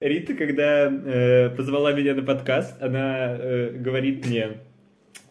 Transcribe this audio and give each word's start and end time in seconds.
Рита, 0.00 0.32
когда 0.32 0.90
э, 0.90 1.50
позвала 1.50 1.92
меня 1.92 2.14
на 2.14 2.22
подкаст, 2.22 2.82
она 2.82 3.36
э, 3.38 3.70
говорит 3.72 4.24
мне, 4.24 4.56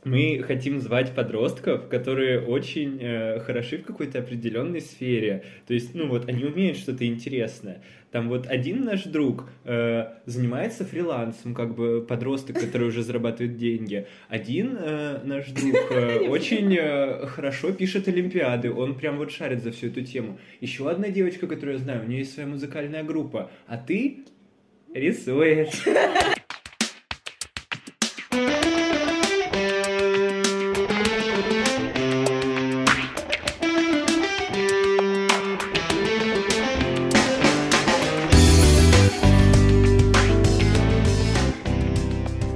мы 0.03 0.43
хотим 0.45 0.79
звать 0.79 1.15
подростков, 1.15 1.89
которые 1.89 2.39
очень 2.39 2.99
э, 3.01 3.39
хороши 3.39 3.79
в 3.79 3.83
какой-то 3.83 4.19
определенной 4.19 4.81
сфере. 4.81 5.43
То 5.65 5.73
есть, 5.73 5.95
ну 5.95 6.07
вот, 6.07 6.29
они 6.29 6.45
умеют 6.45 6.77
что-то 6.77 7.03
интересное. 7.07 7.81
Там 8.11 8.29
вот 8.29 8.45
один 8.45 8.85
наш 8.85 9.05
друг 9.05 9.49
э, 9.65 10.05
занимается 10.27 10.85
фрилансом, 10.85 11.55
как 11.55 11.73
бы 11.73 12.05
подросток, 12.07 12.59
который 12.59 12.89
уже 12.89 13.01
зарабатывает 13.01 13.57
деньги. 13.57 14.05
Один 14.27 14.77
э, 14.79 15.19
наш 15.23 15.47
друг 15.47 15.75
э, 15.89 16.19
очень 16.29 16.77
э, 16.77 17.25
хорошо 17.25 17.71
пишет 17.71 18.07
олимпиады, 18.07 18.71
он 18.71 18.93
прям 18.93 19.17
вот 19.17 19.31
шарит 19.31 19.63
за 19.63 19.71
всю 19.71 19.87
эту 19.87 20.03
тему. 20.03 20.39
Еще 20.61 20.87
одна 20.87 21.09
девочка, 21.09 21.47
которую 21.47 21.77
я 21.79 21.83
знаю, 21.83 22.03
у 22.03 22.07
нее 22.07 22.19
есть 22.19 22.35
своя 22.35 22.47
музыкальная 22.47 23.03
группа. 23.03 23.49
А 23.65 23.75
ты 23.75 24.25
рисуешь. 24.93 25.83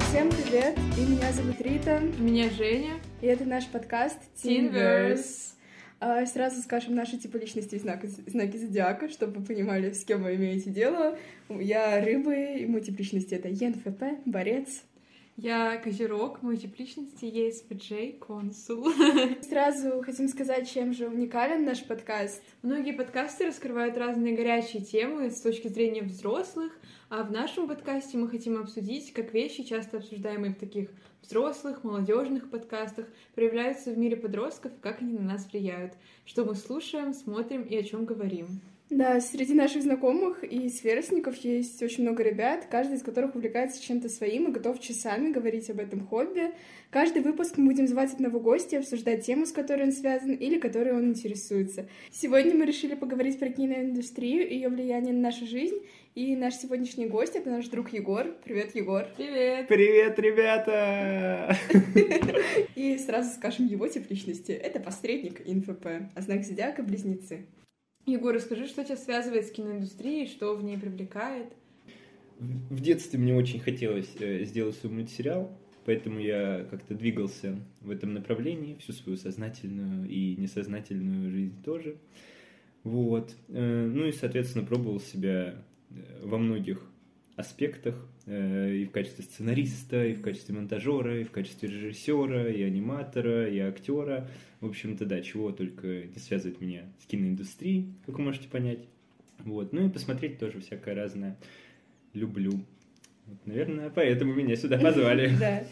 Всем 0.09 0.29
привет, 0.29 0.77
и 0.97 1.01
меня 1.01 1.31
зовут 1.31 1.59
Рита, 1.61 1.99
Меня 2.19 2.49
Женя. 2.49 2.99
и 3.21 3.27
это 3.27 3.45
наш 3.45 3.65
подкаст 3.67 4.17
Teenverse. 4.43 5.42
А, 6.05 6.25
Сразу 6.25 6.61
скажем 6.61 6.95
наши 6.95 7.17
типы 7.17 7.39
личности 7.39 7.75
и 7.75 7.79
знаки, 7.79 8.07
знаки 8.27 8.57
зодиака, 8.57 9.07
чтобы 9.07 9.39
вы 9.39 9.45
понимали, 9.45 9.93
с 9.93 10.03
кем 10.03 10.21
вы 10.21 10.35
имеете 10.35 10.69
дело. 10.69 11.17
Я 11.47 12.03
рыбы, 12.03 12.57
и 12.59 12.65
мой 12.65 12.81
тип 12.81 12.99
личности 12.99 13.35
это 13.35 13.47
ЕНФП, 13.47 14.03
борец. 14.25 14.83
Я 15.35 15.77
Козерог, 15.77 16.43
мой 16.43 16.57
тип 16.57 16.77
личности 16.77 17.25
ESFJ, 17.25 18.19
консул. 18.19 18.85
Сразу 19.41 20.03
хотим 20.03 20.27
сказать, 20.27 20.71
чем 20.71 20.93
же 20.93 21.07
уникален 21.07 21.65
наш 21.65 21.83
подкаст. 21.83 22.43
Многие 22.61 22.91
подкасты 22.91 23.47
раскрывают 23.47 23.97
разные 23.97 24.35
горячие 24.35 24.83
темы 24.83 25.31
с 25.31 25.41
точки 25.41 25.69
зрения 25.69 26.03
взрослых, 26.03 26.71
а 27.09 27.23
в 27.23 27.31
нашем 27.31 27.67
подкасте 27.67 28.19
мы 28.19 28.29
хотим 28.29 28.61
обсудить, 28.61 29.11
как 29.11 29.33
вещи, 29.33 29.63
часто 29.63 29.97
обсуждаемые 29.97 30.53
в 30.53 30.59
таких 30.59 30.89
взрослых, 31.23 31.83
молодежных 31.83 32.51
подкастах, 32.51 33.07
проявляются 33.33 33.89
в 33.89 33.97
мире 33.97 34.15
подростков 34.15 34.71
и 34.71 34.81
как 34.81 35.01
они 35.01 35.13
на 35.13 35.21
нас 35.23 35.47
влияют, 35.51 35.93
что 36.25 36.45
мы 36.45 36.53
слушаем, 36.53 37.11
смотрим 37.11 37.63
и 37.63 37.75
о 37.75 37.83
чем 37.83 38.05
говорим. 38.05 38.61
Да, 38.95 39.19
среди 39.21 39.55
наших 39.55 39.81
знакомых 39.81 40.43
и 40.43 40.69
сверстников 40.69 41.35
есть 41.37 41.81
очень 41.81 42.03
много 42.03 42.21
ребят, 42.21 42.67
каждый 42.69 42.97
из 42.97 43.01
которых 43.01 43.33
увлекается 43.33 43.81
чем-то 43.81 44.07
своим 44.07 44.47
и 44.47 44.51
готов 44.51 44.79
часами 44.79 45.31
говорить 45.31 45.67
об 45.71 45.79
этом 45.79 46.05
хобби. 46.05 46.51
Каждый 46.91 47.23
выпуск 47.23 47.57
мы 47.57 47.71
будем 47.71 47.87
звать 47.87 48.13
одного 48.13 48.39
гостя 48.39 48.75
и 48.75 48.79
обсуждать 48.79 49.25
тему, 49.25 49.47
с 49.47 49.51
которой 49.51 49.85
он 49.85 49.93
связан 49.93 50.33
или 50.33 50.59
которой 50.59 50.93
он 50.93 51.05
интересуется. 51.07 51.87
Сегодня 52.11 52.53
мы 52.53 52.65
решили 52.65 52.93
поговорить 52.93 53.39
про 53.39 53.49
киноиндустрию 53.49 54.47
и 54.47 54.53
ее 54.53 54.69
влияние 54.69 55.15
на 55.15 55.21
нашу 55.21 55.47
жизнь. 55.47 55.79
И 56.13 56.35
наш 56.35 56.53
сегодняшний 56.53 57.07
гость— 57.07 57.35
это 57.35 57.49
наш 57.49 57.67
друг 57.69 57.93
Егор. 57.93 58.27
Привет, 58.45 58.75
Егор. 58.75 59.07
Привет! 59.17 59.67
Привет, 59.69 60.19
ребята! 60.19 61.57
И 62.75 62.95
сразу 62.99 63.31
скажем 63.31 63.65
его 63.65 63.87
тип 63.87 64.07
личности. 64.11 64.51
Это 64.51 64.79
посредник 64.79 65.41
ИНФП, 65.43 65.87
а 66.13 66.21
знак 66.21 66.43
зодиака— 66.43 66.83
близнецы. 66.83 67.47
Егор, 68.05 68.33
расскажи, 68.33 68.67
что 68.67 68.83
тебя 68.83 68.97
связывает 68.97 69.45
с 69.47 69.51
киноиндустрией, 69.51 70.27
что 70.27 70.55
в 70.55 70.63
ней 70.63 70.77
привлекает? 70.77 71.53
В 72.37 72.81
детстве 72.81 73.17
мне 73.17 73.33
очень 73.33 73.61
хотелось 73.61 74.09
э, 74.19 74.43
сделать 74.43 74.75
свой 74.75 74.91
мультсериал, 74.91 75.57
поэтому 75.85 76.19
я 76.19 76.65
как-то 76.69 76.95
двигался 76.95 77.57
в 77.79 77.89
этом 77.89 78.13
направлении 78.13 78.75
всю 78.75 78.91
свою 78.91 79.17
сознательную 79.17 80.09
и 80.09 80.35
несознательную 80.35 81.31
жизнь 81.31 81.63
тоже. 81.63 81.95
Вот. 82.83 83.33
Э, 83.47 83.85
Ну 83.87 84.05
и, 84.05 84.11
соответственно, 84.11 84.65
пробовал 84.65 84.99
себя 84.99 85.63
э, 85.89 85.95
во 86.23 86.37
многих 86.37 86.85
аспектах 87.37 88.05
и 88.25 88.85
в 88.85 88.91
качестве 88.91 89.23
сценариста, 89.25 90.05
и 90.05 90.13
в 90.13 90.21
качестве 90.21 90.55
монтажера, 90.55 91.19
и 91.19 91.23
в 91.23 91.31
качестве 91.31 91.69
режиссера, 91.69 92.49
и 92.49 92.61
аниматора, 92.61 93.49
и 93.49 93.59
актера. 93.59 94.27
В 94.61 94.67
общем-то, 94.67 95.05
да, 95.05 95.21
чего 95.21 95.51
только 95.51 95.87
не 95.87 96.19
связывает 96.19 96.61
меня 96.61 96.83
с 97.01 97.05
киноиндустрией, 97.05 97.93
как 98.05 98.17
вы 98.17 98.23
можете 98.23 98.47
понять. 98.47 98.79
Вот. 99.39 99.73
Ну 99.73 99.87
и 99.87 99.89
посмотреть 99.89 100.39
тоже 100.39 100.61
всякое 100.61 100.95
разное 100.95 101.37
люблю. 102.13 102.53
Вот, 103.25 103.37
наверное, 103.45 103.89
поэтому 103.89 104.33
меня 104.33 104.55
сюда 104.55 104.77
позвали. 104.77 105.31
Да. 105.39 105.63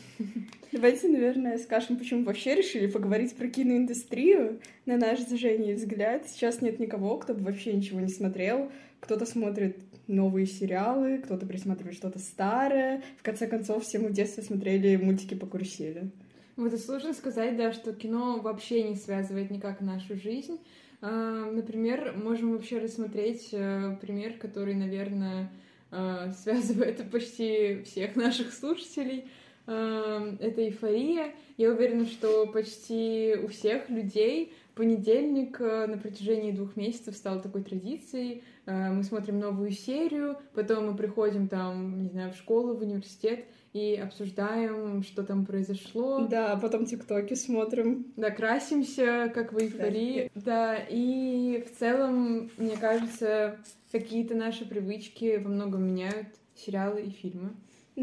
Давайте, 0.72 1.10
наверное, 1.10 1.58
скажем, 1.58 1.98
почему 1.98 2.24
вообще 2.24 2.56
решили 2.56 2.88
поговорить 2.88 3.36
про 3.36 3.48
киноиндустрию. 3.48 4.62
На 4.86 4.96
наш 4.98 5.20
с 5.20 5.30
Женей 5.30 5.74
взгляд, 5.74 6.30
сейчас 6.30 6.62
нет 6.62 6.80
никого, 6.80 7.18
кто 7.18 7.34
бы 7.34 7.42
вообще 7.42 7.74
ничего 7.74 8.00
не 8.00 8.08
смотрел. 8.08 8.72
Кто-то 9.02 9.26
смотрит 9.26 9.78
новые 10.08 10.46
сериалы, 10.46 11.18
кто-то 11.18 11.46
присматривает 11.46 11.98
что-то 11.98 12.20
старое. 12.20 13.02
В 13.18 13.24
конце 13.24 13.48
концов, 13.48 13.84
все 13.84 14.00
мы 14.00 14.10
в 14.10 14.14
детстве 14.14 14.44
смотрели 14.44 14.96
мультики 14.96 15.34
по 15.34 15.46
карусели. 15.48 16.12
Вот 16.56 16.74
и 16.74 16.78
сложно 16.78 17.14
сказать, 17.14 17.58
да, 17.58 17.74
что 17.74 17.94
кино 17.94 18.40
вообще 18.40 18.84
не 18.84 18.96
связывает 18.96 19.52
никак 19.52 19.82
нашу 19.82 20.16
жизнь. 20.16 20.60
А, 21.02 21.50
Например, 21.52 22.14
можем 22.16 22.54
вообще 22.54 22.78
рассмотреть 22.78 23.50
э, 23.52 23.98
пример, 24.00 24.34
который, 24.34 24.76
наверное, 24.76 25.52
э, 25.92 26.32
связывает 26.38 27.10
почти 27.12 27.82
всех 27.84 28.16
наших 28.16 28.54
слушателей. 28.54 29.28
Э, 29.66 30.36
Это 30.40 30.62
эйфория. 30.62 31.34
Я 31.58 31.72
уверена, 31.72 32.06
что 32.06 32.46
почти 32.46 33.36
у 33.44 33.48
всех 33.48 33.90
людей 33.90 34.54
понедельник 34.82 35.62
э, 35.62 35.86
на 35.86 36.00
протяжении 36.00 36.52
двух 36.52 36.76
месяцев 36.76 37.16
стал 37.16 37.40
такой 37.40 37.62
традицией. 37.62 38.44
Э, 38.66 38.90
Мы 38.90 39.04
смотрим 39.04 39.40
новую 39.40 39.70
серию, 39.70 40.40
потом 40.56 40.88
мы 40.88 40.98
приходим 40.98 41.48
там, 41.48 42.02
не 42.02 42.10
знаю, 42.10 42.34
в 42.34 42.36
школу, 42.36 42.74
в 42.74 42.82
университет 42.82 43.46
и 43.74 43.94
обсуждаем, 43.94 45.04
что 45.04 45.22
там 45.22 45.46
произошло. 45.46 46.26
Да, 46.28 46.56
потом 46.56 46.88
тиктоки 46.88 47.36
смотрим. 47.36 48.12
Да, 48.18 48.32
красимся, 48.32 49.32
как 49.32 49.54
в 49.54 49.60
эйфории. 49.60 50.32
Да, 50.34 50.76
и 50.90 51.64
в 51.64 51.78
целом, 51.78 52.50
мне 52.58 52.76
кажется, 52.76 53.60
какие-то 53.92 54.34
наши 54.34 54.68
привычки 54.68 55.38
во 55.38 55.50
многом 55.52 55.84
меняют 55.84 56.30
сериалы 56.56 57.04
и 57.04 57.12
фильмы. 57.12 57.52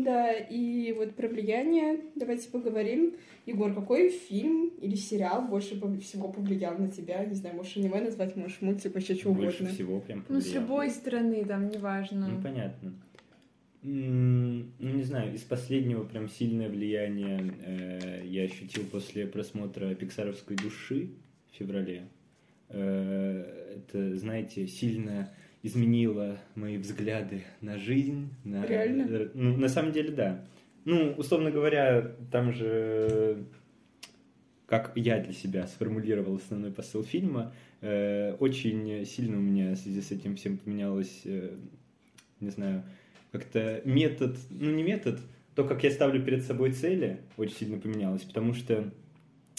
Да, 0.05 0.33
и 0.33 0.93
вот 0.93 1.15
про 1.15 1.29
влияние 1.29 2.01
давайте 2.15 2.49
поговорим. 2.51 3.15
Егор, 3.47 3.75
какой 3.75 4.11
фильм 4.11 4.69
или 4.81 4.95
сериал 4.95 5.49
больше 5.49 5.75
всего 6.01 6.29
повлиял 6.31 6.77
на 6.79 6.89
тебя? 6.89 7.25
Не 7.25 7.35
знаю, 7.35 7.57
можешь 7.57 7.77
аниме 7.77 8.01
назвать, 8.03 8.37
можешь 8.37 8.61
мультик, 8.61 8.95
вообще 8.95 9.15
что 9.15 9.33
Больше 9.33 9.59
угодно. 9.63 9.69
всего 9.75 10.01
прям 10.01 10.25
Ну, 10.29 10.41
с 10.41 10.45
повлиял. 10.45 10.63
любой 10.63 10.91
стороны, 10.91 11.45
там, 11.45 11.69
неважно. 11.69 12.29
Ну, 12.29 12.43
понятно. 12.43 12.93
Ну, 13.83 14.65
не 14.81 15.03
знаю, 15.05 15.33
из 15.35 15.43
последнего 15.43 16.05
прям 16.05 16.29
сильное 16.29 16.69
влияние 16.69 17.55
э, 17.65 18.23
я 18.27 18.43
ощутил 18.43 18.85
после 18.91 19.27
просмотра 19.27 19.95
«Пиксаровской 19.95 20.57
души» 20.57 21.11
в 21.53 21.57
феврале. 21.57 22.09
Э, 22.71 23.77
это, 23.77 24.17
знаете, 24.17 24.67
сильно 24.67 25.33
изменило 25.63 26.39
мои 26.55 26.79
взгляды 26.79 27.45
на 27.61 27.79
жизнь. 27.79 28.31
На... 28.45 28.65
Реально? 28.67 29.31
Ну, 29.35 29.57
на 29.57 29.69
самом 29.69 29.93
деле, 29.93 30.11
да. 30.11 30.45
Ну, 30.85 31.13
условно 31.17 31.51
говоря, 31.51 32.15
там 32.31 32.53
же, 32.53 33.45
как 34.67 34.93
я 34.95 35.21
для 35.21 35.33
себя 35.33 35.67
сформулировал 35.67 36.37
основной 36.37 36.73
посыл 36.73 37.03
фильма, 37.03 37.53
э, 37.81 38.35
очень 38.35 39.05
сильно 39.05 39.37
у 39.37 39.41
меня 39.43 39.73
в 39.73 39.77
связи 39.77 40.01
с 40.01 40.11
этим 40.11 40.37
всем 40.37 40.59
поменялось, 40.59 41.23
э, 41.25 41.57
не 42.41 42.51
знаю, 42.51 42.85
как-то 43.33 43.83
метод, 43.85 44.37
ну 44.51 44.71
не 44.71 44.83
метод, 44.83 45.21
то, 45.55 45.65
как 45.65 45.83
я 45.83 45.91
ставлю 45.91 46.25
перед 46.25 46.45
собой 46.45 46.73
цели, 46.73 47.21
очень 47.37 47.57
сильно 47.57 47.79
поменялось, 47.79 48.23
потому 48.23 48.55
что 48.55 48.91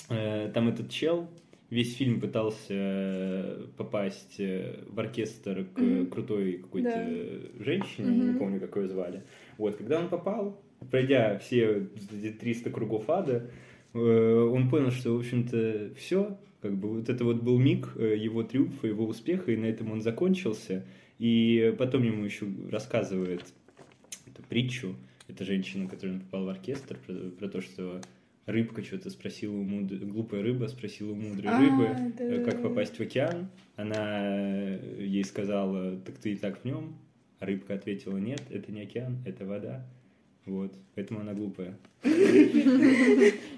э, 0.10 0.50
там 0.54 0.70
этот 0.70 0.90
чел 0.90 1.30
весь 1.70 1.96
фильм 1.96 2.20
пытался 2.20 2.74
э, 2.74 3.68
попасть 3.78 4.40
э, 4.40 4.84
в 4.88 5.00
оркестр 5.00 5.66
к 5.74 5.80
Мгм. 5.80 6.08
крутой 6.08 6.54
какой-то 6.54 6.90
Да. 6.90 7.64
женщине, 7.64 8.18
не 8.18 8.30
Мгм. 8.32 8.40
помню, 8.40 8.60
как 8.60 8.76
ее 8.78 8.88
звали. 8.88 9.24
Вот, 9.58 9.76
когда 9.76 10.00
он 10.00 10.10
попал, 10.10 10.62
пройдя 10.90 11.38
все 11.40 11.88
эти 12.12 12.32
300 12.32 12.70
кругов 12.72 13.10
ада, 13.10 13.50
э, 13.94 14.00
он 14.00 14.70
понял, 14.70 14.92
что, 14.92 15.14
в 15.14 15.20
общем-то, 15.20 15.92
все, 15.98 16.38
как 16.62 16.76
бы 16.76 16.90
вот 16.90 17.10
это 17.10 17.24
вот 17.24 17.42
был 17.42 17.58
миг 17.60 17.96
его 17.98 18.44
триумфа, 18.44 18.88
его 18.88 19.06
успеха, 19.06 19.52
и 19.52 19.58
на 19.58 19.66
этом 19.66 19.92
он 19.92 20.02
закончился. 20.02 20.86
И 21.20 21.76
потом 21.78 22.04
ему 22.04 22.24
еще 22.24 22.46
рассказывает 22.72 23.44
эту 24.26 24.42
притчу, 24.44 24.96
эта 25.28 25.44
женщина, 25.44 25.88
которая 25.88 26.20
попала 26.20 26.46
в 26.46 26.50
оркестр, 26.50 26.98
про, 27.06 27.14
про 27.32 27.48
то, 27.50 27.62
что 27.62 28.02
рыбка 28.52 28.84
что-то 28.84 29.10
спросила 29.10 29.56
у 29.56 29.64
мудрой, 29.64 30.00
глупая 30.00 30.42
рыба 30.42 30.68
спросила 30.68 31.12
у 31.12 31.16
мудрой 31.16 31.52
А, 31.52 31.60
рыбы, 31.60 32.14
да. 32.18 32.24
э, 32.24 32.44
как 32.44 32.62
попасть 32.62 32.96
в 32.98 33.02
океан. 33.02 33.50
Она 33.76 34.20
э, 34.22 34.98
ей 35.00 35.24
сказала, 35.24 35.98
так 35.98 36.18
ты 36.18 36.34
и 36.34 36.36
так 36.36 36.62
в 36.62 36.66
нем. 36.66 36.98
А 37.40 37.46
рыбка 37.46 37.74
ответила, 37.74 38.18
нет, 38.18 38.42
это 38.50 38.72
не 38.72 38.82
океан, 38.82 39.18
это 39.26 39.46
вода. 39.46 39.86
Вот, 40.46 40.74
поэтому 40.96 41.20
она 41.22 41.34
глупая. 41.34 41.78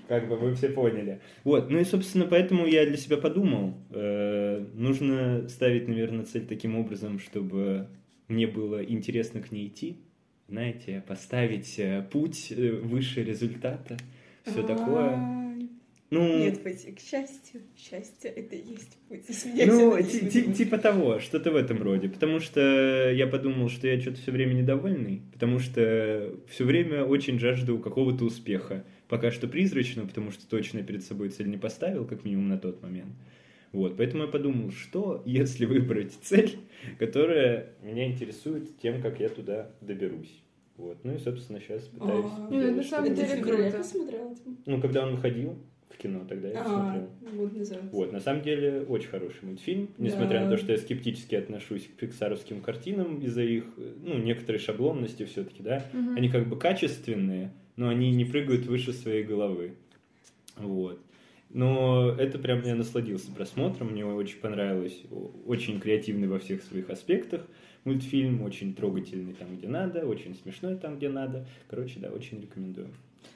Как 0.08 0.28
бы 0.28 0.36
вы 0.36 0.54
все 0.56 0.70
поняли. 0.70 1.22
Вот, 1.44 1.70
ну 1.70 1.80
и, 1.80 1.84
собственно, 1.84 2.26
поэтому 2.26 2.68
я 2.68 2.86
для 2.86 2.98
себя 2.98 3.18
подумал, 3.18 3.76
э, 3.92 4.66
нужно 4.74 5.48
ставить, 5.48 5.88
наверное, 5.88 6.26
цель 6.26 6.46
таким 6.46 6.76
образом, 6.76 7.18
чтобы 7.20 7.88
мне 8.28 8.46
было 8.46 8.84
интересно 8.84 9.42
к 9.42 9.52
ней 9.52 9.68
идти, 9.68 9.98
знаете, 10.48 11.04
поставить 11.08 11.80
путь 12.12 12.52
выше 12.52 13.24
результата, 13.24 13.98
все 14.46 14.64
такое. 14.64 15.42
Ну, 16.12 16.40
Нет 16.40 16.62
пути 16.62 16.92
к 16.92 17.00
счастью. 17.00 17.62
Счастье— 17.78 18.30
это 18.36 18.58
и 18.58 18.72
есть 18.72 18.98
путь. 19.08 19.24
Ну, 19.66 20.54
типа 20.54 20.78
того, 20.78 21.20
что-то 21.20 21.52
в 21.52 21.56
этом 21.56 21.82
роде. 21.82 22.10
Потому 22.10 22.40
что 22.40 23.10
я 23.12 23.28
подумал, 23.28 23.70
что 23.70 23.88
я 23.88 24.00
что-то 24.00 24.18
все 24.18 24.32
время 24.32 24.52
недовольный, 24.54 25.22
потому 25.32 25.60
что 25.60 26.38
все 26.50 26.66
время 26.66 27.06
очень 27.06 27.40
жажду 27.40 27.80
какого-то 27.80 28.26
успеха. 28.26 28.84
Пока 29.08 29.32
что 29.32 29.48
призрачно, 29.48 30.06
потому 30.06 30.32
что 30.32 30.46
точно 30.50 30.84
перед 30.84 31.06
собой 31.06 31.30
цель 31.30 31.50
не 31.50 31.58
поставил, 31.58 32.06
как 32.06 32.26
минимум 32.26 32.50
на 32.50 32.58
тот 32.58 32.84
момент. 32.84 33.14
Вот, 33.72 33.96
поэтому 33.96 34.24
я 34.24 34.30
подумал, 34.30 34.72
что 34.72 35.24
если 35.26 35.64
выбрать 35.66 36.12
цель, 36.22 36.58
которая 37.00 37.70
меня 37.82 38.06
интересует 38.06 38.78
тем, 38.80 39.02
как 39.02 39.22
я 39.22 39.30
туда 39.30 39.72
доберусь. 39.80 40.42
Вот, 40.82 40.98
ну 41.04 41.14
и, 41.14 41.20
собственно, 41.20 41.60
сейчас 41.60 41.84
пытаюсь... 41.84 42.26
А, 42.26 42.48
ну, 42.50 42.76
на 42.76 42.84
самом 42.84 43.14
деле 43.14 43.38
круто. 43.38 43.84
Ну, 44.66 44.82
когда 44.82 45.04
он 45.04 45.16
выходил, 45.16 45.56
кино, 46.02 46.26
тогда 46.28 46.48
я 46.48 46.62
а, 46.62 46.66
смотрел. 46.66 47.10
Вот, 47.92 48.12
на 48.12 48.20
самом 48.20 48.42
деле, 48.42 48.82
очень 48.82 49.10
хороший 49.10 49.44
мультфильм, 49.44 49.90
несмотря 50.00 50.44
на 50.44 50.50
то, 50.50 50.58
что 50.58 50.72
я 50.72 50.80
скептически 50.80 51.36
отношусь 51.36 51.84
к 51.84 51.92
пиксаровским 51.92 52.62
картинам 52.62 53.22
из-за 53.22 53.44
их, 53.44 53.66
ну, 53.78 54.18
некоторой 54.18 54.60
шаблонности 54.60 55.26
все-таки, 55.26 55.62
да. 55.62 55.86
Они 56.16 56.30
как 56.30 56.48
бы 56.48 56.58
качественные, 56.58 57.52
но 57.76 57.90
они 57.90 58.12
не 58.12 58.26
прыгают 58.26 58.66
выше 58.66 58.92
своей 58.92 59.24
головы. 59.24 59.76
Вот. 60.58 61.00
Но 61.54 62.16
это 62.18 62.40
прям 62.40 62.64
я 62.64 62.76
насладился 62.76 63.32
просмотром, 63.32 63.92
мне 63.92 64.06
очень 64.06 64.40
понравилось, 64.40 65.04
очень 65.46 65.80
креативный 65.80 66.28
во 66.28 66.40
всех 66.40 66.64
своих 66.64 66.90
аспектах 66.90 67.46
мультфильм, 67.84 68.42
очень 68.44 68.76
трогательный 68.76 69.34
там, 69.34 69.58
где 69.58 69.68
надо, 69.68 70.06
очень 70.06 70.36
смешной 70.36 70.76
там, 70.76 70.98
где 70.98 71.10
надо. 71.10 71.46
Короче, 71.70 72.00
да, 72.00 72.10
очень 72.10 72.42
рекомендую. 72.42 72.90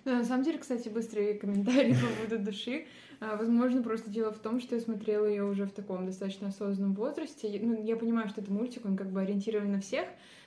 Да, 0.03 0.17
на 0.17 0.23
самом 0.23 0.43
деле, 0.43 0.57
кстати, 0.57 0.89
быстрые 0.89 1.33
комментарии 1.33 1.93
по 1.93 2.07
поводу 2.23 2.45
души. 2.45 2.85
А, 3.19 3.37
возможно, 3.37 3.81
просто 3.81 4.09
дело 4.09 4.31
в 4.31 4.39
том, 4.39 4.59
что 4.59 4.75
я 4.75 4.81
смотрела 4.81 5.25
ее 5.25 5.43
уже 5.43 5.65
в 5.65 5.71
таком 5.71 6.05
достаточно 6.05 6.49
осознанном 6.49 6.93
возрасте. 6.93 7.59
Ну, 7.61 7.81
я 7.83 7.95
понимаю, 7.95 8.27
что 8.27 8.41
это 8.41 8.51
мультик, 8.51 8.85
он 8.85 8.97
как 8.97 9.11
бы 9.11 9.21
ориентирован 9.21 9.71
на 9.71 9.81
всех, 9.81 10.05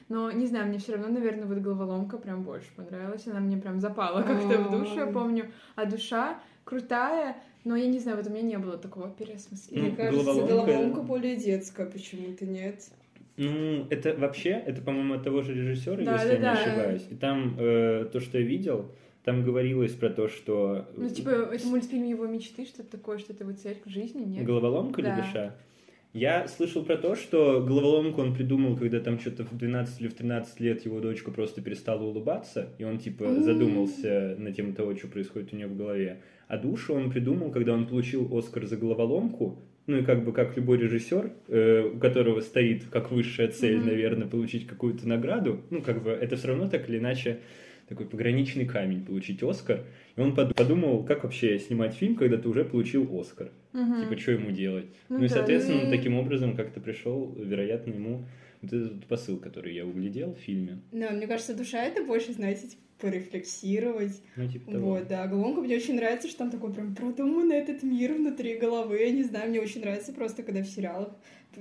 но 0.09 0.31
не 0.31 0.47
знаю, 0.47 0.69
мне 0.69 0.79
все 0.79 0.93
равно, 0.93 1.09
наверное, 1.09 1.47
вот 1.47 1.59
головоломка 1.59 2.19
прям 2.19 2.43
больше 2.43 2.69
понравилась. 2.77 3.27
Она 3.27 3.41
мне 3.41 3.57
прям 3.57 3.81
запала 3.81 4.23
как-то 4.23 4.59
в 4.59 4.71
душу, 4.71 4.95
я 4.97 5.07
помню. 5.07 5.51
А 5.77 5.87
душа 5.87 6.41
крутая, 6.65 7.37
но 7.65 7.77
я 7.77 7.87
не 7.87 7.99
знаю, 7.99 8.19
вот 8.19 8.27
у 8.27 8.31
меня 8.31 8.43
не 8.43 8.59
было 8.59 8.77
такого 8.77 9.11
переосмысления. 9.11 9.89
Мне 9.89 9.97
кажется, 9.97 10.47
головоломка 10.47 11.03
более 11.03 11.37
детская, 11.37 11.87
почему-то 11.87 12.47
нет. 12.47 12.85
Ну, 13.39 13.87
это 13.89 14.15
вообще, 14.15 14.51
это, 14.51 14.83
по-моему, 14.83 15.15
от 15.15 15.23
того 15.23 15.43
же 15.43 15.55
режиссера, 15.55 16.05
да, 16.05 16.15
если 16.15 16.29
да, 16.29 16.33
я 16.33 16.39
не 16.39 16.43
да. 16.43 16.53
ошибаюсь. 16.53 17.07
И 17.09 17.15
там 17.15 17.57
э, 17.59 18.09
то, 18.13 18.21
что 18.21 18.39
я 18.39 18.45
видел, 18.45 18.91
там 19.25 19.45
говорилось 19.45 19.93
про 19.93 20.11
то, 20.11 20.29
что... 20.29 20.87
Ну, 20.97 21.09
типа, 21.09 21.31
это 21.31 21.67
мультфильм 21.69 22.05
его 22.05 22.27
мечты, 22.27 22.65
что-то 22.65 22.91
такое, 22.91 23.19
что 23.19 23.33
это 23.33 23.45
его 23.45 23.57
цель 23.57 23.77
в 23.85 23.89
жизни, 23.89 24.25
нет? 24.25 24.45
Головоломка 24.45 25.03
да. 25.03 25.15
или 25.15 25.21
душа? 25.21 25.55
Я 26.15 26.49
слышал 26.49 26.85
про 26.85 26.97
то, 26.97 27.15
что 27.15 27.63
головоломку 27.63 28.23
он 28.23 28.35
придумал, 28.35 28.77
когда 28.77 28.99
там 28.99 29.21
что-то 29.21 29.45
в 29.45 29.57
12 29.57 30.01
или 30.01 30.09
в 30.09 30.15
13 30.15 30.59
лет 30.61 30.85
его 30.85 31.01
дочка 31.01 31.31
просто 31.31 31.61
перестала 31.61 32.03
улыбаться, 32.03 32.71
и 32.79 32.85
он 32.85 32.99
типа 32.99 33.41
задумался 33.41 34.35
на 34.39 34.51
тему 34.53 34.73
того, 34.73 34.97
что 34.97 35.07
происходит 35.07 35.53
у 35.53 35.57
нее 35.57 35.69
в 35.69 35.77
голове. 35.77 36.23
А 36.49 36.57
душу 36.57 36.95
он 36.95 37.11
придумал, 37.11 37.51
когда 37.53 37.75
он 37.75 37.87
получил 37.87 38.27
Оскар 38.37 38.67
за 38.67 38.79
головоломку, 38.79 39.59
ну 39.89 39.99
и 39.99 40.05
как 40.05 40.23
бы 40.23 40.33
как 40.33 40.57
любой 40.57 40.79
режиссер, 40.79 41.33
э, 41.49 41.91
у 41.95 41.99
которого 41.99 42.41
стоит 42.41 42.85
как 42.91 43.11
высшая 43.11 43.49
цель, 43.49 43.79
mm-hmm. 43.79 43.85
наверное, 43.85 44.29
получить 44.29 44.67
какую-то 44.67 45.09
награду, 45.09 45.63
ну 45.71 45.83
как 45.83 46.03
бы 46.03 46.11
это 46.11 46.37
все 46.37 46.49
равно 46.49 46.69
так 46.69 46.89
или 46.89 46.99
иначе 46.99 47.41
такой 47.89 48.07
пограничный 48.07 48.67
камень 48.67 49.05
получить 49.05 49.43
Оскар. 49.43 49.85
И 50.15 50.21
он 50.21 50.35
подумал, 50.35 51.05
как 51.05 51.25
вообще 51.25 51.59
снимать 51.59 51.95
фильм, 51.95 52.17
когда 52.17 52.37
ты 52.37 52.47
уже 52.49 52.65
получил 52.65 53.09
Оскар. 53.19 53.51
Угу. 53.73 54.03
Типа, 54.03 54.21
что 54.21 54.33
ему 54.33 54.51
делать? 54.51 54.87
Ну, 55.09 55.21
ну 55.21 55.25
и, 55.25 55.29
соответственно, 55.29 55.85
ну... 55.85 55.91
таким 55.91 56.15
образом 56.17 56.55
как-то 56.55 56.81
пришел, 56.81 57.35
вероятно, 57.35 57.93
ему 57.93 58.27
вот 58.61 58.73
этот 58.73 59.07
посыл, 59.07 59.39
который 59.39 59.75
я 59.75 59.87
углядел 59.87 60.35
в 60.35 60.39
фильме. 60.39 60.81
Да, 60.93 61.11
мне 61.11 61.27
кажется, 61.27 61.57
душа 61.57 61.83
это 61.83 62.05
больше, 62.05 62.35
знаете, 62.35 62.69
типа, 62.69 62.83
порефлексировать. 63.01 64.21
Ну, 64.37 64.51
типа 64.51 64.73
того. 64.73 64.91
Вот, 64.91 65.09
да. 65.09 65.27
Головоломка 65.27 65.61
мне 65.61 65.77
очень 65.77 65.95
нравится, 65.97 66.29
что 66.29 66.39
там 66.39 66.51
такой 66.51 66.73
прям 66.73 66.95
продуманный 66.95 67.57
этот 67.57 67.83
мир 67.83 68.13
внутри 68.15 68.57
головы. 68.57 68.99
Я 68.99 69.11
не 69.11 69.23
знаю, 69.23 69.51
мне 69.51 69.61
очень 69.61 69.81
нравится 69.81 70.13
просто, 70.13 70.43
когда 70.43 70.63
в 70.63 70.67
сериалах 70.67 71.11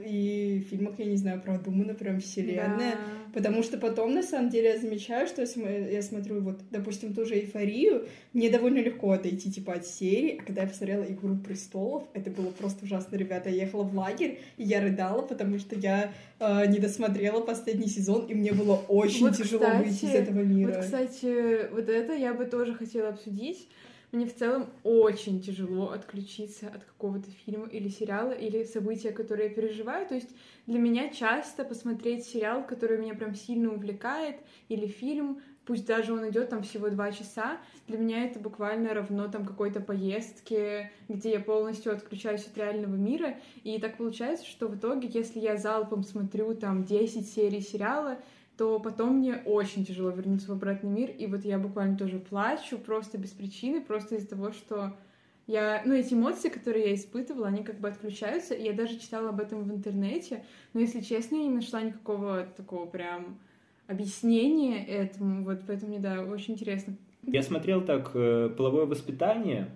и 0.05 0.63
в 0.65 0.69
фильмах, 0.69 0.99
я 0.99 1.05
не 1.05 1.17
знаю, 1.17 1.41
продумана 1.41 1.93
прям 1.93 2.19
вселенная. 2.19 2.95
Да. 2.95 3.31
Потому 3.33 3.63
что 3.63 3.77
потом, 3.77 4.13
на 4.13 4.23
самом 4.23 4.49
деле, 4.49 4.69
я 4.69 4.77
замечаю, 4.77 5.27
что 5.27 5.41
если 5.41 5.61
я 5.91 6.01
смотрю, 6.01 6.41
вот, 6.41 6.61
допустим, 6.71 7.13
ту 7.13 7.25
же 7.25 7.35
эйфорию, 7.35 8.07
мне 8.33 8.49
довольно 8.49 8.79
легко 8.79 9.11
отойти, 9.11 9.51
типа, 9.51 9.73
от 9.73 9.85
серии. 9.85 10.39
А 10.39 10.43
когда 10.43 10.63
я 10.63 10.67
посмотрела 10.67 11.03
«Игру 11.03 11.35
престолов», 11.37 12.03
это 12.13 12.29
было 12.29 12.49
просто 12.51 12.85
ужасно, 12.85 13.15
ребята. 13.15 13.49
Я 13.49 13.63
ехала 13.63 13.83
в 13.83 13.95
лагерь, 13.95 14.39
и 14.57 14.63
я 14.63 14.81
рыдала, 14.81 15.21
потому 15.21 15.59
что 15.59 15.75
я 15.75 16.11
э, 16.39 16.67
не 16.67 16.79
досмотрела 16.79 17.41
последний 17.41 17.87
сезон, 17.87 18.25
и 18.25 18.33
мне 18.33 18.53
было 18.53 18.75
очень 18.87 19.27
вот, 19.27 19.37
тяжело 19.37 19.65
кстати, 19.65 19.83
выйти 19.83 20.05
из 20.05 20.15
этого 20.15 20.39
мира. 20.39 20.73
Вот, 20.73 20.83
кстати, 20.83 21.71
вот 21.71 21.89
это 21.89 22.13
я 22.13 22.33
бы 22.33 22.45
тоже 22.45 22.73
хотела 22.73 23.09
обсудить 23.09 23.67
мне 24.11 24.25
в 24.25 24.35
целом 24.35 24.69
очень 24.83 25.41
тяжело 25.41 25.89
отключиться 25.89 26.67
от 26.67 26.83
какого-то 26.83 27.29
фильма 27.29 27.67
или 27.67 27.89
сериала, 27.89 28.31
или 28.31 28.63
события, 28.63 29.11
которые 29.11 29.49
я 29.49 29.53
переживаю. 29.53 30.07
То 30.07 30.15
есть 30.15 30.29
для 30.65 30.79
меня 30.79 31.09
часто 31.09 31.65
посмотреть 31.65 32.25
сериал, 32.25 32.65
который 32.65 32.97
меня 32.97 33.15
прям 33.15 33.35
сильно 33.35 33.73
увлекает, 33.73 34.37
или 34.69 34.87
фильм, 34.87 35.41
пусть 35.65 35.85
даже 35.85 36.13
он 36.13 36.29
идет 36.29 36.49
там 36.49 36.63
всего 36.63 36.89
два 36.89 37.11
часа, 37.11 37.57
для 37.87 37.97
меня 37.97 38.23
это 38.23 38.39
буквально 38.39 38.93
равно 38.93 39.27
там 39.27 39.45
какой-то 39.45 39.81
поездке, 39.81 40.91
где 41.09 41.31
я 41.31 41.39
полностью 41.41 41.91
отключаюсь 41.91 42.47
от 42.47 42.57
реального 42.57 42.95
мира. 42.95 43.35
И 43.63 43.77
так 43.77 43.97
получается, 43.97 44.45
что 44.45 44.67
в 44.67 44.77
итоге, 44.77 45.09
если 45.09 45.39
я 45.39 45.57
залпом 45.57 46.03
смотрю 46.03 46.55
там 46.55 46.85
10 46.85 47.29
серий 47.29 47.61
сериала, 47.61 48.17
то 48.57 48.79
потом 48.79 49.17
мне 49.17 49.35
очень 49.45 49.85
тяжело 49.85 50.09
вернуться 50.09 50.47
в 50.47 50.51
обратный 50.51 50.89
мир, 50.89 51.11
и 51.11 51.27
вот 51.27 51.45
я 51.45 51.59
буквально 51.59 51.97
тоже 51.97 52.19
плачу 52.19 52.77
просто 52.79 53.17
без 53.17 53.29
причины, 53.29 53.81
просто 53.81 54.15
из-за 54.15 54.29
того, 54.29 54.51
что 54.51 54.97
я, 55.45 55.81
ну, 55.85 55.93
эти 55.93 56.13
эмоции, 56.13 56.49
которые 56.49 56.87
я 56.87 56.95
испытывала, 56.95 57.47
они 57.47 57.63
как 57.63 57.79
бы 57.79 57.87
отключаются, 57.87 58.53
и 58.53 58.63
я 58.63 58.73
даже 58.73 58.99
читала 58.99 59.29
об 59.29 59.39
этом 59.39 59.63
в 59.63 59.71
интернете, 59.71 60.43
но, 60.73 60.79
если 60.79 61.01
честно, 61.01 61.35
я 61.35 61.43
не 61.43 61.49
нашла 61.55 61.81
никакого 61.81 62.47
такого 62.57 62.85
прям 62.85 63.39
объяснения 63.85 64.85
этому, 64.85 65.45
вот 65.45 65.61
поэтому 65.65 65.91
мне, 65.91 65.99
да, 65.99 66.23
очень 66.23 66.55
интересно. 66.55 66.97
Я 67.23 67.43
смотрел 67.43 67.81
так 67.81 68.11
э, 68.13 68.49
«Половое 68.57 68.85
воспитание», 68.85 69.69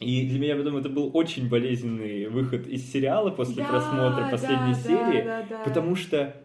и 0.00 0.26
для 0.26 0.38
меня 0.38 0.56
потом 0.56 0.78
это 0.78 0.88
был 0.88 1.10
очень 1.12 1.48
болезненный 1.48 2.28
выход 2.28 2.66
из 2.66 2.90
сериала 2.90 3.30
после 3.30 3.62
да, 3.62 3.68
просмотра 3.68 4.30
последней 4.30 4.72
да, 4.72 4.80
серии, 4.80 5.22
да, 5.22 5.42
да, 5.42 5.46
да. 5.50 5.64
потому 5.64 5.94
что 5.94 6.39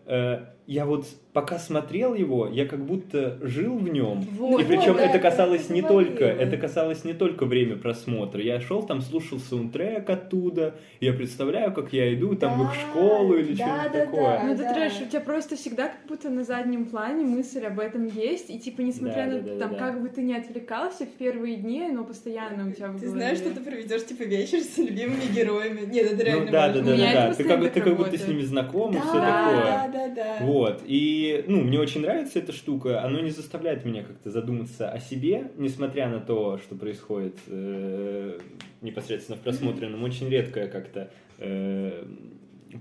я 0.67 0.85
вот 0.85 1.05
пока 1.31 1.59
смотрел 1.59 2.15
его, 2.15 2.47
я 2.47 2.65
как 2.65 2.85
будто 2.85 3.37
жил 3.41 3.77
в 3.77 3.89
нем. 3.89 4.21
Вот, 4.31 4.61
и 4.61 4.63
причем 4.63 4.93
вот, 4.93 5.01
это 5.01 5.19
касалось 5.19 5.69
не 5.69 5.81
только, 5.81 6.25
это 6.25 6.57
касалось 6.57 7.03
не 7.03 7.13
только 7.13 7.45
время 7.45 7.75
просмотра. 7.75 8.41
Я 8.41 8.59
шел 8.61 8.81
там, 8.83 9.01
слушал 9.01 9.39
саундтрек 9.39 10.09
оттуда, 10.09 10.75
я 11.01 11.13
представляю, 11.13 11.73
как 11.73 11.93
я 11.93 12.13
иду 12.13 12.35
там 12.35 12.57
да, 12.57 12.63
в 12.63 12.67
их 12.69 12.79
школу 12.79 13.35
или 13.35 13.53
да, 13.53 13.65
что-нибудь 13.65 13.91
да, 13.91 14.05
такое. 14.05 14.21
Да, 14.21 14.43
ну 14.43 14.53
это 14.53 14.73
трэш, 14.73 14.93
у 15.01 15.05
тебя 15.05 15.19
просто 15.19 15.55
всегда 15.55 15.89
как 15.89 16.07
будто 16.07 16.29
на 16.29 16.43
заднем 16.43 16.85
плане 16.85 17.25
мысль 17.25 17.65
об 17.65 17.79
этом 17.79 18.07
есть, 18.07 18.49
и 18.49 18.57
типа 18.57 18.81
несмотря 18.81 19.25
да, 19.25 19.31
на 19.31 19.41
да, 19.41 19.59
там 19.59 19.71
да, 19.71 19.77
как 19.77 20.01
бы 20.01 20.09
ты 20.09 20.21
не 20.21 20.35
отвлекался 20.35 21.05
в 21.05 21.09
первые 21.09 21.57
дни, 21.57 21.89
но 21.91 22.05
постоянно 22.05 22.69
у 22.69 22.71
тебя 22.71 22.91
Ты 22.97 23.09
знаешь, 23.09 23.37
что 23.37 23.53
ты 23.53 23.59
проведешь 23.59 24.05
типа 24.05 24.23
вечер 24.23 24.61
с 24.61 24.77
любимыми 24.77 25.31
героями. 25.35 25.81
Нет, 25.85 26.13
это 26.13 26.23
реально 26.23 26.45
ну, 26.45 26.51
да, 26.51 26.67
да, 26.69 26.81
да, 26.81 26.97
да, 26.97 27.13
да. 27.13 27.33
Ты 27.33 27.43
как, 27.43 27.73
ты 27.73 27.81
как 27.81 27.97
будто 27.97 28.17
с 28.17 28.27
ними 28.27 28.41
знаком 28.41 28.95
и 28.95 28.99
все 28.99 29.11
такое. 29.11 29.21
Да, 29.21 29.89
да, 29.91 29.94
да. 30.15 30.37
Вот. 30.41 30.81
И 30.85 31.43
ну, 31.47 31.61
мне 31.61 31.79
очень 31.79 32.01
нравится 32.01 32.39
эта 32.39 32.51
штука, 32.51 33.03
оно 33.03 33.19
не 33.19 33.31
заставляет 33.31 33.85
меня 33.85 34.03
как-то 34.03 34.29
задуматься 34.29 34.89
о 34.89 34.99
себе, 34.99 35.51
несмотря 35.57 36.09
на 36.09 36.19
то, 36.19 36.57
что 36.57 36.75
происходит 36.75 37.37
э, 37.47 38.39
непосредственно 38.81 39.37
в 39.37 39.41
просмотренном. 39.41 40.03
Очень 40.03 40.29
редко 40.29 40.61
я 40.61 40.67
как-то 40.67 41.11
э, 41.39 42.05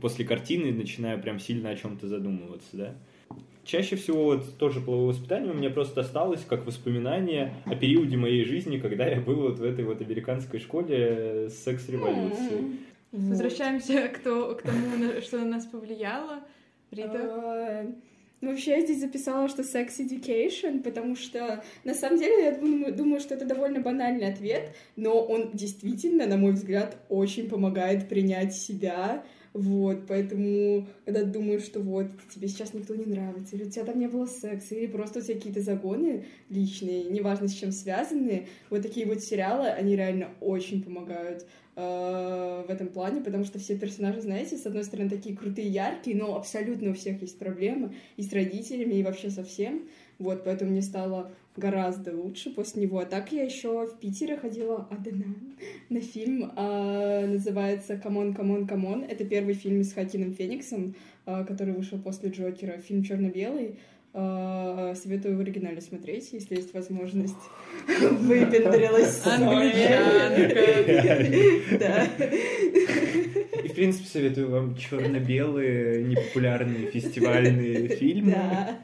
после 0.00 0.25
картины 0.25 0.73
начинаю 0.73 1.21
прям 1.21 1.38
сильно 1.38 1.71
о 1.71 1.76
чем-то 1.76 2.06
задумываться, 2.06 2.68
да. 2.73 2.94
Чаще 3.64 3.97
всего 3.97 4.25
вот 4.25 4.59
тоже 4.59 4.80
половое 4.80 5.09
воспитание 5.09 5.50
у 5.50 5.56
меня 5.56 5.71
просто 5.71 6.02
осталось 6.02 6.44
как 6.47 6.66
воспоминание 6.66 7.54
о 7.64 7.75
периоде 7.75 8.16
моей 8.18 8.44
жизни, 8.44 8.78
когда 8.78 9.06
я 9.06 9.21
был 9.21 9.37
вот 9.37 9.59
в 9.59 9.64
этой 9.64 9.87
вот 9.87 10.02
американской 10.02 10.61
школе 10.61 11.49
секс-революции. 11.49 12.78
Возвращаемся 13.11 14.09
к, 14.09 14.18
то, 14.18 14.54
к 14.54 14.62
тому, 14.62 15.21
что 15.23 15.38
на 15.38 15.47
нас 15.47 15.66
повлияло. 15.66 16.40
Ну, 18.40 18.50
вообще, 18.50 18.72
я 18.72 18.80
здесь 18.82 19.00
записала, 19.00 19.48
что 19.48 19.62
sex 19.62 20.00
education, 20.00 20.82
потому 20.82 21.16
что, 21.16 21.64
на 21.84 21.94
самом 21.94 22.18
деле, 22.18 22.44
я 22.44 22.52
думаю, 22.52 22.94
думаю, 22.94 23.20
что 23.20 23.34
это 23.34 23.46
довольно 23.46 23.80
банальный 23.80 24.26
ответ, 24.30 24.74
но 24.96 25.18
он 25.18 25.52
действительно, 25.54 26.26
на 26.26 26.36
мой 26.36 26.52
взгляд, 26.52 26.98
очень 27.08 27.48
помогает 27.48 28.06
принять 28.06 28.54
себя, 28.54 29.24
вот, 29.54 30.06
поэтому, 30.08 30.86
когда 31.06 31.22
думаешь, 31.22 31.62
что 31.62 31.80
вот, 31.80 32.08
тебе 32.34 32.48
сейчас 32.48 32.74
никто 32.74 32.94
не 32.94 33.06
нравится, 33.06 33.56
или 33.56 33.64
у 33.64 33.70
тебя 33.70 33.84
там 33.84 33.98
не 33.98 34.08
было 34.08 34.26
секса, 34.26 34.74
или 34.74 34.88
просто 34.88 35.20
у 35.20 35.22
тебя 35.22 35.36
какие-то 35.36 35.62
загоны 35.62 36.26
личные, 36.50 37.04
неважно 37.04 37.48
с 37.48 37.54
чем 37.54 37.72
связанные, 37.72 38.48
вот 38.68 38.82
такие 38.82 39.06
вот 39.06 39.22
сериалы, 39.22 39.68
они 39.68 39.96
реально 39.96 40.28
очень 40.40 40.82
помогают 40.82 41.46
в 41.76 42.66
этом 42.68 42.86
плане, 42.86 43.20
потому 43.20 43.44
что 43.44 43.58
все 43.58 43.76
персонажи, 43.76 44.20
знаете, 44.20 44.56
с 44.56 44.64
одной 44.64 44.84
стороны, 44.84 45.10
такие 45.10 45.36
крутые, 45.36 45.68
яркие, 45.68 46.16
но 46.16 46.36
абсолютно 46.36 46.90
у 46.90 46.94
всех 46.94 47.20
есть 47.20 47.36
проблемы 47.38 47.94
и 48.16 48.22
с 48.22 48.32
родителями, 48.32 48.94
и 48.94 49.02
вообще 49.02 49.28
со 49.28 49.42
всем. 49.42 49.82
Вот, 50.18 50.44
поэтому 50.44 50.70
мне 50.70 50.82
стало 50.82 51.32
гораздо 51.56 52.16
лучше 52.16 52.50
после 52.50 52.82
него. 52.82 52.98
А 52.98 53.04
так 53.04 53.32
я 53.32 53.44
еще 53.44 53.86
в 53.86 53.98
Питере 53.98 54.36
ходила 54.36 54.88
одна 54.90 55.26
на 55.88 56.00
фильм, 56.00 56.52
а, 56.56 57.26
называется 57.26 57.96
«C'mon, 57.96 58.34
c'mon, 58.34 58.66
c'mon». 58.66 59.02
Это 59.02 59.24
первый 59.24 59.54
фильм 59.54 59.82
с 59.82 59.92
Хоакином 59.92 60.32
Фениксом, 60.34 60.94
а, 61.26 61.44
который 61.44 61.74
вышел 61.74 61.98
после 61.98 62.30
Джокера. 62.30 62.78
Фильм 62.78 63.02
черно-белый. 63.02 63.78
А, 64.16 64.94
советую 64.94 65.37
в 65.37 65.40
оригинале 65.40 65.80
смотреть, 65.80 66.33
если 66.33 66.54
есть 66.54 66.73
возможность. 66.73 67.35
Выпендрилась. 67.88 69.21
Англичанка. 69.26 70.54
Да. 71.80 72.06
И, 73.64 73.68
в 73.68 73.75
принципе, 73.75 74.06
советую 74.06 74.50
вам 74.50 74.76
черно-белые, 74.76 76.04
непопулярные 76.04 76.87
фестивальные 76.92 77.88
фильмы. 77.88 78.33
Да. 78.33 78.78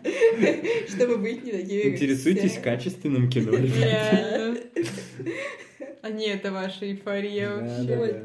Чтобы 0.88 1.18
быть 1.18 1.44
не 1.44 1.52
такими, 1.52 1.90
Интересуйтесь 1.94 2.52
все. 2.52 2.60
качественным 2.60 3.30
кино, 3.30 3.52
ребята. 3.56 4.56
А 6.02 6.10
не, 6.10 6.26
это 6.28 6.50
ваша 6.50 6.86
эйфория 6.86 7.50
Да, 7.50 7.56
вообще. 7.60 7.82
да, 7.86 7.96
Вот. 7.98 8.10
да. 8.10 8.20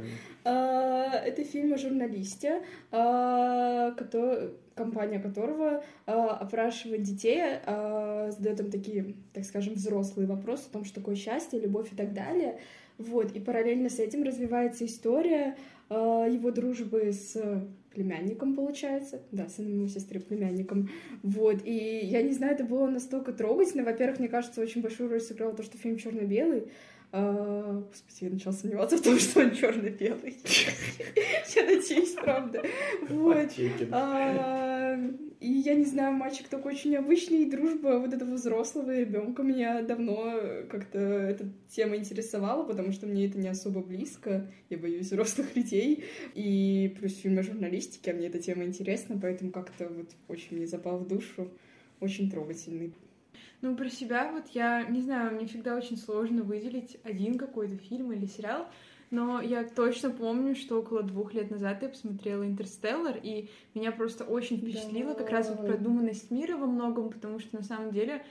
А, 0.48 1.12
Это 1.26 1.44
фильм 1.44 1.74
о 1.74 1.78
журналисте, 1.78 2.62
а, 2.92 3.92
кото- 3.92 4.52
компания 4.76 5.20
которого 5.20 5.84
а, 6.06 6.36
опрашивает 6.36 7.02
детей, 7.02 7.42
а, 7.66 8.30
задает 8.32 8.60
им 8.60 8.72
такие, 8.72 9.16
так 9.34 9.46
скажем, 9.46 9.74
взрослые 9.74 10.28
вопросы 10.28 10.68
о 10.70 10.74
том, 10.74 10.86
что 10.86 10.96
такое 10.96 11.16
счастье, 11.16 11.60
любовь 11.60 11.92
и 11.94 11.96
так 11.96 12.14
далее. 12.14 12.60
Вот, 12.98 13.36
и 13.36 13.40
параллельно 13.40 13.90
с 13.90 14.00
этим 14.00 14.24
развивается 14.24 14.86
история 14.86 15.58
а, 15.90 16.28
его 16.28 16.52
дружбы 16.52 17.12
с 17.12 17.36
племянником, 17.94 18.56
получается, 18.56 19.22
да, 19.32 19.48
сыном 19.48 19.78
его 19.78 19.88
сестры, 19.88 20.20
племянником, 20.20 20.90
вот, 21.24 21.62
и 21.64 22.02
я 22.04 22.22
не 22.22 22.34
знаю, 22.34 22.54
это 22.54 22.66
было 22.66 22.88
настолько 22.88 23.32
трогательно, 23.32 23.86
во-первых, 23.86 24.20
мне 24.20 24.28
кажется, 24.28 24.60
очень 24.60 24.82
большую 24.82 25.10
роль 25.10 25.22
сыграло 25.22 25.54
то, 25.54 25.64
что 25.64 25.78
фильм 25.78 25.96
черно-белый, 25.98 26.64
а, 26.64 26.70
Господи, 27.16 28.24
я 28.26 28.30
начала 28.30 28.54
сомневаться 28.54 28.98
в 28.98 29.02
том, 29.02 29.18
что 29.18 29.40
он 29.42 29.56
черно-белый. 29.56 30.36
Я 31.56 31.64
надеюсь, 31.64 32.12
правда. 32.14 32.62
Вот. 33.10 33.50
А, 33.92 35.00
И 35.40 35.50
я 35.50 35.76
не 35.76 35.86
знаю, 35.86 36.14
мальчик 36.14 36.48
такой 36.50 36.74
очень 36.74 36.92
необычный, 36.92 37.44
и 37.44 37.50
дружба 37.50 38.00
вот 38.00 38.14
этого 38.14 38.34
взрослого 38.34 38.94
ребенка 38.94 39.44
меня 39.44 39.82
давно 39.84 40.40
как-то 40.70 41.00
эта 41.00 41.50
тема 41.70 41.96
интересовала, 41.96 42.64
потому 42.66 42.92
что 42.92 43.06
мне 43.06 43.28
это 43.28 43.38
не 43.38 43.48
особо 43.48 43.82
близко. 43.82 44.52
Я 44.70 44.78
боюсь 44.78 45.06
взрослых 45.06 45.56
людей. 45.56 46.04
И 46.34 46.94
плюс 47.00 47.16
фильм 47.16 47.38
о 47.40 47.44
журналистике, 47.44 48.12
а 48.12 48.14
мне 48.16 48.28
эта 48.28 48.40
тема 48.40 48.66
интересна, 48.66 49.18
поэтому 49.22 49.52
как-то 49.52 49.88
вот 49.88 50.10
очень 50.28 50.58
мне 50.58 50.68
запал 50.68 50.98
в 50.98 51.08
душу. 51.08 51.50
Очень 52.02 52.30
трогательный. 52.30 52.94
Ну, 53.62 53.76
про 53.76 53.90
себя 53.90 54.32
вот 54.32 54.48
я, 54.50 54.84
не 54.84 55.02
знаю, 55.02 55.36
мне 55.36 55.48
всегда 55.48 55.76
очень 55.76 55.98
сложно 55.98 56.44
выделить 56.44 56.98
один 57.04 57.38
какой-то 57.38 57.78
фильм 57.78 58.12
или 58.12 58.26
сериал, 58.26 58.68
но 59.10 59.42
я 59.42 59.64
точно 59.64 60.12
помню, 60.12 60.56
что 60.56 60.80
около 60.80 61.02
двух 61.04 61.34
лет 61.34 61.50
назад 61.52 61.82
я 61.82 61.90
посмотрела 61.90 62.46
«Интерстеллар», 62.46 63.18
и 63.22 63.50
меня 63.74 63.92
просто 63.92 64.24
очень 64.24 64.58
впечатлила 64.58 65.14
как 65.14 65.30
раз 65.30 65.50
вот 65.50 65.62
Да. 65.62 65.66
продуманность 65.74 66.32
мира 66.32 66.58
во 66.58 66.68
многом, 66.68 67.10
потому 67.10 67.40
что 67.40 67.56
на 67.56 67.64
самом 67.64 67.92
деле 67.92 68.26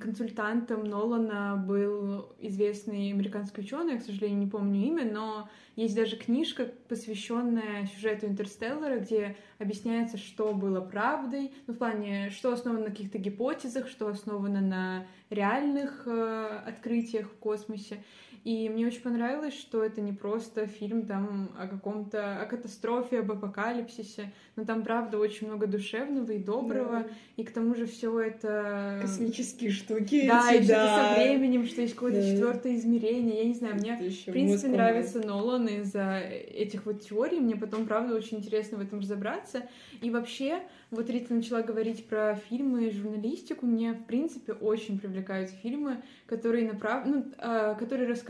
консультантом 0.00 0.84
Нолана 0.84 1.56
был 1.56 2.34
известный 2.38 3.10
американский 3.10 3.62
ученый, 3.62 3.94
я, 3.94 3.98
к 3.98 4.02
сожалению, 4.02 4.38
не 4.38 4.46
помню 4.46 4.80
имя, 4.86 5.10
но 5.10 5.48
есть 5.76 5.94
даже 5.94 6.16
книжка, 6.16 6.70
посвященная 6.88 7.86
сюжету 7.86 8.26
Интерстеллара, 8.26 9.00
где 9.00 9.36
объясняется, 9.58 10.16
что 10.18 10.54
было 10.54 10.80
правдой, 10.80 11.52
ну, 11.66 11.74
в 11.74 11.78
плане, 11.78 12.30
что 12.30 12.52
основано 12.52 12.84
на 12.84 12.90
каких-то 12.90 13.18
гипотезах, 13.18 13.88
что 13.88 14.08
основано 14.08 14.60
на 14.60 15.06
реальных 15.30 16.04
э, 16.06 16.62
открытиях 16.66 17.26
в 17.26 17.36
космосе. 17.38 18.02
И 18.44 18.68
мне 18.68 18.86
очень 18.86 19.02
понравилось, 19.02 19.54
что 19.54 19.82
это 19.82 20.00
не 20.00 20.12
просто 20.12 20.66
фильм 20.66 21.06
там 21.06 21.50
о 21.58 21.66
каком-то, 21.66 22.40
о 22.40 22.46
катастрофе, 22.46 23.20
об 23.20 23.32
апокалипсисе, 23.32 24.32
но 24.56 24.64
там, 24.64 24.82
правда, 24.82 25.18
очень 25.18 25.48
много 25.48 25.66
душевного 25.66 26.30
и 26.32 26.38
доброго, 26.38 27.04
Да. 27.04 27.06
и 27.36 27.44
к 27.44 27.52
тому 27.52 27.74
же 27.74 27.86
все 27.86 28.18
это... 28.20 28.98
Космические 29.02 29.70
штуки. 29.70 30.26
Да, 30.26 30.52
эти, 30.52 30.62
и 30.62 30.64
что-то 30.64 30.84
да. 30.84 31.14
со 31.14 31.20
временем, 31.20 31.66
что 31.66 31.80
есть 31.82 31.94
какое-то 31.94 32.20
Да. 32.20 32.30
четвертое 32.30 32.76
измерение. 32.76 33.38
Я 33.38 33.44
не 33.44 33.54
знаю, 33.54 33.74
мне 33.74 33.94
Это 33.94 34.04
ещё 34.04 34.30
в 34.30 34.32
принципе 34.32 34.68
нравится 34.72 35.20
Нолан 35.20 35.66
из-за 35.66 36.18
этих 36.20 36.86
вот 36.86 37.02
теорий. 37.02 37.40
Мне 37.40 37.56
потом, 37.56 37.86
правда, 37.86 38.14
очень 38.14 38.38
интересно 38.38 38.78
в 38.78 38.80
этом 38.80 39.00
разобраться. 39.00 39.62
И 40.00 40.10
вообще, 40.10 40.62
вот 40.90 41.10
Рита 41.10 41.34
начала 41.34 41.62
говорить 41.62 42.06
про 42.06 42.34
фильмы 42.48 42.86
и 42.86 42.90
журналистику. 42.90 43.66
Мне, 43.66 43.92
в 43.92 44.04
принципе, 44.04 44.52
очень 44.52 44.98
привлекают 44.98 45.50
фильмы, 45.50 46.02
которые, 46.26 46.66
направ... 46.66 47.04
ну, 47.04 47.24
а, 47.38 47.74
которые 47.74 48.08
рассказывают 48.08 48.27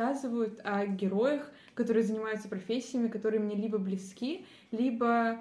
о 0.64 0.86
героях, 0.86 1.50
которые 1.74 2.04
занимаются 2.04 2.48
профессиями, 2.48 3.08
которые 3.08 3.40
мне 3.40 3.56
либо 3.56 3.78
близки, 3.78 4.46
либо 4.70 5.40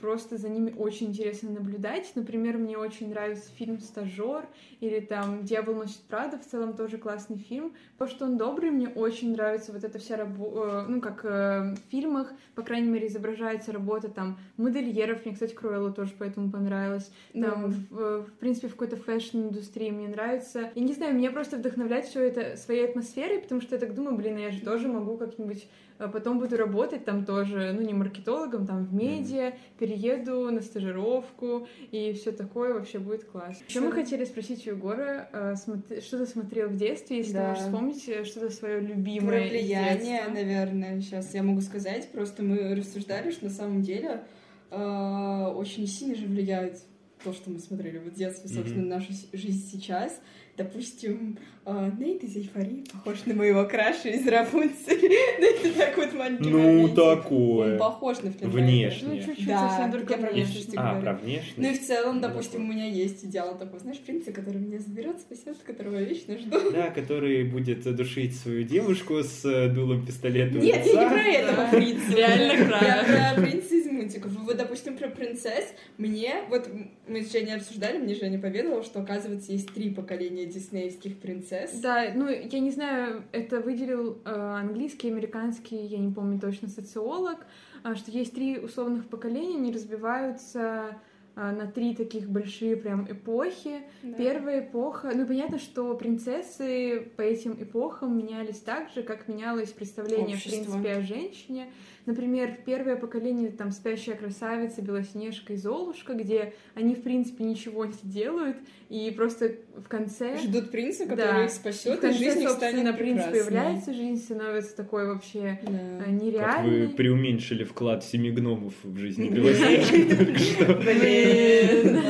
просто 0.00 0.36
за 0.36 0.48
ними 0.48 0.74
очень 0.76 1.08
интересно 1.08 1.50
наблюдать. 1.50 2.10
Например, 2.14 2.58
мне 2.58 2.76
очень 2.76 3.10
нравится 3.10 3.50
фильм 3.52 3.78
«Стажер» 3.78 4.46
или 4.80 5.00
там 5.00 5.44
«Дьявол 5.44 5.74
носит 5.74 6.00
Прада», 6.02 6.38
в 6.38 6.46
целом 6.46 6.74
тоже 6.74 6.98
классный 6.98 7.38
фильм. 7.38 7.72
Потому 7.96 8.16
что 8.16 8.24
он 8.24 8.36
добрый, 8.36 8.70
мне 8.70 8.88
очень 8.88 9.32
нравится 9.32 9.72
вот 9.72 9.84
эта 9.84 9.98
вся 9.98 10.16
работа, 10.16 10.86
ну, 10.88 11.00
как 11.00 11.24
э, 11.24 11.74
в 11.74 11.90
фильмах, 11.90 12.32
по 12.54 12.62
крайней 12.62 12.88
мере, 12.88 13.06
изображается 13.06 13.72
работа 13.72 14.08
там 14.08 14.38
модельеров. 14.56 15.24
Мне, 15.24 15.34
кстати, 15.34 15.54
Круэлла 15.54 15.92
тоже 15.92 16.14
поэтому 16.18 16.50
понравилась. 16.50 17.10
Там, 17.32 17.42
Да. 17.42 17.68
в, 17.68 18.00
э, 18.00 18.22
в 18.22 18.32
принципе, 18.38 18.68
в 18.68 18.72
какой-то 18.72 18.96
фэшн-индустрии 18.96 19.90
мне 19.90 20.08
нравится. 20.08 20.70
Я 20.74 20.82
не 20.82 20.94
знаю, 20.94 21.14
меня 21.14 21.30
просто 21.30 21.56
вдохновляет 21.56 22.06
все 22.06 22.26
это 22.26 22.56
своей 22.56 22.84
атмосферой, 22.84 23.38
потому 23.40 23.60
что 23.60 23.76
я 23.76 23.80
так 23.80 23.94
думаю, 23.94 24.16
блин, 24.16 24.36
я 24.36 24.50
же 24.50 24.60
тоже 24.62 24.88
могу 24.88 25.16
как-нибудь 25.16 25.68
а 25.87 25.87
потом 26.06 26.38
буду 26.38 26.56
работать 26.56 27.04
там 27.04 27.24
тоже, 27.24 27.72
ну, 27.72 27.82
не 27.82 27.92
маркетологом, 27.92 28.64
там 28.66 28.84
в 28.84 28.94
медиа, 28.94 29.54
перееду 29.80 30.48
на 30.52 30.60
стажировку, 30.60 31.66
и 31.90 32.12
все 32.12 32.30
такое 32.30 32.72
вообще 32.74 33.00
будет 33.00 33.24
классно. 33.24 33.64
Еще 33.68 33.80
мы 33.80 33.90
хотели 33.90 34.24
спросить 34.24 34.64
у 34.68 34.70
Егора, 34.70 35.28
а, 35.32 35.54
что 35.56 36.18
ты 36.18 36.26
смотрел 36.26 36.68
в 36.68 36.76
детстве, 36.76 37.18
если 37.18 37.32
Да. 37.32 37.40
ты 37.42 37.48
можешь 37.48 37.64
вспомнить 37.64 38.08
э, 38.08 38.24
что-то 38.24 38.50
свое 38.50 38.78
Про 38.80 38.86
любимое 38.86 39.44
из 39.46 39.50
влияние, 39.50 40.22
наверное, 40.32 41.00
сейчас 41.00 41.34
я 41.34 41.42
могу 41.42 41.60
сказать. 41.62 42.08
Просто 42.12 42.44
мы 42.44 42.76
рассуждали, 42.76 43.32
что 43.32 43.46
на 43.46 43.50
самом 43.50 43.82
деле 43.82 44.22
э, 44.70 45.46
очень 45.56 45.86
сильно 45.88 46.14
же 46.14 46.26
влияет 46.26 46.78
то, 47.24 47.32
что 47.32 47.50
мы 47.50 47.58
смотрели 47.58 47.98
в 47.98 48.14
детстве, 48.14 48.48
собственно, 48.48 48.84
на 48.86 48.96
нашу 48.96 49.12
жизнь 49.32 49.68
сейчас. 49.70 50.20
Допустим, 50.56 51.38
э, 51.66 51.90
Нейт 52.00 52.24
из 52.24 52.36
«Эйфории» 52.36 52.82
похож 52.92 53.18
на 53.26 53.34
моего 53.34 53.64
краша 53.64 54.08
из 54.08 54.26
«Рапунцель». 54.26 54.98
Ну, 55.38 55.46
это 55.46 55.78
так 55.78 55.96
вот 55.96 56.12
маленький 56.14 56.50
Ну, 56.50 56.88
такое. 56.88 57.74
Он 57.74 57.78
похож 57.78 58.20
на 58.22 58.32
Флинн 58.32 58.50
Внешне. 58.50 59.08
Ну, 59.08 59.16
чуть-чуть, 59.22 59.46
Да, 59.46 59.68
совсем 59.68 59.92
только 59.92 60.14
я 60.14 60.18
про 60.18 60.30
внешне. 60.32 60.52
внешность 60.54 60.76
А, 60.76 60.82
говорю. 60.94 61.02
про 61.02 61.12
внешность? 61.14 61.58
Ну 61.58 61.68
и 61.70 61.74
в 61.74 61.86
целом, 61.86 62.16
Ну, 62.16 62.22
допустим, 62.22 62.68
у 62.68 62.72
меня 62.72 62.86
есть 62.86 63.24
идеал 63.24 63.56
такой, 63.56 63.78
знаешь, 63.78 63.98
принца, 63.98 64.32
который 64.32 64.60
меня 64.60 64.80
заберет, 64.80 65.20
спасет, 65.20 65.58
которого 65.64 65.94
я 65.98 66.04
вечно 66.04 66.36
жду. 66.36 66.56
Да, 66.72 66.90
который 66.90 67.44
будет 67.44 67.84
душить 67.94 68.34
свою 68.36 68.64
девушку 68.64 69.22
с 69.22 69.44
э, 69.44 69.68
дулом 69.68 70.04
пистолета 70.04 70.58
Нет, 70.58 70.84
я 70.86 71.04
не 71.04 71.08
про 71.08 71.22
этого 71.22 71.68
принца. 71.70 72.16
Реально 72.16 72.52
Я 72.52 72.66
края. 72.66 73.34
про 73.34 73.42
принца 73.42 73.74
из 73.76 73.86
мультиков. 74.08 74.32
Вот, 74.32 74.56
допустим, 74.56 74.96
про 74.96 75.08
принцесс. 75.08 75.72
Мне, 75.98 76.42
вот 76.48 76.68
мы 77.06 77.22
с 77.22 77.32
Женей 77.32 77.56
обсуждали, 77.56 77.98
мне 77.98 78.14
Женя 78.14 78.38
поведала, 78.38 78.82
что, 78.82 79.00
оказывается, 79.00 79.52
есть 79.52 79.72
три 79.72 79.90
поколения 79.90 80.46
диснеевских 80.46 81.18
принцесс. 81.18 81.72
Да, 81.80 82.10
ну, 82.14 82.28
я 82.28 82.60
не 82.60 82.70
знаю, 82.70 83.24
это 83.32 83.60
выделил 83.60 84.18
э, 84.24 84.30
английский, 84.30 85.08
американский, 85.08 85.76
я 85.76 85.98
не 85.98 86.12
помню 86.12 86.40
точно, 86.40 86.68
социолог, 86.68 87.46
а, 87.82 87.94
что 87.94 88.10
есть 88.10 88.34
три 88.34 88.58
условных 88.58 89.08
поколения, 89.08 89.56
они 89.56 89.72
разбиваются 89.72 90.98
а, 91.36 91.52
на 91.52 91.70
три 91.70 91.94
таких 91.94 92.28
большие 92.28 92.76
прям 92.76 93.10
эпохи. 93.10 93.82
Да. 94.02 94.16
Первая 94.16 94.60
эпоха, 94.60 95.12
ну 95.14 95.24
понятно, 95.24 95.60
что 95.60 95.94
принцессы 95.94 97.12
по 97.16 97.22
этим 97.22 97.62
эпохам 97.62 98.18
менялись 98.18 98.58
так 98.58 98.90
же, 98.90 99.04
как 99.04 99.28
менялось 99.28 99.70
представление, 99.70 100.34
Общество. 100.34 100.62
в 100.62 100.82
принципе, 100.82 100.92
о 100.94 101.00
женщине. 101.02 101.70
Например, 102.06 102.56
первое 102.64 102.96
поколение, 102.96 103.50
там, 103.50 103.70
«Спящая 103.70 104.16
красавица», 104.16 104.80
«Белоснежка» 104.80 105.52
и 105.52 105.56
«Золушка», 105.56 106.14
где 106.14 106.54
они, 106.74 106.94
в 106.94 107.02
принципе, 107.02 107.44
ничего 107.44 107.84
не 107.84 107.92
делают, 108.02 108.56
и 108.88 109.12
просто 109.14 109.56
в 109.76 109.88
конце... 109.88 110.38
Ждут 110.38 110.70
принца, 110.70 111.04
Да. 111.06 111.16
который 111.16 111.44
их 111.44 111.50
в 111.50 111.54
спасет, 111.54 111.98
и 111.98 112.00
конце, 112.00 112.18
жизнь 112.18 112.42
их 112.42 112.48
собственно, 112.48 112.72
станет 112.80 112.98
принц 112.98 113.22
прекрасной. 113.24 113.40
появляется, 113.44 113.92
жизнь 113.92 114.22
становится 114.22 114.76
такой 114.76 115.06
вообще 115.06 115.60
Да. 115.62 115.70
э, 115.70 115.98
Как 115.98 116.06
вы 116.08 116.12
нереальной. 116.14 116.88
преуменьшили 116.90 117.64
вклад 117.64 118.02
семи 118.04 118.30
гномов 118.30 118.72
в 118.82 118.96
жизни 118.98 119.28
Белоснежки 119.28 120.04
только 120.16 120.38
что. 120.38 120.74
Блин. 120.76 122.00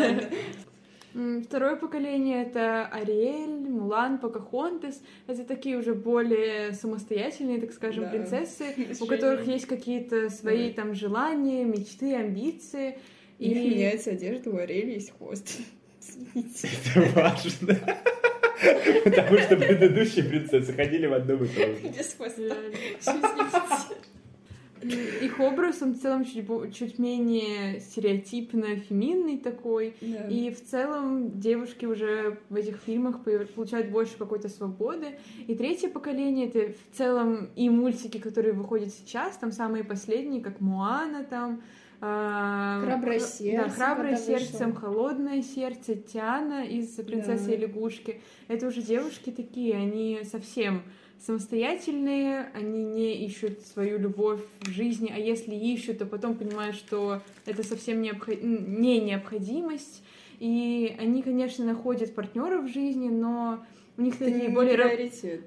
Второе 1.43 1.75
поколение— 1.75 2.43
это 2.45 2.87
Ариэль, 2.87 3.58
Мулан, 3.79 4.19
Покахонтес. 4.19 5.01
Это 5.27 5.45
такие 5.45 5.79
уже 5.79 5.95
более 5.95 6.73
самостоятельные, 6.73 7.61
так 7.61 7.73
скажем, 7.73 8.05
Да. 8.05 8.11
принцессы, 8.11 8.65
у 9.01 9.07
которых 9.07 9.47
есть 9.47 9.67
какие-то 9.67 10.29
свои 10.31 10.69
Да. 10.71 10.83
там 10.83 10.95
желания, 10.95 11.65
мечты, 11.65 12.15
амбиции. 12.15 12.99
У 13.39 13.45
них 13.45 13.57
меняется 13.57 14.11
одежда, 14.11 14.51
у 14.51 14.57
Ариэли 14.57 14.93
есть 14.95 15.13
хвост. 15.17 15.59
Это 16.35 17.01
важно. 17.15 17.79
Потому 19.05 19.39
что 19.39 19.57
предыдущие 19.57 20.25
принцессы 20.25 20.73
ходили 20.73 21.07
в 21.07 21.13
одном 21.13 21.45
и 21.45 21.47
том 21.49 21.77
же. 21.77 21.97
Без 21.97 22.15
хвоста. 22.15 22.57
Их 24.83 25.41
образ, 25.41 25.83
он 25.83 25.95
в 25.95 26.01
целом 26.01 26.25
чуть, 26.25 26.47
чуть 26.75 26.99
менее 26.99 27.81
стереотипно 27.81 28.77
феминный 28.77 29.39
такой. 29.39 29.95
Да. 30.01 30.29
И 30.29 30.51
в 30.51 30.65
целом 30.65 31.39
девушки 31.41 31.85
уже 31.87 32.39
в 32.49 32.55
этих 32.57 32.77
фильмах 32.79 33.21
получают 33.55 33.91
больше 33.91 34.17
какой-то 34.19 34.49
свободы. 34.49 35.19
И 35.47 35.55
третье 35.55 35.89
поколение— 35.89 36.47
это 36.49 36.73
в 36.73 36.97
целом 36.97 37.49
и 37.57 37.69
мультики, 37.71 38.19
которые 38.19 38.53
выходят 38.53 38.91
сейчас, 38.93 39.37
там 39.37 39.53
самые 39.53 39.85
последние, 39.85 40.43
как 40.43 40.61
Муана 40.61 41.25
там. 41.25 41.61
а, 42.01 42.81
«Храброе 42.85 43.19
хра- 43.19 43.21
сердце», 43.39 43.65
Да, 43.65 43.69
«Храброе 43.71 44.15
когда 44.17 44.39
сердце», 44.39 44.67
вышло. 44.67 44.81
«Холодное 44.81 45.43
сердце», 45.43 45.97
Тиана 45.97 46.65
из 46.65 46.91
«Принцессы 46.95 47.47
Да. 47.47 47.55
и 47.55 47.57
лягушки». 47.57 48.21
Это 48.47 48.69
уже 48.69 48.83
девушки 48.83 49.31
такие, 49.31 49.75
они 49.75 50.21
совсем 50.23 50.83
самостоятельные, 51.21 52.51
они 52.55 52.85
не 52.85 53.27
ищут 53.27 53.63
свою 53.63 53.99
любовь 53.99 54.41
в 54.61 54.71
жизни, 54.71 55.13
а 55.15 55.19
если 55.19 55.55
ищут, 55.55 55.99
то 55.99 56.07
потом 56.07 56.37
понимают, 56.37 56.77
что 56.77 57.23
это 57.47 57.63
совсем 57.63 58.01
необхо- 58.03 58.41
не 58.41 59.01
необходимость. 59.01 60.03
И 60.39 60.97
они, 60.99 61.23
конечно, 61.23 61.65
находят 61.65 62.15
партнеров 62.15 62.65
в 62.67 62.73
жизни, 62.73 63.09
но 63.09 63.65
у 63.99 64.03
них 64.03 64.15
Это 64.15 64.27
такие 64.27 64.49
не 64.49 64.55
более 64.55 64.77
рав- 64.77 64.93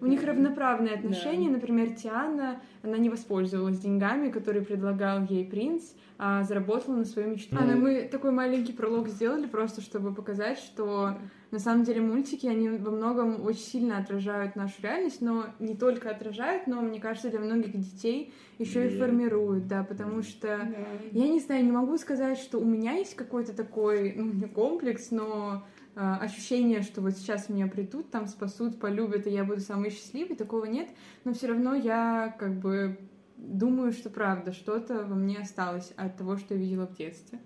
у 0.02 0.06
них 0.06 0.24
равноправные 0.24 0.94
отношения. 0.96 1.48
Да. 1.48 1.54
Например, 1.56 1.90
Тиана, 1.92 2.62
она 2.84 2.98
не 2.98 3.10
воспользовалась 3.10 3.80
деньгами, 3.80 4.30
которые 4.30 4.64
предлагал 4.66 5.24
ей 5.24 5.46
принц, 5.46 5.84
а 6.18 6.44
заработала 6.44 6.98
на 6.98 7.06
свою 7.06 7.30
мечту. 7.30 7.56
А, 7.58 7.64
ну 7.66 7.78
мы 7.78 8.02
такой 8.12 8.32
маленький 8.32 8.74
пролог 8.74 9.08
сделали 9.08 9.48
просто, 9.48 9.82
чтобы 9.82 10.14
показать, 10.14 10.60
что 10.60 11.16
на 11.52 11.60
самом 11.60 11.84
деле 11.86 12.02
мультики, 12.02 12.46
они 12.46 12.70
во 12.70 12.92
многом 12.92 13.44
очень 13.46 13.62
сильно 13.62 13.98
отражают 13.98 14.56
нашу 14.58 14.76
реальность, 14.84 15.22
но 15.22 15.46
не 15.60 15.76
только 15.76 16.10
отражают, 16.10 16.68
но, 16.68 16.82
мне 16.82 17.00
кажется, 17.00 17.30
для 17.30 17.40
многих 17.40 17.72
детей 17.78 18.34
еще 18.60 18.86
и 18.88 18.98
формируют, 18.98 19.68
да, 19.68 19.84
потому 19.84 20.24
что 20.24 20.48
Да. 20.48 20.68
я 21.12 21.28
не 21.30 21.40
знаю, 21.40 21.64
не 21.66 21.72
могу 21.72 21.98
сказать, 21.98 22.38
что 22.38 22.60
у 22.60 22.66
меня 22.66 22.94
есть 22.94 23.16
какой-то 23.16 23.54
такой, 23.56 24.14
ну, 24.16 24.26
не 24.32 24.46
комплекс, 24.48 25.10
но 25.12 25.64
ощущение, 25.96 26.82
что 26.82 27.02
вот 27.02 27.12
сейчас 27.12 27.50
меня 27.50 27.68
придут, 27.68 28.12
там 28.12 28.28
спасут, 28.28 28.80
полюбят, 28.80 29.28
и 29.28 29.32
я 29.32 29.44
буду 29.44 29.62
самой 29.62 29.90
счастливой, 29.92 30.36
такого 30.36 30.66
нет. 30.66 30.90
Но 31.26 31.34
все 31.34 31.48
равно 31.48 31.76
я 31.76 32.36
как 32.40 32.60
бы 32.60 32.98
думаю, 33.38 33.92
что 33.92 34.10
правда, 34.10 34.54
что-то 34.54 35.06
во 35.06 35.16
мне 35.16 35.40
осталось 35.40 35.94
от 35.98 36.18
того, 36.18 36.38
что 36.38 36.54
я 36.54 36.60
видела 36.60 36.88
в 36.88 36.96
детстве. 36.96 37.40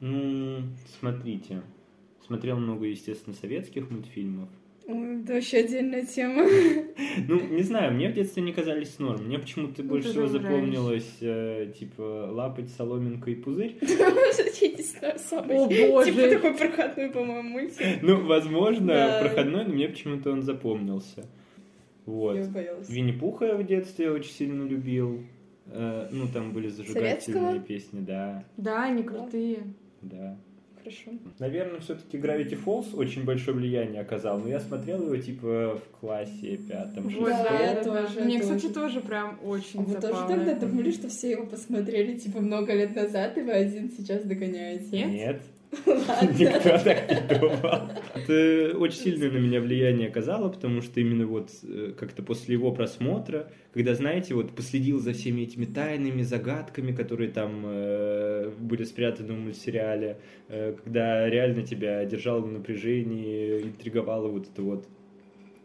Ну, 0.00 0.62
смотрите. 0.98 1.62
Смотрел 2.24 2.58
много, 2.58 2.84
естественно, 2.84 3.34
советских 3.34 3.90
мультфильмов. 3.90 4.48
Это 4.88 5.34
вообще 5.34 5.58
отдельная 5.58 6.06
тема. 6.06 6.44
Ну, 7.28 7.40
не 7.50 7.62
знаю, 7.62 7.92
мне 7.92 8.08
в 8.08 8.14
детстве 8.14 8.42
не 8.42 8.54
казались 8.54 8.98
норм. 8.98 9.26
Мне 9.26 9.38
почему-то 9.38 9.82
больше 9.82 10.08
всего 10.08 10.26
запомнилось, 10.28 11.18
э, 11.20 11.72
типа, 11.78 12.30
лапать 12.32 12.70
соломинка 12.70 13.30
и 13.30 13.34
пузырь. 13.34 13.76
О, 13.82 15.68
боже! 15.90 16.10
Типа 16.12 16.28
такой 16.30 16.54
проходной, 16.54 17.10
по-моему, 17.10 17.48
мультик. 17.50 17.84
Ну, 18.02 18.24
возможно, 18.26 19.18
проходной, 19.20 19.64
но 19.66 19.74
мне 19.74 19.88
почему-то 19.88 20.30
он 20.32 20.42
запомнился. 20.42 21.26
Вот. 22.06 22.38
Винни-Пуха 22.88 23.44
я 23.46 23.56
в 23.56 23.66
детстве 23.66 24.10
очень 24.10 24.30
сильно 24.32 24.66
любил. 24.66 25.22
Э, 25.66 26.08
Ну, 26.10 26.26
там 26.32 26.52
были 26.52 26.68
зажигательные 26.68 27.60
песни, 27.60 28.00
да, 28.00 28.42
Да, 28.56 28.84
они 28.84 29.02
крутые. 29.02 29.58
да. 30.00 30.38
Хорошо. 30.88 31.18
Наверное, 31.38 31.80
все-таки 31.80 32.16
Gravity 32.16 32.58
Falls 32.64 32.94
очень 32.94 33.24
большое 33.24 33.56
влияние 33.56 34.00
оказал, 34.00 34.38
но 34.38 34.48
я 34.48 34.58
смотрел 34.60 35.02
его 35.02 35.16
типа 35.16 35.78
в 35.84 35.98
классе 36.00 36.56
пятом, 36.56 37.08
Вот, 37.08 37.28
Да, 37.28 37.36
шестом. 37.38 37.58
да, 37.58 37.60
я 37.60 37.74
да, 37.74 37.82
да. 37.82 38.06
тоже, 38.06 38.20
Мне, 38.20 38.40
тоже. 38.40 38.54
кстати, 38.54 38.72
тоже 38.72 39.00
прям 39.00 39.38
очень 39.44 39.80
А 39.80 39.82
вы 39.82 39.94
тоже 40.00 40.26
тогда 40.28 40.54
думали, 40.54 40.90
что 40.90 41.08
все 41.08 41.32
его 41.32 41.46
посмотрели, 41.46 42.16
типа, 42.16 42.40
много 42.40 42.72
лет 42.72 42.94
назад, 42.96 43.36
и 43.36 43.42
вы 43.42 43.52
один 43.52 43.90
сейчас 43.90 44.22
догоняете? 44.22 45.04
Нет? 45.04 45.42
Никто 45.72 46.78
так 46.78 47.10
не 47.10 47.38
думал. 47.38 47.90
Это 48.14 48.76
очень 48.78 48.98
сильно 48.98 49.30
на 49.30 49.38
меня 49.38 49.60
влияние 49.60 50.08
оказало, 50.08 50.48
потому 50.48 50.82
что 50.82 51.00
именно 51.00 51.26
вот 51.26 51.50
э, 51.62 51.92
как-то 51.96 52.22
после 52.22 52.54
его 52.54 52.72
просмотра, 52.72 53.50
когда, 53.72 53.94
знаете, 53.94 54.34
вот 54.34 54.54
последил 54.54 54.98
за 54.98 55.12
всеми 55.12 55.42
этими 55.42 55.66
тайными 55.66 56.22
загадками, 56.22 56.92
которые 56.92 57.30
там 57.30 57.62
э, 57.66 58.52
были 58.58 58.84
спрятаны 58.84 59.34
в 59.34 59.38
мультсериале, 59.38 60.18
э, 60.48 60.74
когда 60.82 61.28
реально 61.28 61.62
тебя 61.62 62.04
держало 62.04 62.40
в 62.40 62.50
напряжении, 62.50 63.62
интриговало 63.62 64.28
вот 64.28 64.48
это 64.52 64.62
вот 64.62 64.86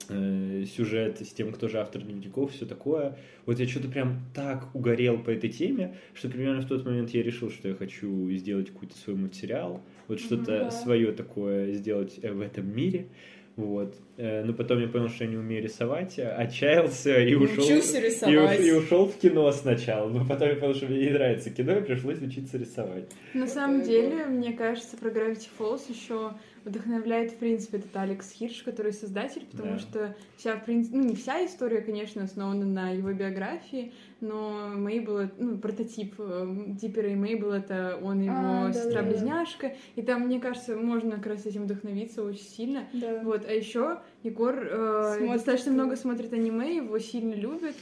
э, 0.10 0.66
сюжет 0.76 1.22
с 1.22 1.34
тем, 1.34 1.52
кто 1.52 1.68
же 1.68 1.80
автор 1.80 2.02
дневников, 2.02 2.52
все 2.52 2.66
такое. 2.66 3.18
Вот 3.46 3.60
я 3.60 3.68
что-то 3.68 3.88
прям 3.88 4.22
так 4.34 4.74
угорел 4.76 5.18
по 5.20 5.30
этой 5.30 5.50
теме, 5.50 5.96
что 6.14 6.30
примерно 6.30 6.62
в 6.62 6.68
тот 6.68 6.86
момент 6.86 7.10
я 7.12 7.24
решил, 7.24 7.50
что 7.50 7.70
я 7.70 7.76
хочу 7.76 8.30
сделать 8.32 8.70
какой-то 8.72 8.98
свой 8.98 9.16
мультсериал, 9.16 9.82
вот 10.08 10.20
что-то 10.20 10.46
Да. 10.66 10.72
свое 10.72 11.12
такое 11.12 11.74
сделать 11.74 12.20
э, 12.22 12.32
в 12.32 12.42
этом 12.42 12.74
мире. 12.76 13.08
Вот. 13.56 13.94
Э, 14.18 14.44
Но 14.44 14.54
потом 14.54 14.80
я 14.82 14.88
понял, 14.88 15.10
что 15.10 15.26
я 15.26 15.30
не 15.30 15.38
умею 15.38 15.62
рисовать, 15.64 16.18
а 16.18 16.36
отчаялся 16.38 17.20
и 17.20 17.36
ушел. 17.36 17.64
И, 17.64 18.68
и 18.68 18.72
ушел 18.72 19.06
в 19.06 19.16
кино 19.18 19.52
сначала, 19.52 20.10
но 20.10 20.26
потом 20.26 20.50
я 20.50 20.56
понял, 20.56 20.74
что 20.74 20.88
мне 20.88 21.06
не 21.06 21.10
нравится 21.12 21.50
кино, 21.52 21.74
и 21.78 21.82
пришлось 21.84 22.20
учиться 22.20 22.58
рисовать. 22.58 23.06
На 23.34 23.46
самом 23.48 23.84
деле, 23.84 24.26
мне 24.26 24.54
кажется, 24.54 24.98
про 24.98 25.10
Gravity 25.10 25.48
Falls 25.60 25.82
еще 25.90 26.32
вдохновляет, 26.66 27.32
в 27.32 27.36
принципе, 27.36 27.78
этот 27.78 27.96
Алекс 27.96 28.32
Хирш, 28.32 28.64
который 28.64 28.94
создатель, 28.94 29.46
потому 29.52 29.74
Да. 29.74 29.80
что 29.80 30.16
вся, 30.38 30.56
в 30.56 30.66
принципе, 30.66 30.98
ну, 30.98 31.04
не 31.04 31.16
вся 31.16 31.46
история, 31.46 31.82
конечно, 31.82 32.24
основана 32.24 32.66
на 32.66 32.90
его 32.92 33.12
биографии, 33.12 33.92
но 34.22 34.70
Мейбл, 34.70 35.18
это- 35.18 35.34
ну, 35.38 35.58
прототип 35.58 36.16
э, 36.18 36.56
Диппера 36.80 37.10
и 37.10 37.16
Мейбл, 37.16 37.52
это 37.52 38.00
он 38.02 38.22
и 38.22 38.26
его 38.26 38.36
А, 38.68 38.72
сестра-близняшка, 38.74 39.76
и 39.96 40.02
там, 40.02 40.22
мне 40.28 40.40
кажется, 40.40 40.76
можно 40.76 41.12
как 41.18 41.28
раз 41.28 41.46
этим 41.46 41.64
вдохновиться 41.64 42.24
очень 42.24 42.46
сильно. 42.46 42.84
Да. 42.94 43.22
Вот, 43.24 43.46
а 43.48 43.52
еще 43.52 44.00
Егор 44.24 44.56
э, 44.58 45.14
Смотрит, 45.18 45.34
достаточно 45.34 45.72
много 45.74 45.96
смотрит 45.96 46.32
аниме, 46.34 46.78
его 46.78 46.98
сильно 47.00 47.34
любит. 47.34 47.76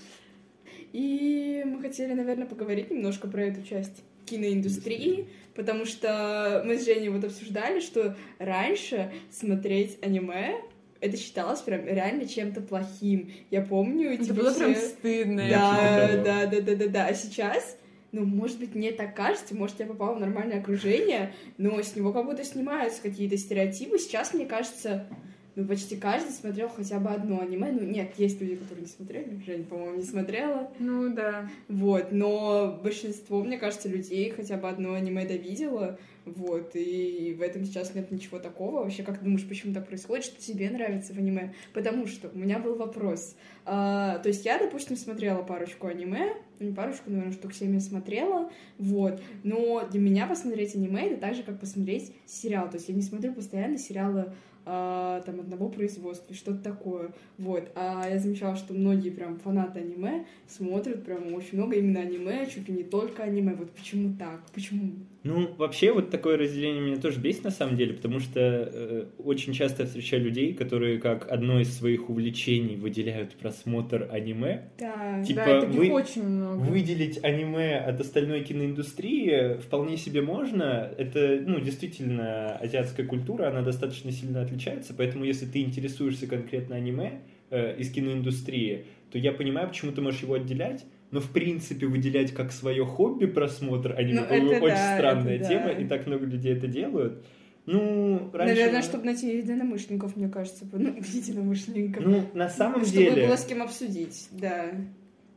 И 0.93 1.63
мы 1.65 1.79
хотели, 1.81 2.13
наверное, 2.13 2.47
поговорить 2.47 2.91
немножко 2.91 3.27
про 3.27 3.43
эту 3.45 3.63
часть 3.63 4.03
киноиндустрии, 4.35 5.27
потому 5.55 5.85
что 5.85 6.63
мы 6.65 6.77
с 6.77 6.85
Женей 6.85 7.09
вот 7.09 7.23
обсуждали, 7.23 7.79
что 7.79 8.15
раньше 8.39 9.11
смотреть 9.29 9.97
аниме 10.01 10.55
это 10.99 11.17
считалось 11.17 11.61
прям 11.61 11.85
реально 11.87 12.27
чем-то 12.27 12.61
плохим. 12.61 13.31
Я 13.49 13.61
помню, 13.63 14.11
Это 14.13 14.33
было 14.35 14.53
прям 14.53 14.75
все- 14.75 14.87
стыдно. 14.89 15.47
Да, 15.49 16.17
да, 16.23 16.45
да, 16.45 16.61
да, 16.61 16.75
да, 16.75 16.87
да. 16.87 17.05
А 17.07 17.13
сейчас, 17.15 17.75
ну, 18.11 18.23
может 18.23 18.59
быть, 18.59 18.75
мне 18.75 18.91
так 18.91 19.15
кажется, 19.15 19.55
может, 19.55 19.79
я 19.79 19.87
попала 19.87 20.13
в 20.15 20.19
нормальное 20.19 20.59
окружение, 20.59 21.33
но 21.57 21.81
с 21.81 21.95
него 21.95 22.13
как 22.13 22.25
будто 22.25 22.43
снимаются 22.43 23.01
какие-то 23.01 23.35
стереотипы. 23.35 23.97
Сейчас, 23.97 24.35
мне 24.35 24.45
кажется, 24.45 25.07
ну, 25.55 25.65
почти 25.65 25.97
каждый 25.97 26.31
смотрел 26.31 26.69
хотя 26.69 26.99
бы 26.99 27.09
одно 27.09 27.41
аниме. 27.41 27.71
Ну, 27.71 27.81
нет, 27.81 28.13
есть 28.17 28.39
люди, 28.39 28.55
которые 28.55 28.83
не 28.83 28.87
смотрели. 28.87 29.41
Женя, 29.45 29.63
по-моему, 29.65 29.97
не 29.97 30.03
смотрела. 30.03 30.71
Ну 30.79 31.13
да. 31.13 31.49
Вот, 31.67 32.11
но 32.11 32.79
большинство, 32.81 33.43
мне 33.43 33.57
кажется, 33.57 33.89
людей 33.89 34.29
хотя 34.29 34.57
бы 34.57 34.69
одно 34.69 34.93
аниме 34.93 35.25
довидело. 35.25 35.99
Вот, 36.25 36.71
и 36.75 37.35
в 37.37 37.41
этом 37.41 37.65
сейчас 37.65 37.95
нет 37.95 38.11
ничего 38.11 38.39
такого. 38.39 38.83
Вообще, 38.83 39.03
как 39.03 39.17
ты 39.17 39.25
думаешь, 39.25 39.47
почему 39.47 39.73
так 39.73 39.87
происходит, 39.87 40.23
что 40.23 40.39
тебе 40.39 40.69
нравится 40.69 41.13
в 41.13 41.17
аниме? 41.17 41.53
Потому 41.73 42.05
что 42.05 42.29
у 42.29 42.37
меня 42.37 42.59
был 42.59 42.75
вопрос. 42.75 43.35
А, 43.65 44.19
то 44.19 44.29
есть 44.29 44.45
я, 44.45 44.59
допустим, 44.59 44.95
смотрела 44.95 45.41
парочку 45.41 45.87
аниме, 45.87 46.33
ну, 46.59 46.67
не 46.67 46.73
парочку, 46.75 47.09
наверное, 47.09 47.33
штук 47.33 47.53
7 47.53 47.73
я 47.73 47.79
смотрела, 47.79 48.51
вот. 48.77 49.19
Но 49.43 49.87
для 49.89 49.99
меня 49.99 50.27
посмотреть 50.27 50.75
аниме— 50.75 51.07
это 51.09 51.19
так 51.19 51.33
же, 51.33 51.41
как 51.43 51.59
посмотреть 51.59 52.13
сериал. 52.27 52.69
То 52.69 52.77
есть 52.77 52.87
я 52.87 52.95
не 52.95 53.01
смотрю 53.01 53.33
постоянно 53.33 53.79
сериалы 53.79 54.31
а, 54.65 55.21
там 55.21 55.39
одного 55.39 55.69
производства, 55.69 56.35
что-то 56.35 56.63
такое. 56.63 57.11
Вот. 57.37 57.71
А 57.75 58.07
я 58.09 58.19
замечала, 58.19 58.55
что 58.55 58.73
многие 58.73 59.09
прям 59.09 59.39
фанаты 59.39 59.79
аниме 59.79 60.25
смотрят 60.47 61.03
прям 61.03 61.33
очень 61.33 61.57
много 61.57 61.75
именно 61.75 61.99
аниме, 61.99 62.45
чуть 62.47 62.67
ли 62.67 62.75
не 62.75 62.83
только 62.83 63.23
аниме. 63.23 63.53
Вот 63.55 63.71
почему 63.71 64.15
так? 64.17 64.41
Почему? 64.53 64.91
Ну, 65.23 65.53
вообще, 65.57 65.93
вот 65.93 66.09
такое 66.09 66.35
разделение 66.35 66.81
меня 66.81 66.97
тоже 66.97 67.19
бесит 67.19 67.43
на 67.43 67.51
самом 67.51 67.77
деле, 67.77 67.93
потому 67.93 68.19
что 68.19 68.39
э, 68.39 69.05
очень 69.19 69.53
часто 69.53 69.83
я 69.83 69.87
встречаю 69.87 70.23
людей, 70.23 70.53
которые 70.53 70.97
как 70.99 71.31
одно 71.31 71.59
из 71.59 71.77
своих 71.77 72.09
увлечений 72.09 72.75
выделяют 72.75 73.33
просмотр 73.35 74.07
аниме. 74.11 74.71
Да, 74.79 75.23
Типа, 75.23 75.41
да, 75.45 75.61
таких 75.61 75.77
вы- 75.77 75.91
очень 75.91 76.23
много. 76.23 76.61
Выделить 76.61 77.23
аниме 77.23 77.77
от 77.77 77.99
остальной 78.01 78.41
киноиндустрии 78.41 79.57
вполне 79.59 79.95
себе 79.97 80.21
можно. 80.21 80.91
Это, 80.97 81.39
ну, 81.45 81.59
действительно, 81.59 82.55
азиатская 82.57 83.05
культура, 83.05 83.49
она 83.49 83.61
достаточно 83.61 84.11
сильно 84.11 84.41
отличается, 84.41 84.95
поэтому 84.97 85.23
если 85.23 85.45
ты 85.45 85.61
интересуешься 85.61 86.25
конкретно 86.25 86.75
аниме 86.75 87.21
э, 87.51 87.75
из 87.77 87.91
киноиндустрии, 87.91 88.85
то 89.11 89.19
я 89.19 89.33
понимаю, 89.33 89.67
почему 89.67 89.91
ты 89.91 90.01
можешь 90.01 90.21
его 90.21 90.33
отделять, 90.33 90.83
но 91.11 91.19
в 91.19 91.29
принципе 91.29 91.85
выделять 91.85 92.33
как 92.33 92.51
свое 92.51 92.85
хобби 92.85 93.25
просмотр 93.25 93.93
аниме, 93.97 94.21
Ну, 94.21 94.27
по-моему, 94.27 94.65
очень 94.65 94.75
да, 94.75 94.97
странная 94.97 95.35
это 95.35 95.47
тема, 95.47 95.65
да. 95.65 95.71
и 95.73 95.87
так 95.87 96.07
много 96.07 96.25
людей 96.25 96.53
это 96.53 96.67
делают. 96.67 97.25
Ну, 97.65 98.31
раньше... 98.33 98.55
Наверное, 98.55 98.81
чтобы 98.81 99.05
найти 99.05 99.37
единомышленников, 99.37 100.15
мне 100.15 100.29
кажется. 100.29 100.65
Ну, 100.71 100.95
единомышленников. 100.97 102.03
Ну, 102.03 102.23
на 102.33 102.49
самом 102.49 102.83
чтобы 102.85 102.97
деле... 102.97 103.27
было 103.27 103.35
с 103.35 103.45
кем 103.45 103.61
обсудить, 103.61 104.29
да. 104.31 104.71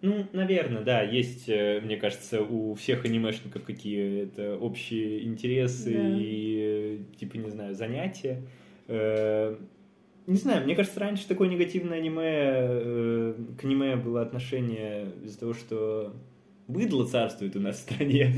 Ну, 0.00 0.26
наверное, 0.32 0.82
да, 0.82 1.02
есть, 1.02 1.48
э, 1.48 1.80
мне 1.82 1.96
кажется, 1.96 2.42
у 2.42 2.74
всех 2.74 3.04
анимешников 3.04 3.62
какие-то 3.64 4.56
общие 4.56 5.24
интересы 5.24 5.92
Да. 5.92 6.18
и, 6.18 6.58
э, 6.60 7.18
типа, 7.18 7.36
не 7.36 7.50
знаю, 7.50 7.74
занятия. 7.74 8.42
Не 10.26 10.38
знаю, 10.38 10.64
мне 10.64 10.74
кажется, 10.74 11.00
раньше 11.00 11.28
такое 11.28 11.48
негативное 11.48 11.98
аниме, 11.98 12.22
э, 12.24 13.34
к 13.58 13.64
аниме 13.64 13.96
было 13.96 14.22
отношение 14.22 15.12
из-за 15.22 15.40
того, 15.40 15.52
что 15.52 16.14
быдло 16.66 17.06
царствует 17.06 17.56
у 17.56 17.60
нас 17.60 17.76
в 17.76 17.80
стране. 17.80 18.34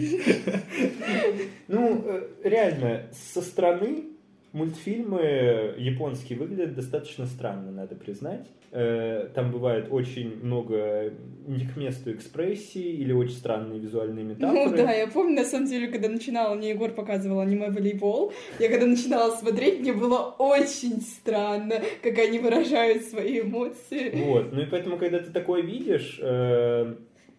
Ну, 1.68 2.02
э, 2.04 2.28
реально, 2.44 3.06
со 3.12 3.40
стороны 3.42 4.15
мультфильмы 4.56 5.74
японские 5.76 6.38
выглядят 6.38 6.74
достаточно 6.74 7.26
странно, 7.26 7.70
надо 7.70 7.94
признать. 7.94 8.46
Э, 8.72 9.28
Там 9.34 9.52
бывает 9.52 9.88
очень 9.90 10.42
много 10.42 11.12
не 11.46 11.66
к 11.66 11.76
месту 11.76 12.10
экспрессии 12.12 12.94
или 13.02 13.12
очень 13.12 13.36
странные 13.36 13.78
визуальные 13.78 14.24
метафоры. 14.24 14.70
Ну 14.70 14.76
да, 14.76 14.92
я 14.92 15.06
помню, 15.08 15.36
на 15.36 15.44
самом 15.44 15.66
деле, 15.66 15.88
когда 15.88 16.08
начинала, 16.08 16.54
мне 16.54 16.70
Егор 16.70 16.90
показывал 16.90 17.40
аниме-волейбол, 17.40 18.32
я 18.58 18.68
когда 18.70 18.86
начинала 18.86 19.36
смотреть, 19.36 19.80
мне 19.80 19.92
было 19.92 20.34
очень 20.38 21.02
странно, 21.02 21.82
как 22.02 22.18
они 22.18 22.38
выражают 22.38 23.02
свои 23.04 23.40
эмоции. 23.42 24.10
Вот, 24.24 24.52
ну 24.52 24.62
и 24.62 24.66
поэтому, 24.66 24.96
когда 24.96 25.18
ты 25.18 25.30
такое 25.32 25.60
видишь, 25.62 26.18
э, 26.20 26.94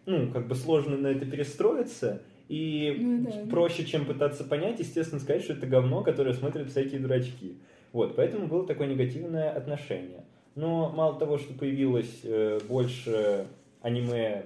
ну, 0.06 0.30
как 0.32 0.46
бы 0.46 0.54
сложно 0.54 0.96
на 0.96 1.08
это 1.08 1.26
перестроиться, 1.26 2.22
и 2.48 2.96
Ну 2.98 3.22
да. 3.30 3.50
проще, 3.50 3.84
чем 3.84 4.04
пытаться 4.06 4.44
понять, 4.44 4.80
естественно, 4.80 5.20
сказать, 5.20 5.42
что 5.42 5.52
это 5.52 5.66
говно, 5.66 6.02
которое 6.02 6.34
смотрят 6.34 6.68
всякие 6.70 7.00
дурачки. 7.00 7.56
Вот, 7.92 8.16
поэтому 8.16 8.46
было 8.46 8.66
такое 8.66 8.86
негативное 8.86 9.50
отношение. 9.50 10.24
Но 10.54 10.90
мало 10.90 11.18
того, 11.18 11.38
что 11.38 11.54
появилось 11.54 12.20
э, 12.24 12.58
больше 12.68 13.46
аниме, 13.82 14.44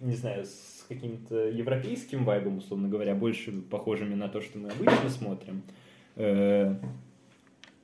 не 0.00 0.14
знаю, 0.14 0.44
с 0.46 0.84
каким-то 0.88 1.48
европейским 1.48 2.24
вайбом, 2.24 2.58
условно 2.58 2.88
говоря, 2.88 3.14
больше 3.14 3.52
похожими 3.52 4.14
на 4.14 4.28
то, 4.28 4.40
что 4.40 4.58
мы 4.58 4.70
обычно 4.70 5.08
смотрим, 5.10 5.62
э, 6.16 6.74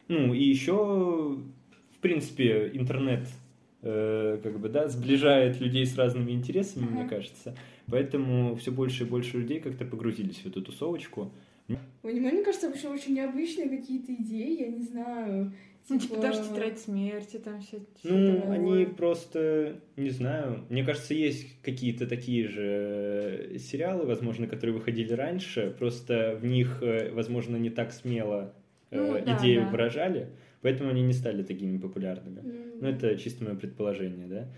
ну, 0.08 0.32
и 0.34 0.42
еще, 0.42 0.72
в 0.74 1.98
принципе, 2.00 2.70
интернет 2.72 3.28
э, 3.82 4.38
как 4.42 4.58
бы, 4.58 4.68
да, 4.68 4.88
сближает 4.88 5.60
людей 5.60 5.84
с 5.86 5.96
разными 5.96 6.32
интересами, 6.32 6.86
мне 6.86 7.02
Ага. 7.02 7.10
кажется. 7.16 7.54
Поэтому 7.90 8.54
все 8.56 8.70
больше 8.70 9.04
и 9.04 9.06
больше 9.06 9.38
людей 9.38 9.60
как-то 9.60 9.84
погрузились 9.84 10.38
в 10.38 10.46
эту 10.46 10.62
тусовочку. 10.62 11.32
У 12.02 12.08
аниме, 12.08 12.30
мне 12.32 12.42
кажется, 12.42 12.68
вообще 12.68 12.88
очень 12.88 13.14
необычные 13.14 13.68
какие-то 13.68 14.14
идеи, 14.14 14.60
я 14.60 14.68
не 14.68 14.82
знаю. 14.82 15.52
Ну, 15.90 15.98
типа 15.98 16.20
даже 16.20 16.42
тетрадь 16.42 16.78
смерти, 16.78 17.38
там 17.38 17.60
все. 17.60 17.78
Ну, 18.04 18.40
такое. 18.40 18.54
они 18.54 18.84
просто, 18.86 19.80
не 19.96 20.10
знаю, 20.10 20.64
мне 20.68 20.84
кажется, 20.84 21.14
есть 21.14 21.62
какие-то 21.62 22.06
такие 22.06 22.46
же 22.46 23.48
э, 23.54 23.58
сериалы, 23.58 24.04
возможно, 24.04 24.46
которые 24.46 24.76
выходили 24.76 25.12
раньше, 25.14 25.74
просто 25.78 26.38
в 26.40 26.44
них, 26.44 26.82
э, 26.82 27.10
возможно, 27.12 27.56
не 27.56 27.70
так 27.70 27.92
смело 27.92 28.54
э, 28.90 29.00
Ну, 29.00 29.24
да, 29.24 29.38
идею 29.38 29.62
да. 29.62 29.68
выражали, 29.70 30.28
поэтому 30.60 30.90
они 30.90 31.00
не 31.02 31.14
стали 31.14 31.42
такими 31.42 31.78
популярными. 31.78 32.40
М. 32.40 32.80
Ну, 32.82 32.88
это 32.88 33.16
чисто 33.16 33.44
мое 33.44 33.54
предположение, 33.54 34.26
да. 34.26 34.48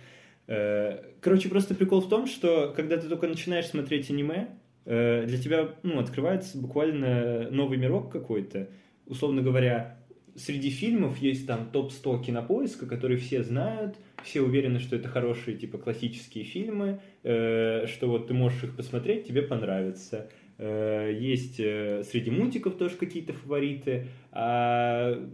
Э, 0.50 0.98
Короче, 1.20 1.48
просто 1.48 1.74
прикол 1.74 2.00
в 2.00 2.08
том, 2.08 2.26
что 2.26 2.72
когда 2.74 2.96
ты 2.96 3.08
только 3.08 3.28
начинаешь 3.28 3.66
смотреть 3.66 4.10
аниме, 4.10 4.48
э, 4.84 5.24
для 5.26 5.38
тебя, 5.38 5.76
ну, 5.82 6.00
открывается 6.00 6.58
буквально 6.58 7.48
новый 7.50 7.78
мирок 7.78 8.10
какой-то. 8.10 8.68
Условно 9.06 9.42
говоря, 9.42 9.98
среди 10.34 10.70
фильмов 10.70 11.18
есть 11.18 11.46
там 11.46 11.70
топ-100 11.70 12.24
кинопоиска, 12.24 12.86
которые 12.86 13.18
все 13.18 13.44
знают, 13.44 13.96
все 14.24 14.40
уверены, 14.40 14.80
что 14.80 14.96
это 14.96 15.08
хорошие, 15.08 15.56
типа, 15.56 15.78
классические 15.78 16.44
фильмы, 16.44 17.00
э, 17.22 17.86
что 17.86 18.08
вот 18.08 18.26
ты 18.26 18.34
можешь 18.34 18.64
их 18.64 18.76
посмотреть, 18.76 19.26
тебе 19.28 19.42
понравится. 19.42 20.28
Есть 20.58 21.56
среди 21.56 22.30
мультиков 22.30 22.76
тоже 22.76 22.94
какие-то 22.96 23.32
фавориты, 23.32 24.08
а 24.30 25.26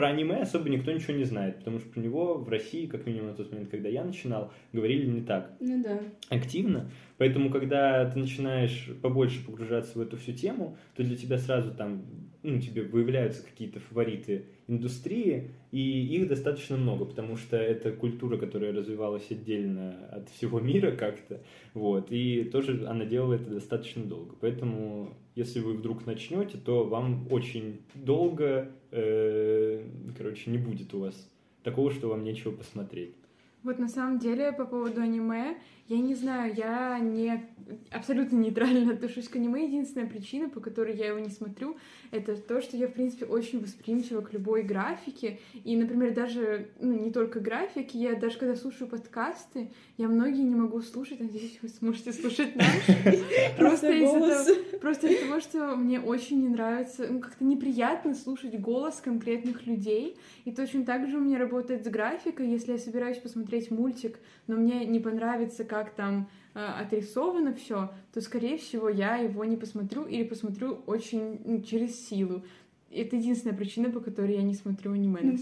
про 0.00 0.08
аниме 0.08 0.36
особо 0.36 0.70
никто 0.70 0.90
ничего 0.92 1.12
не 1.12 1.24
знает, 1.24 1.58
потому 1.58 1.78
что 1.78 1.90
про 1.90 2.00
него 2.00 2.38
в 2.38 2.48
России, 2.48 2.86
как 2.86 3.04
минимум 3.04 3.28
на 3.28 3.34
тот 3.34 3.52
момент, 3.52 3.68
когда 3.68 3.90
я 3.90 4.02
начинал, 4.02 4.50
говорили 4.72 5.04
не 5.04 5.20
так 5.20 5.52
Ну 5.60 5.82
да. 5.82 6.00
активно. 6.30 6.90
Поэтому, 7.18 7.50
когда 7.50 8.10
ты 8.10 8.18
начинаешь 8.18 8.88
побольше 9.02 9.44
погружаться 9.44 9.98
в 9.98 10.00
эту 10.00 10.16
всю 10.16 10.32
тему, 10.32 10.78
то 10.96 11.02
для 11.04 11.18
тебя 11.18 11.36
сразу 11.36 11.74
там, 11.74 12.02
ну, 12.42 12.58
тебе 12.58 12.80
выявляются 12.80 13.44
какие-то 13.44 13.78
фавориты 13.78 14.46
индустрии, 14.68 15.50
и 15.70 16.16
их 16.16 16.28
достаточно 16.28 16.78
много, 16.78 17.04
потому 17.04 17.36
что 17.36 17.58
это 17.58 17.92
культура, 17.92 18.38
которая 18.38 18.72
развивалась 18.72 19.30
отдельно 19.30 20.08
от 20.12 20.30
всего 20.30 20.60
мира 20.60 20.92
как-то, 20.92 21.42
вот, 21.74 22.10
и 22.10 22.44
тоже 22.44 22.86
она 22.88 23.04
делала 23.04 23.34
это 23.34 23.50
достаточно 23.50 24.02
долго. 24.02 24.34
Поэтому, 24.40 25.12
если 25.34 25.60
вы 25.60 25.74
вдруг 25.74 26.06
начнете, 26.06 26.56
то 26.56 26.84
вам 26.84 27.26
очень 27.30 27.82
долго, 27.94 28.70
э, 28.90 29.84
короче, 30.16 30.50
не 30.50 30.58
будет 30.58 30.92
у 30.94 31.00
вас 31.00 31.28
такого, 31.62 31.90
что 31.90 32.08
вам 32.08 32.24
нечего 32.24 32.52
посмотреть. 32.52 33.14
Вот 33.62 33.78
на 33.78 33.88
самом 33.88 34.18
деле 34.18 34.52
по 34.52 34.64
поводу 34.64 35.02
аниме, 35.02 35.58
я 35.90 35.98
не 36.00 36.14
знаю, 36.14 36.54
я 36.54 37.00
не 37.00 37.42
абсолютно 37.90 38.36
нейтрально 38.36 38.92
отношусь 38.94 39.28
к 39.28 39.36
аниме. 39.36 39.66
Единственная 39.66 40.08
причина, 40.08 40.48
по 40.48 40.60
которой 40.60 40.96
я 40.96 41.08
его 41.08 41.18
не 41.18 41.30
смотрю, 41.30 41.76
это 42.12 42.36
то, 42.36 42.60
что 42.60 42.76
я, 42.76 42.86
в 42.86 42.92
принципе, 42.92 43.26
очень 43.26 43.60
восприимчива 43.60 44.20
к 44.20 44.32
любой 44.32 44.62
графике. 44.62 45.40
И, 45.64 45.76
например, 45.76 46.14
даже, 46.14 46.68
ну, 46.80 46.92
не 46.92 47.10
только 47.10 47.40
графики, 47.40 47.96
я 47.96 48.14
даже 48.14 48.38
когда 48.38 48.54
слушаю 48.54 48.88
подкасты, 48.88 49.70
я 49.98 50.06
многие 50.06 50.42
не 50.42 50.54
могу 50.54 50.80
слушать, 50.80 51.20
надеюсь, 51.20 51.58
вы 51.62 51.68
сможете 51.68 52.12
слушать 52.12 52.54
наш. 52.54 52.66
Просто 53.58 53.90
из-за 53.90 54.18
голос. 54.18 54.46
того, 54.46 54.78
просто 54.80 55.08
из-за 55.08 55.26
того, 55.26 55.40
что 55.40 55.76
мне 55.76 56.00
очень 56.00 56.40
не 56.40 56.48
нравится, 56.48 57.06
ну, 57.10 57.20
как-то 57.20 57.44
неприятно 57.44 58.14
слушать 58.14 58.58
голос 58.60 59.00
конкретных 59.00 59.66
людей. 59.66 60.16
И 60.44 60.52
точно 60.52 60.84
так 60.84 61.08
же 61.08 61.18
у 61.18 61.20
меня 61.20 61.38
работает 61.38 61.84
с 61.84 61.88
графикой. 61.88 62.48
Если 62.48 62.72
я 62.72 62.78
собираюсь 62.78 63.18
посмотреть 63.18 63.70
мультик, 63.70 64.18
но 64.46 64.56
мне 64.56 64.86
не 64.86 65.00
понравится, 65.00 65.64
как 65.64 65.79
там 65.88 66.28
э, 66.54 66.60
отрисовано 66.60 67.54
все, 67.54 67.90
то, 68.12 68.20
скорее 68.20 68.58
всего, 68.58 68.88
я 68.88 69.16
его 69.16 69.44
не 69.44 69.56
посмотрю 69.56 70.04
или 70.04 70.24
посмотрю 70.24 70.82
очень 70.86 71.40
ну, 71.44 71.62
через 71.62 72.06
силу. 72.06 72.44
Это 72.90 73.16
единственная 73.16 73.56
причина, 73.56 73.90
по 73.90 74.00
которой 74.00 74.34
я 74.34 74.42
не 74.42 74.54
смотрю 74.54 74.92
аниме. 74.92 75.38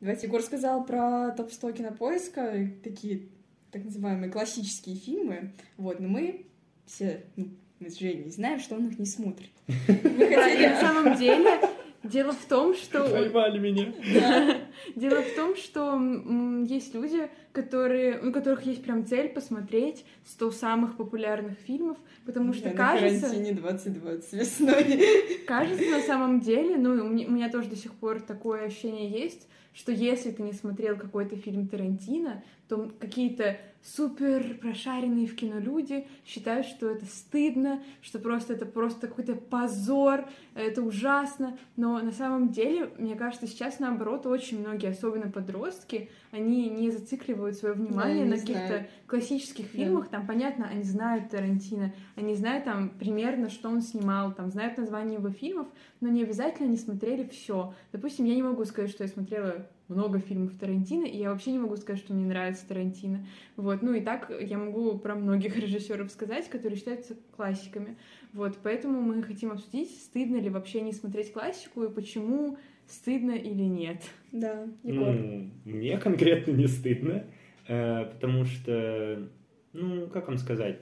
Давайте, 0.00 0.26
Егор 0.26 0.42
сказал 0.42 0.84
про 0.84 1.30
топ-100 1.36 1.76
кинопоиска, 1.76 2.70
такие 2.82 3.28
так 3.70 3.84
называемые 3.84 4.30
классические 4.30 4.96
фильмы. 4.96 5.52
Вот, 5.76 6.00
но 6.00 6.08
мы 6.08 6.46
все, 6.86 7.24
ну, 7.36 7.48
мы 7.78 7.90
с 7.90 7.98
Женей 7.98 8.30
знаем, 8.30 8.60
что 8.60 8.76
он 8.76 8.88
их 8.88 8.98
не 8.98 9.06
смотрит. 9.06 9.50
Мы 9.66 9.94
хотели... 9.94 10.66
на 10.66 10.80
самом 10.80 11.16
деле, 11.16 11.60
дело 12.02 12.32
в 12.32 12.44
том, 12.46 12.74
что... 12.74 13.08
Поймали 13.08 13.58
меня. 13.58 14.59
Дело 14.96 15.22
в 15.22 15.34
том, 15.34 15.56
что 15.56 16.00
есть 16.66 16.94
люди, 16.94 17.28
которые, 17.52 18.20
у 18.20 18.32
которых 18.32 18.62
есть 18.62 18.82
прям 18.82 19.06
цель 19.06 19.28
посмотреть 19.28 20.04
100 20.26 20.50
самых 20.52 20.96
популярных 20.96 21.58
фильмов, 21.58 21.98
потому 22.26 22.52
что 22.52 22.68
на 22.68 22.74
кажется, 22.74 23.28
карантине 23.28 23.52
2020 23.54 24.32
весной. 24.32 25.40
кажется 25.46 25.90
на 25.90 26.00
самом 26.00 26.40
деле, 26.40 26.76
ну, 26.76 26.90
у 27.04 27.08
меня, 27.08 27.28
у 27.28 27.30
меня 27.32 27.50
тоже 27.50 27.68
до 27.68 27.76
сих 27.76 27.92
пор 27.94 28.20
такое 28.20 28.66
ощущение 28.66 29.08
есть, 29.10 29.48
что 29.72 29.92
если 29.92 30.30
ты 30.30 30.42
не 30.42 30.52
смотрел 30.52 30.96
какой-то 30.96 31.36
фильм 31.36 31.68
Тарантино, 31.68 32.42
то 32.70 32.88
какие-то 33.00 33.58
супер 33.82 34.58
прошаренные 34.60 35.26
в 35.26 35.34
кино 35.34 35.58
люди 35.58 36.06
считают, 36.24 36.66
что 36.66 36.88
это 36.88 37.04
стыдно, 37.04 37.82
что 38.00 38.20
просто 38.20 38.52
это 38.52 38.64
просто 38.64 39.08
какой-то 39.08 39.34
позор, 39.34 40.28
это 40.54 40.80
ужасно. 40.82 41.58
Но 41.76 41.98
на 41.98 42.12
самом 42.12 42.50
деле, 42.50 42.90
мне 42.98 43.16
кажется, 43.16 43.48
сейчас 43.48 43.80
наоборот 43.80 44.24
очень 44.26 44.60
многие, 44.60 44.90
особенно 44.90 45.32
подростки, 45.32 46.10
они 46.30 46.68
не 46.68 46.90
зацикливают 46.90 47.56
свое 47.56 47.74
внимание 47.74 48.24
да, 48.24 48.30
на 48.30 48.36
каких-то 48.38 48.86
классических 49.08 49.66
фильмах. 49.66 50.04
Да. 50.04 50.18
Там, 50.18 50.28
понятно, 50.28 50.68
они 50.68 50.84
знают 50.84 51.30
Тарантино, 51.30 51.92
они 52.14 52.36
знают 52.36 52.66
там 52.66 52.90
примерно, 52.90 53.50
что 53.50 53.68
он 53.68 53.82
снимал, 53.82 54.32
там 54.32 54.50
знают 54.50 54.78
название 54.78 55.18
его 55.18 55.30
фильмов, 55.30 55.66
но 56.00 56.08
не 56.08 56.22
обязательно 56.22 56.68
не 56.68 56.76
смотрели 56.76 57.24
все. 57.24 57.74
Допустим, 57.90 58.26
я 58.26 58.36
не 58.36 58.44
могу 58.44 58.64
сказать, 58.64 58.90
что 58.90 59.02
я 59.02 59.08
смотрела 59.08 59.66
много 59.88 60.20
фильмов 60.20 60.52
Тарантино, 60.58 61.04
и 61.04 61.18
я 61.18 61.30
вообще 61.30 61.50
не 61.50 61.58
могу 61.58 61.76
сказать, 61.76 62.00
что 62.00 62.14
мне 62.14 62.24
нравится 62.24 62.59
Тарантино. 62.62 63.26
Вот, 63.56 63.82
ну 63.82 63.94
и 63.94 64.00
так 64.00 64.32
я 64.40 64.58
могу 64.58 64.98
про 64.98 65.14
многих 65.14 65.56
режиссеров 65.56 66.10
сказать, 66.10 66.48
которые 66.48 66.78
считаются 66.78 67.16
классиками. 67.36 67.96
Вот, 68.32 68.58
поэтому 68.62 69.00
мы 69.00 69.22
хотим 69.22 69.52
обсудить, 69.52 69.90
стыдно 69.90 70.36
ли 70.36 70.50
вообще 70.50 70.80
не 70.80 70.92
смотреть 70.92 71.32
классику 71.32 71.84
и 71.84 71.92
почему 71.92 72.58
стыдно 72.86 73.32
или 73.32 73.62
нет. 73.62 74.02
Да, 74.32 74.66
Егор. 74.82 75.12
Ну, 75.12 75.50
мне 75.64 75.98
конкретно 75.98 76.52
не 76.52 76.66
стыдно, 76.66 77.24
э, 77.68 78.04
потому 78.06 78.44
что, 78.44 79.28
ну, 79.72 80.08
как 80.08 80.28
вам 80.28 80.38
сказать, 80.38 80.80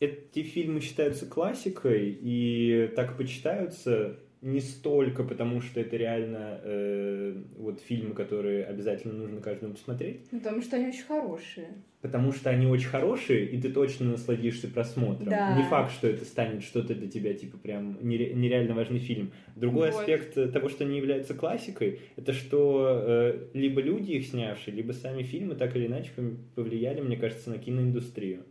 эти 0.00 0.42
фильмы 0.42 0.80
считаются 0.80 1.26
классикой 1.26 2.18
и 2.20 2.90
так 2.96 3.16
почитаются 3.16 4.18
не 4.42 4.60
столько 4.60 5.22
потому, 5.22 5.60
что 5.60 5.80
это 5.80 5.96
реально 5.96 6.60
э, 6.64 7.34
вот 7.58 7.80
фильмы, 7.80 8.12
которые 8.12 8.64
обязательно 8.64 9.14
нужно 9.14 9.40
каждому 9.40 9.74
посмотреть. 9.74 10.26
Ну, 10.32 10.40
потому 10.40 10.60
что 10.62 10.76
они 10.76 10.88
очень 10.88 11.04
хорошие. 11.04 11.68
Потому 12.00 12.32
что 12.32 12.50
они 12.50 12.66
очень 12.66 12.88
хорошие, 12.88 13.46
и 13.46 13.60
ты 13.60 13.70
точно 13.70 14.10
насладишься 14.10 14.66
просмотром. 14.66 15.28
Да. 15.28 15.56
Не 15.56 15.62
факт, 15.62 15.92
что 15.92 16.08
это 16.08 16.24
станет 16.24 16.64
что-то 16.64 16.92
для 16.96 17.08
тебя, 17.08 17.34
типа, 17.34 17.56
прям 17.56 17.96
нереально 18.02 18.74
важный 18.74 18.98
фильм. 18.98 19.30
Другой 19.54 19.92
вот. 19.92 20.00
аспект 20.00 20.34
того, 20.52 20.68
что 20.68 20.82
они 20.82 20.96
являются 20.96 21.34
классикой, 21.34 22.00
это 22.16 22.32
что 22.32 23.04
э, 23.06 23.46
либо 23.54 23.80
люди 23.80 24.10
их 24.10 24.26
снявшие, 24.26 24.74
либо 24.74 24.90
сами 24.90 25.22
фильмы 25.22 25.54
так 25.54 25.76
или 25.76 25.86
иначе 25.86 26.10
повлияли, 26.56 27.00
мне 27.00 27.16
кажется, 27.16 27.48
на 27.48 27.58
киноиндустрию. 27.58 28.42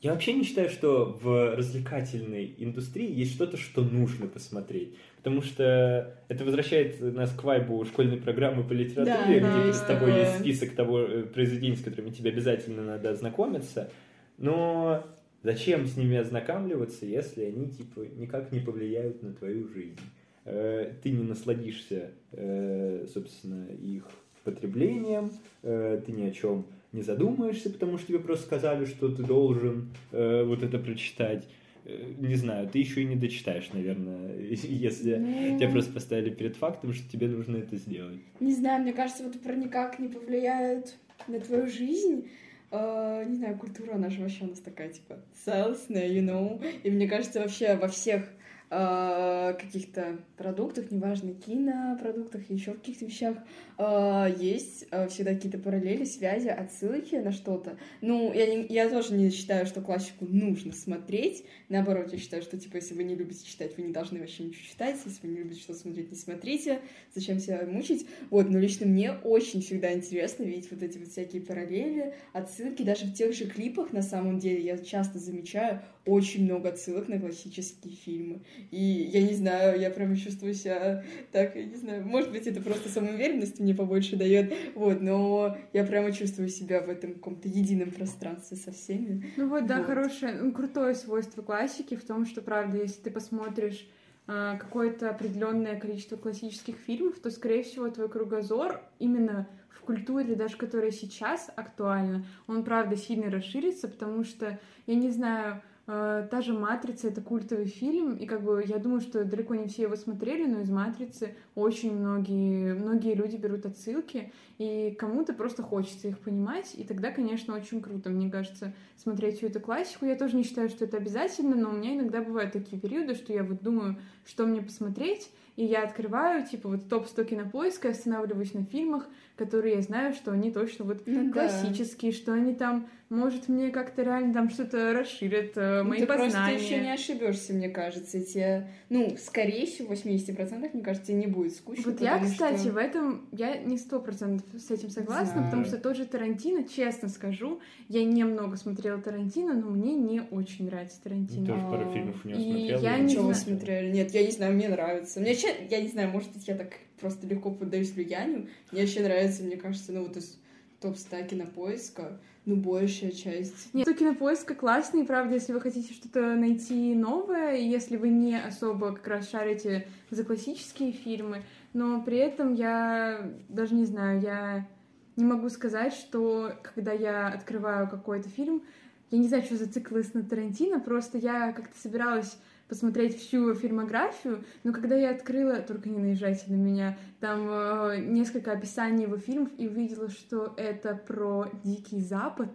Я 0.00 0.12
вообще 0.12 0.32
не 0.32 0.44
считаю, 0.44 0.70
что 0.70 1.18
в 1.20 1.56
развлекательной 1.56 2.54
индустрии 2.58 3.10
есть 3.10 3.34
что-то, 3.34 3.56
что 3.56 3.82
нужно 3.82 4.28
посмотреть. 4.28 4.96
Потому 5.16 5.42
что 5.42 6.16
это 6.28 6.44
возвращает 6.44 7.00
нас 7.00 7.32
к 7.32 7.42
вайбу 7.42 7.84
школьной 7.84 8.18
программы 8.18 8.62
по 8.62 8.72
литературе, 8.72 9.40
да, 9.40 9.50
где 9.50 9.66
да, 9.66 9.72
с 9.72 9.80
тобой 9.80 10.12
да. 10.12 10.20
есть 10.20 10.38
список 10.38 10.76
того 10.76 11.00
э, 11.00 11.22
произведений, 11.24 11.74
с 11.74 11.82
которыми 11.82 12.10
тебе 12.10 12.30
обязательно 12.30 12.84
надо 12.84 13.10
ознакомиться. 13.10 13.90
Но 14.36 15.04
зачем 15.42 15.86
с 15.86 15.96
ними 15.96 16.16
ознакомливаться, 16.16 17.04
если 17.04 17.42
они 17.42 17.68
типа 17.68 18.06
никак 18.16 18.52
не 18.52 18.60
повлияют 18.60 19.24
на 19.24 19.32
твою 19.32 19.66
жизнь? 19.68 19.98
Э, 20.44 20.92
ты 21.02 21.10
не 21.10 21.24
насладишься, 21.24 22.12
э, 22.30 23.04
собственно, 23.12 23.66
их 23.66 24.04
потреблением, 24.44 25.30
ты 25.60 26.04
ни 26.12 26.22
о 26.22 26.30
чем 26.30 26.64
не 26.92 27.02
задумаешься, 27.02 27.70
потому 27.70 27.98
что 27.98 28.08
тебе 28.08 28.18
просто 28.18 28.46
сказали, 28.46 28.84
что 28.86 29.08
ты 29.08 29.22
должен 29.22 29.88
э, 30.12 30.44
вот 30.44 30.62
это 30.62 30.78
прочитать. 30.78 31.44
Э, 31.84 32.12
не 32.18 32.34
знаю, 32.34 32.68
ты 32.68 32.78
еще 32.78 33.02
и 33.02 33.04
не 33.04 33.16
дочитаешь, 33.16 33.70
наверное, 33.72 34.36
если 34.50 35.16
ну... 35.16 35.58
тебя 35.58 35.70
просто 35.70 35.92
поставили 35.92 36.30
перед 36.30 36.56
фактом, 36.56 36.92
что 36.92 37.10
тебе 37.10 37.28
нужно 37.28 37.58
это 37.58 37.76
сделать. 37.76 38.18
Не 38.40 38.52
знаю, 38.52 38.82
мне 38.82 38.92
кажется, 38.92 39.24
вот 39.24 39.40
про 39.40 39.54
никак 39.54 39.98
не 39.98 40.08
повлияют 40.08 40.96
на 41.26 41.40
твою 41.40 41.66
жизнь. 41.66 42.28
Uh, 42.70 43.26
не 43.26 43.36
знаю, 43.36 43.56
культура 43.56 43.96
наша 43.96 44.20
вообще 44.20 44.44
у 44.44 44.48
нас 44.48 44.58
такая, 44.58 44.90
типа, 44.90 45.16
целостная, 45.42 46.06
you 46.06 46.22
know. 46.22 46.62
И 46.82 46.90
мне 46.90 47.08
кажется, 47.08 47.40
вообще 47.40 47.76
во 47.76 47.88
всех 47.88 48.28
uh, 48.70 49.38
каких-то 49.54 50.18
продуктах, 50.36 50.90
неважно, 50.90 51.34
кинопродуктах, 51.34 52.48
еще 52.50 52.72
в 52.72 52.78
каких-то 52.78 53.04
вещах, 53.04 53.36
э, 53.76 54.34
есть 54.38 54.86
э, 54.90 55.08
всегда 55.08 55.34
какие-то 55.34 55.58
параллели, 55.58 56.04
связи, 56.04 56.48
отсылки 56.48 57.16
на 57.16 57.32
что-то. 57.32 57.76
Ну, 58.00 58.32
я, 58.32 58.46
не, 58.46 58.66
я 58.66 58.88
тоже 58.88 59.14
не 59.14 59.30
считаю, 59.30 59.66
что 59.66 59.80
классику 59.80 60.26
нужно 60.26 60.72
смотреть. 60.72 61.44
Наоборот, 61.68 62.12
я 62.12 62.18
считаю, 62.18 62.42
что, 62.42 62.58
типа, 62.58 62.76
если 62.76 62.94
вы 62.94 63.04
не 63.04 63.14
любите 63.14 63.44
читать, 63.44 63.76
вы 63.76 63.82
не 63.84 63.92
должны 63.92 64.20
вообще 64.20 64.44
ничего 64.44 64.64
читать. 64.64 64.96
Если 65.04 65.26
вы 65.26 65.32
не 65.32 65.38
любите 65.40 65.60
что-то 65.60 65.80
смотреть, 65.80 66.10
не 66.10 66.16
смотрите. 66.16 66.80
Зачем 67.14 67.40
себя 67.40 67.66
мучить? 67.66 68.06
Вот, 68.30 68.48
но 68.48 68.58
лично 68.58 68.86
мне 68.86 69.12
очень 69.12 69.60
всегда 69.60 69.92
интересно 69.92 70.44
видеть 70.44 70.70
вот 70.70 70.82
эти 70.82 70.98
вот 70.98 71.08
всякие 71.08 71.42
параллели, 71.42 72.14
отсылки. 72.32 72.82
Даже 72.82 73.06
в 73.06 73.14
тех 73.14 73.34
же 73.34 73.46
клипах, 73.46 73.92
на 73.92 74.02
самом 74.02 74.38
деле, 74.38 74.62
я 74.62 74.78
часто 74.78 75.18
замечаю 75.18 75.82
очень 76.08 76.44
много 76.44 76.70
отсылок 76.70 77.08
на 77.08 77.20
классические 77.20 77.94
фильмы. 77.94 78.40
И 78.70 78.82
я 79.12 79.22
не 79.22 79.34
знаю, 79.34 79.78
я 79.78 79.90
прям 79.90 80.16
чувствую 80.16 80.54
себя 80.54 81.04
так, 81.32 81.54
я 81.54 81.64
не 81.64 81.76
знаю, 81.76 82.06
может 82.06 82.32
быть, 82.32 82.46
это 82.46 82.60
просто 82.60 82.88
самоуверенность 82.88 83.60
мне 83.60 83.74
побольше 83.74 84.16
дает, 84.16 84.52
вот, 84.74 85.00
но 85.00 85.56
я 85.72 85.84
прямо 85.84 86.12
чувствую 86.12 86.48
себя 86.48 86.80
в 86.80 86.88
этом 86.88 87.14
каком-то 87.14 87.48
едином 87.48 87.90
пространстве 87.90 88.56
со 88.56 88.72
всеми. 88.72 89.26
Ну 89.36 89.48
вот, 89.48 89.66
да, 89.66 89.78
вот. 89.78 89.86
хорошее, 89.86 90.32
ну, 90.40 90.52
крутое 90.52 90.94
свойство 90.94 91.42
классики 91.42 91.94
в 91.94 92.04
том, 92.04 92.26
что, 92.26 92.40
правда, 92.40 92.78
если 92.78 93.02
ты 93.02 93.10
посмотришь 93.10 93.86
э, 94.26 94.56
какое-то 94.58 95.10
определенное 95.10 95.78
количество 95.78 96.16
классических 96.16 96.76
фильмов, 96.76 97.18
то, 97.20 97.30
скорее 97.30 97.62
всего, 97.62 97.88
твой 97.90 98.08
кругозор 98.08 98.82
именно 98.98 99.48
в 99.68 99.80
культуре, 99.80 100.34
даже 100.34 100.56
которая 100.56 100.90
сейчас 100.90 101.50
актуальна, 101.54 102.24
он, 102.46 102.64
правда, 102.64 102.96
сильно 102.96 103.30
расширится, 103.30 103.88
потому 103.88 104.24
что, 104.24 104.58
я 104.86 104.94
не 104.94 105.10
знаю, 105.10 105.62
та 105.88 106.42
же 106.42 106.52
«Матрица»— 106.52 107.08
это 107.08 107.22
культовый 107.22 107.64
фильм, 107.64 108.14
и 108.14 108.26
как 108.26 108.42
бы 108.42 108.62
я 108.66 108.76
думаю, 108.76 109.00
что 109.00 109.24
далеко 109.24 109.54
не 109.54 109.68
все 109.68 109.84
его 109.84 109.96
смотрели, 109.96 110.44
но 110.44 110.60
из 110.60 110.68
«Матрицы» 110.68 111.34
очень 111.54 111.96
многие, 111.96 112.74
многие 112.74 113.14
люди 113.14 113.36
берут 113.36 113.64
отсылки, 113.64 114.30
и 114.58 114.94
кому-то 114.98 115.32
просто 115.32 115.62
хочется 115.62 116.08
их 116.08 116.18
понимать, 116.18 116.74
и 116.76 116.84
тогда, 116.84 117.10
конечно, 117.10 117.54
очень 117.54 117.80
круто, 117.80 118.10
мне 118.10 118.30
кажется, 118.30 118.74
смотреть 118.96 119.38
всю 119.38 119.46
эту 119.46 119.60
классику. 119.60 120.04
Я 120.04 120.16
тоже 120.16 120.36
не 120.36 120.42
считаю, 120.42 120.68
что 120.68 120.84
это 120.84 120.98
обязательно, 120.98 121.56
но 121.56 121.70
у 121.70 121.72
меня 121.72 121.94
иногда 121.94 122.20
бывают 122.20 122.52
такие 122.52 122.78
периоды, 122.78 123.14
что 123.14 123.32
я 123.32 123.42
вот 123.42 123.62
думаю, 123.62 123.96
что 124.26 124.44
мне 124.44 124.60
посмотреть, 124.60 125.30
и 125.58 125.64
я 125.64 125.82
открываю, 125.82 126.46
типа, 126.46 126.68
вот 126.68 126.88
топ-100 126.88 127.30
кинопоиска, 127.30 127.88
останавливаюсь 127.88 128.54
на 128.54 128.64
фильмах, 128.64 129.08
которые 129.34 129.74
я 129.74 129.82
знаю, 129.82 130.14
что 130.14 130.30
они 130.30 130.52
точно 130.52 130.84
вот 130.84 131.02
ну, 131.04 131.32
классические, 131.32 132.12
да. 132.12 132.16
что 132.16 132.32
они 132.32 132.54
там, 132.54 132.88
может, 133.08 133.48
мне 133.48 133.70
как-то 133.70 134.02
реально 134.02 134.34
там 134.34 134.50
что-то 134.50 134.92
расширят 134.92 135.56
э, 135.56 135.82
ну, 135.82 135.88
мои 135.88 136.00
ты 136.00 136.06
познания. 136.06 136.52
Просто 136.52 136.74
еще 136.74 136.80
не 136.80 136.92
ошибешься, 136.92 137.52
мне 137.54 137.70
кажется. 137.70 138.20
Тебе, 138.20 138.68
ну, 138.88 139.16
скорее 139.16 139.66
всего, 139.66 139.94
в 139.94 139.98
80% 139.98 140.70
мне 140.74 140.82
кажется, 140.82 141.08
тебе 141.08 141.18
не 141.18 141.26
будет 141.26 141.54
скучно. 141.54 141.90
Вот 141.90 142.00
я, 142.00 142.18
кстати, 142.20 142.60
что... 142.62 142.72
в 142.72 142.76
этом, 142.76 143.26
я 143.32 143.56
не 143.56 143.78
сто 143.78 143.98
процентов 143.98 144.46
с 144.56 144.70
этим 144.70 144.90
согласна, 144.90 145.32
Знаю. 145.32 145.46
потому 145.46 145.64
что 145.64 145.78
тот 145.78 145.96
же 145.96 146.04
Тарантино, 146.04 146.68
честно 146.68 147.08
скажу, 147.08 147.60
я 147.88 148.04
немного 148.04 148.56
смотрела 148.56 149.00
Тарантино, 149.00 149.54
но 149.54 149.70
мне 149.70 149.94
не 149.94 150.20
очень 150.30 150.66
нравится 150.66 151.02
Тарантино. 151.02 151.46
Тоже 151.46 151.62
пару 151.62 151.92
фильмов 151.92 152.24
него 152.24 152.40
смотрела. 152.40 152.80
я 152.80 152.98
не 152.98 153.08
знаю. 153.08 153.34
смотрели? 153.34 153.90
Нет, 153.92 154.10
я 154.12 154.24
не 154.24 154.30
знаю, 154.30 154.54
мне 154.54 154.68
нравится. 154.68 155.20
Мне, 155.20 155.34
я 155.70 155.80
не 155.80 155.88
знаю, 155.88 156.10
может 156.10 156.32
быть, 156.32 156.46
я 156.48 156.56
так 156.56 156.74
просто 157.00 157.26
легко 157.26 157.50
поддаюсь 157.50 157.92
влиянию. 157.92 158.48
Мне 158.70 158.82
вообще 158.82 159.02
нравится, 159.02 159.42
мне 159.42 159.56
кажется, 159.56 159.92
ну 159.92 160.04
вот 160.04 160.16
из 160.16 160.38
топ-100 160.80 161.28
кинопоиска, 161.28 162.20
ну, 162.44 162.56
большая 162.56 163.10
часть. 163.10 163.74
Нет, 163.74 163.86
кинопоиска 163.98 164.54
классный, 164.54 165.04
правда, 165.04 165.34
если 165.34 165.52
вы 165.52 165.60
хотите 165.60 165.92
что-то 165.92 166.34
найти 166.34 166.94
новое, 166.94 167.56
если 167.56 167.96
вы 167.96 168.08
не 168.08 168.40
особо 168.40 168.94
как 168.94 169.06
раз 169.06 169.30
шарите 169.30 169.86
за 170.10 170.24
классические 170.24 170.92
фильмы, 170.92 171.42
но 171.72 172.00
при 172.02 172.18
этом 172.18 172.54
я 172.54 173.30
даже 173.48 173.74
не 173.74 173.84
знаю, 173.84 174.20
я 174.20 174.68
не 175.16 175.24
могу 175.24 175.48
сказать, 175.48 175.92
что 175.92 176.52
когда 176.62 176.92
я 176.92 177.28
открываю 177.28 177.88
какой-то 177.88 178.28
фильм, 178.28 178.62
я 179.10 179.18
не 179.18 179.26
знаю, 179.26 179.42
что 179.42 179.56
зациклилась 179.56 180.14
на 180.14 180.22
Тарантино, 180.22 180.80
просто 180.80 181.18
я 181.18 181.52
как-то 181.52 181.76
собиралась 181.78 182.38
посмотреть 182.68 183.18
всю 183.18 183.54
фильмографию, 183.54 184.44
но 184.62 184.72
когда 184.72 184.94
я 184.94 185.10
открыла, 185.10 185.56
только 185.56 185.88
не 185.88 185.98
наезжайте 185.98 186.44
на 186.48 186.56
меня, 186.56 186.98
там 187.20 187.48
э, 187.48 187.98
несколько 187.98 188.52
описаний 188.52 189.04
его 189.04 189.16
фильмов 189.16 189.50
и 189.56 189.66
увидела, 189.66 190.10
что 190.10 190.54
это 190.56 190.94
про 190.94 191.50
Дикий 191.64 192.00
Запад, 192.00 192.50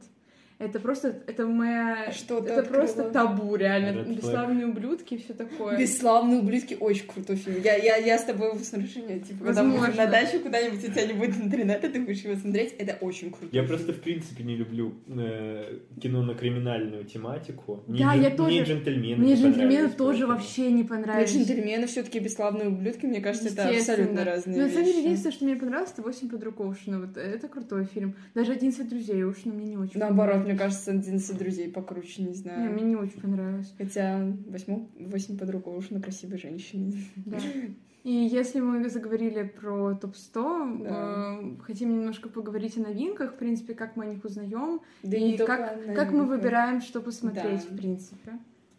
Это 0.59 0.79
просто, 0.79 1.21
это 1.27 1.45
моя... 1.47 2.11
Что-то 2.11 2.49
это 2.49 2.61
открыла. 2.61 2.79
просто 2.81 3.09
табу, 3.09 3.55
реально. 3.55 3.99
Red 3.99 4.05
flag. 4.05 4.15
Бесславные 4.15 4.67
ублюдки 4.67 5.13
и 5.15 5.17
все 5.17 5.33
такое. 5.33 5.77
Бесславные 5.77 6.39
ублюдки 6.39 6.77
очень 6.79 7.07
крутой 7.07 7.35
фильм. 7.37 7.61
Я, 7.63 7.75
я, 7.75 7.97
я 7.97 8.17
с 8.17 8.23
тобой 8.23 8.53
в 8.53 8.63
снаружении, 8.63 9.19
типа, 9.19 9.45
когда 9.45 9.63
Возможно. 9.63 9.93
на 9.95 10.07
дачу 10.07 10.39
куда-нибудь, 10.39 10.83
у 10.87 10.91
тебя 10.91 11.05
не 11.05 11.13
будет 11.13 11.37
интернета, 11.37 11.89
ты 11.89 11.99
будешь 11.99 12.21
его 12.21 12.35
смотреть, 12.35 12.73
это 12.77 12.97
очень 13.01 13.31
круто. 13.31 13.47
Я 13.51 13.63
просто 13.63 13.93
в 13.93 13.99
принципе 13.99 14.43
не 14.43 14.55
люблю 14.55 14.93
э, 15.07 15.79
кино 16.01 16.23
на 16.23 16.35
криминальную 16.35 17.03
тематику. 17.05 17.83
Мне 17.87 17.99
Да, 18.05 18.13
я 18.13 18.29
тоже. 18.29 18.51
Мне 18.51 18.63
джентльмены 18.63 19.21
Мне 19.21 19.33
не 19.35 19.41
джентльмены 19.41 19.89
тоже 19.89 20.19
поэтому. 20.19 20.33
вообще 20.33 20.71
не 20.71 20.83
понравились. 20.83 21.31
джентльмены 21.33 21.87
все-таки 21.87 22.19
бесславные 22.19 22.67
ублюдки, 22.69 23.05
мне 23.05 23.21
кажется, 23.21 23.49
это 23.49 23.69
абсолютно 23.69 24.23
разные 24.23 24.57
Но 24.57 24.63
на 24.63 24.69
самом 24.69 24.85
деле, 24.85 24.97
вещи. 24.97 25.05
единственное, 25.05 25.33
что 25.33 25.45
мне 25.45 25.55
понравилось, 25.55 25.91
это 25.93 26.01
«Восемь 26.03 26.29
подруг 26.29 26.59
Оушена». 26.59 26.99
Вот 26.99 27.17
это 27.17 27.47
крутой 27.47 27.85
фильм. 27.85 28.15
Даже 28.33 28.53
«Одиннадцать 28.53 28.89
друзей 28.89 29.23
Оушена» 29.25 29.53
мне 29.53 29.65
не 29.65 29.77
очень 29.77 29.99
Наоборот, 29.99 30.42
мне 30.43 30.55
кажется, 30.57 30.91
«Одиннадцать 30.91 31.37
друзей» 31.37 31.69
покруче, 31.71 32.21
не 32.23 32.29
Не, 32.29 32.33
знаю. 32.33 32.71
мне 32.73 32.83
не 32.83 32.95
очень 32.95 33.19
понравилось. 33.21 33.73
Хотя 33.77 34.25
восьму, 34.47 34.89
восемь 34.99 35.37
подруг 35.37 35.67
Оушена 35.67 36.01
красивой 36.01 36.37
женщины. 36.37 36.93
Да. 37.15 37.37
И 38.03 38.11
если 38.11 38.59
мы 38.59 38.89
заговорили 38.89 39.43
про 39.43 39.95
топ-100, 39.95 40.83
Да. 40.83 41.39
э, 41.41 41.55
хотим 41.63 41.89
немножко 41.93 42.27
поговорить 42.27 42.77
о 42.77 42.81
новинках, 42.81 43.33
в 43.33 43.37
принципе, 43.37 43.73
как 43.75 43.95
мы 43.95 44.03
о 44.03 44.07
них 44.07 44.25
узнаем, 44.25 44.81
Да 45.03 45.15
и 45.17 45.23
не 45.31 45.37
только 45.37 45.55
как, 45.57 45.87
на 45.87 45.93
как 45.95 46.11
мы 46.11 46.25
выбираем, 46.25 46.81
что 46.81 46.99
посмотреть, 46.99 47.61
Да. 47.69 47.73
в 47.73 47.77
принципе. 47.77 48.31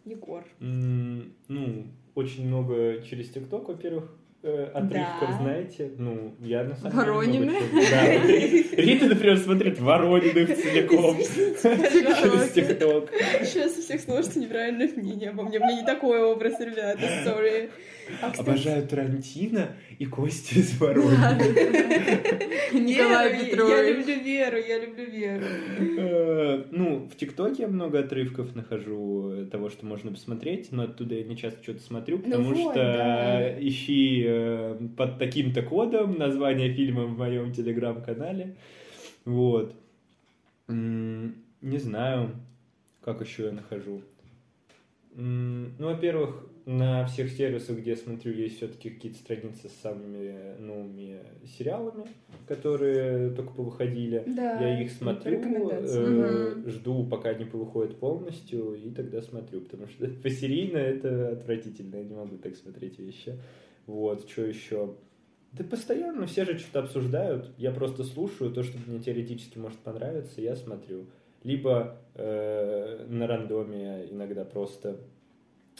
Егор. 0.05 0.45
М, 0.59 1.33
Ну, 1.47 1.87
очень 2.13 2.47
много 2.47 3.01
через 3.01 3.29
ТикТок, 3.31 3.67
во-первых, 3.67 4.15
э, 4.45 4.63
отрывков, 4.73 5.29
Да. 5.29 5.37
знаете. 5.41 5.91
Ну, 5.97 6.35
я 6.41 6.63
на 6.63 6.75
самом 6.75 6.95
Воронины. 6.97 7.51
деле 7.51 7.59
чего- 7.71 8.75
Да, 8.75 8.81
Рита, 8.81 9.05
например, 9.07 9.37
смотрит 9.39 9.79
Ворониных 9.79 10.55
целиком 10.55 11.17
через 11.17 12.51
ТикТок. 12.51 13.09
Сейчас 13.43 13.77
у 13.77 13.81
всех 13.81 14.01
сложится 14.01 14.39
неправильное 14.39 14.89
мнение 14.95 15.29
обо 15.31 15.43
мне. 15.43 15.57
Меня 15.59 15.81
не 15.81 15.85
такой 15.85 16.21
образ, 16.23 16.59
ребята, 16.59 17.01
sorry. 17.25 17.69
А, 18.21 18.29
кстати, 18.29 18.47
Обожаю 18.49 18.87
Тарантино 18.87 19.69
и 19.97 20.05
Кости 20.05 20.59
из 20.59 20.79
Воронина. 20.79 21.39
Николай 22.71 23.33
Веру, 23.33 23.43
Я 23.43 23.49
Петрович. 23.49 23.97
люблю 23.97 24.23
Веру, 24.23 24.57
я 24.57 24.79
люблю 24.79 25.05
Веру. 25.05 25.43
Э, 25.97 26.63
Ну, 26.71 27.07
в 27.11 27.15
ТикТоке 27.15 27.63
я 27.63 27.67
много 27.67 27.99
отрывков 27.99 28.55
нахожу 28.55 29.31
э, 29.33 29.45
того, 29.45 29.69
что 29.69 29.85
можно 29.87 30.11
посмотреть, 30.11 30.71
но 30.71 30.83
оттуда 30.83 31.15
я 31.15 31.23
не 31.23 31.35
часто 31.35 31.63
что-то 31.63 31.81
смотрю, 31.81 32.19
потому 32.19 32.49
Ну 32.51 32.55
вот, 32.63 32.73
что 32.73 32.83
да. 32.83 33.59
ищи 33.59 34.23
э, 34.35 34.87
под 34.97 35.17
таким-то 35.19 35.61
кодом 35.61 36.17
название 36.17 36.73
фильма 36.73 37.05
в 37.05 37.17
моем 37.17 37.51
телеграм-канале. 37.53 38.55
Вот. 39.25 39.73
Не 40.67 41.77
знаю, 41.77 42.31
как 43.01 43.21
еще 43.21 43.45
я 43.45 43.51
нахожу. 43.51 44.01
Ну, 45.15 45.69
во-первых, 45.79 46.45
на 46.65 47.05
всех 47.05 47.31
сервисах, 47.31 47.77
где 47.77 47.91
я 47.91 47.95
смотрю, 47.95 48.33
есть 48.33 48.57
все-таки 48.57 48.89
какие-то 48.89 49.19
страницы 49.19 49.69
с 49.69 49.81
самыми 49.81 50.59
новыми 50.59 51.19
сериалами, 51.57 52.05
которые 52.47 53.29
только 53.29 53.53
повыходили. 53.53 54.23
Да, 54.25 54.59
Я 54.59 54.81
их 54.81 54.91
смотрю, 54.91 55.39
э, 55.41 56.55
Мгм. 56.55 56.69
жду, 56.69 57.05
пока 57.05 57.29
они 57.29 57.45
повыходят 57.45 57.97
полностью, 57.99 58.73
и 58.73 58.89
тогда 58.89 59.21
смотрю, 59.21 59.61
потому 59.61 59.87
что 59.87 60.07
посерийно 60.23 60.77
это 60.77 61.29
отвратительно, 61.33 61.97
я 61.97 62.03
не 62.03 62.15
могу 62.15 62.37
так 62.37 62.55
смотреть 62.55 62.99
вещи. 62.99 63.37
Вот, 63.85 64.29
что 64.29 64.43
еще? 64.43 64.95
Да 65.51 65.63
постоянно 65.63 66.25
все 66.25 66.43
же 66.43 66.57
что-то 66.57 66.79
обсуждают, 66.79 67.51
я 67.57 67.71
просто 67.71 68.03
слушаю 68.03 68.51
то, 68.51 68.61
что 68.63 68.77
мне 68.85 68.99
теоретически 68.99 69.57
может 69.57 69.79
понравиться, 69.79 70.41
я 70.41 70.55
смотрю. 70.55 71.05
Либо 71.43 71.97
э, 72.15 73.05
на 73.07 73.27
рандоме 73.27 74.07
иногда 74.09 74.43
просто, 74.43 74.99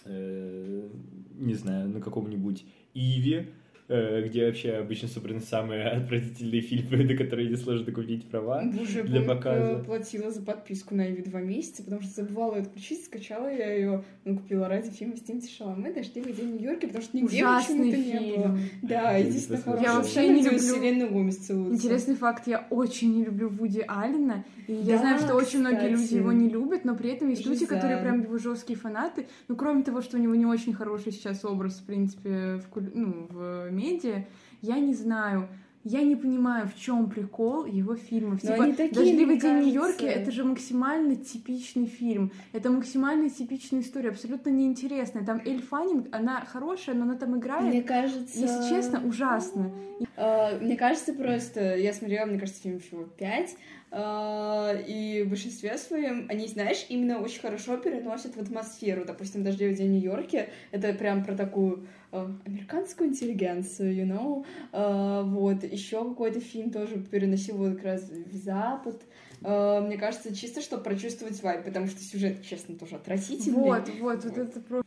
э, 0.06 0.89
не 1.34 1.56
знаю, 1.56 1.89
на 1.89 2.00
каком-нибудь 2.00 2.65
Иве, 2.94 3.50
где 3.88 4.45
вообще 4.48 4.74
обычно 4.74 5.08
собраны 5.08 5.41
самые 5.41 5.84
отвратительные 5.89 6.62
фильмы, 6.62 7.04
на 7.04 7.15
которые 7.15 7.50
несложно 7.50 7.91
купить 7.91 8.26
права. 8.26 8.63
Боже, 8.65 9.04
для 9.04 9.21
я 9.21 9.28
показа. 9.28 9.84
платила 9.84 10.32
за 10.32 10.41
подписку 10.41 10.95
на 10.95 11.10
Иви 11.12 11.21
два 11.24 11.41
месяца, 11.41 11.84
потому 11.84 12.02
что 12.02 12.12
забывала 12.24 12.56
ее 12.56 12.62
отключить, 12.63 13.06
скачала 13.06 13.48
я 13.48 13.71
ее, 13.74 14.04
ну, 14.24 14.38
купила 14.38 14.67
ради 14.67 14.89
фильма 14.89 15.17
с 15.17 15.21
Тимати 15.21 15.50
Шаломе 15.56 15.91
«Дождливый 15.93 16.34
день 16.34 16.52
в 16.58 16.62
Нью-Йорке», 16.62 16.88
потому 16.88 17.04
что 17.04 17.17
нигде 17.17 17.43
почему-то 17.43 17.98
не 17.98 18.38
было. 18.38 18.58
Да, 18.82 19.12
единственное 19.17 19.62
хорошее. 19.62 19.88
Я 19.88 19.95
вообще 19.98 20.30
не 20.30 20.43
люблю- 20.43 20.60
Селена 20.60 21.08
Гомес 21.08 21.38
целуется. 21.38 21.76
Интересный 21.76 22.15
факт, 22.15 22.48
я 22.48 22.65
очень 22.69 23.13
не 23.13 23.24
люблю 23.24 23.50
Вуди 23.50 23.84
Аллена, 23.88 24.43
и 24.67 24.74
я 24.74 24.93
Да, 24.93 24.98
знаю, 25.00 25.19
что 25.19 25.36
очень 25.36 25.60
многие 25.60 25.89
люди 25.89 26.15
его 26.15 26.32
не 26.32 26.50
любят, 26.50 26.86
но 26.86 26.95
при 26.95 27.12
этом 27.12 27.30
есть 27.30 27.45
люди, 27.45 27.65
которые 27.65 27.98
прям 28.02 28.24
его 28.24 28.38
жесткие 28.39 28.80
фанаты. 28.80 29.28
Ну, 29.48 29.56
кроме 29.56 29.84
того, 29.84 30.02
что 30.02 30.17
у 30.17 30.19
него 30.19 30.34
не 30.34 30.45
очень 30.48 30.74
хороший 30.74 31.12
сейчас 31.12 31.45
образ, 31.45 31.80
в 31.80 31.86
принципе, 31.86 32.60
в, 32.74 32.95
ну, 32.95 33.28
в 33.30 33.69
медиа, 33.76 34.26
я 34.62 34.80
не 34.80 34.94
знаю. 34.94 35.48
Я 35.88 36.02
не 36.02 36.16
понимаю, 36.16 36.68
в 36.68 36.76
чем 36.76 37.08
прикол 37.12 37.66
его 37.66 37.96
фильмов. 37.96 38.42
Но 38.42 38.54
типа, 38.54 38.64
они 38.64 38.74
такие, 38.74 38.96
«Дождливый 38.96 39.40
день 39.40 39.60
в 39.60 39.66
Нью-Йорке»— 39.66 40.06
это 40.08 40.32
же 40.32 40.44
максимально 40.44 41.16
типичный 41.16 41.86
фильм. 41.86 42.32
Это 42.54 42.72
максимально 42.72 43.30
типичная 43.30 43.82
история, 43.82 44.10
абсолютно 44.10 44.50
неинтересная. 44.50 45.24
Там 45.24 45.40
Эль 45.46 45.62
Фаннинг, 45.62 46.08
она 46.12 46.44
хорошая, 46.44 46.96
но 46.96 47.04
она 47.04 47.14
там 47.14 47.38
играет, 47.38 47.68
Мне 47.68 47.84
кажется... 47.84 48.40
если 48.40 48.68
честно, 48.68 49.06
ужасно. 49.06 49.72
А, 50.18 50.58
Мне 50.60 50.76
кажется, 50.76 51.14
просто 51.14 51.76
я 51.76 51.94
смотрела, 51.94 52.26
мне 52.26 52.40
кажется, 52.40 52.64
фильм 52.64 52.80
всего 52.80 53.04
пять, 53.04 53.56
и 53.98 55.24
в 55.26 55.30
большинстве 55.30 55.78
своем 55.78 56.26
они, 56.30 56.48
знаешь, 56.48 56.86
именно 56.90 57.22
очень 57.22 57.40
хорошо 57.40 57.78
переносят 57.78 58.36
в 58.36 58.42
атмосферу. 58.42 59.06
Допустим, 59.06 59.44
«Дождливый 59.44 59.76
день 59.76 59.88
в 59.88 59.92
Нью-Йорке»— 59.92 60.50
это 60.72 60.94
прям 60.94 61.24
про 61.24 61.34
такую 61.34 61.88
а, 62.12 62.30
американскую 62.46 63.10
интеллигенцию, 63.10 63.96
you 63.96 64.06
know. 64.06 64.46
А, 64.74 65.24
Вот, 65.24 65.64
еще 65.64 66.04
какой-то 66.04 66.42
фильм 66.42 66.72
тоже 66.72 66.98
переносил 66.98 67.58
вот 67.58 67.76
как 67.76 67.86
раз 67.86 68.10
в 68.10 68.36
Запад. 68.36 69.02
А, 69.44 69.80
Мне 69.80 69.98
кажется, 69.98 70.36
чисто, 70.36 70.62
чтобы 70.62 70.84
прочувствовать 70.84 71.42
вайб, 71.42 71.64
потому 71.64 71.88
что 71.88 72.02
сюжет, 72.02 72.44
честно, 72.44 72.76
тоже 72.76 72.96
отвратительный. 72.96 73.60
Вот, 73.60 73.90
вот, 74.00 74.26
вот 74.26 74.38
это 74.38 74.60
просто... 74.60 74.86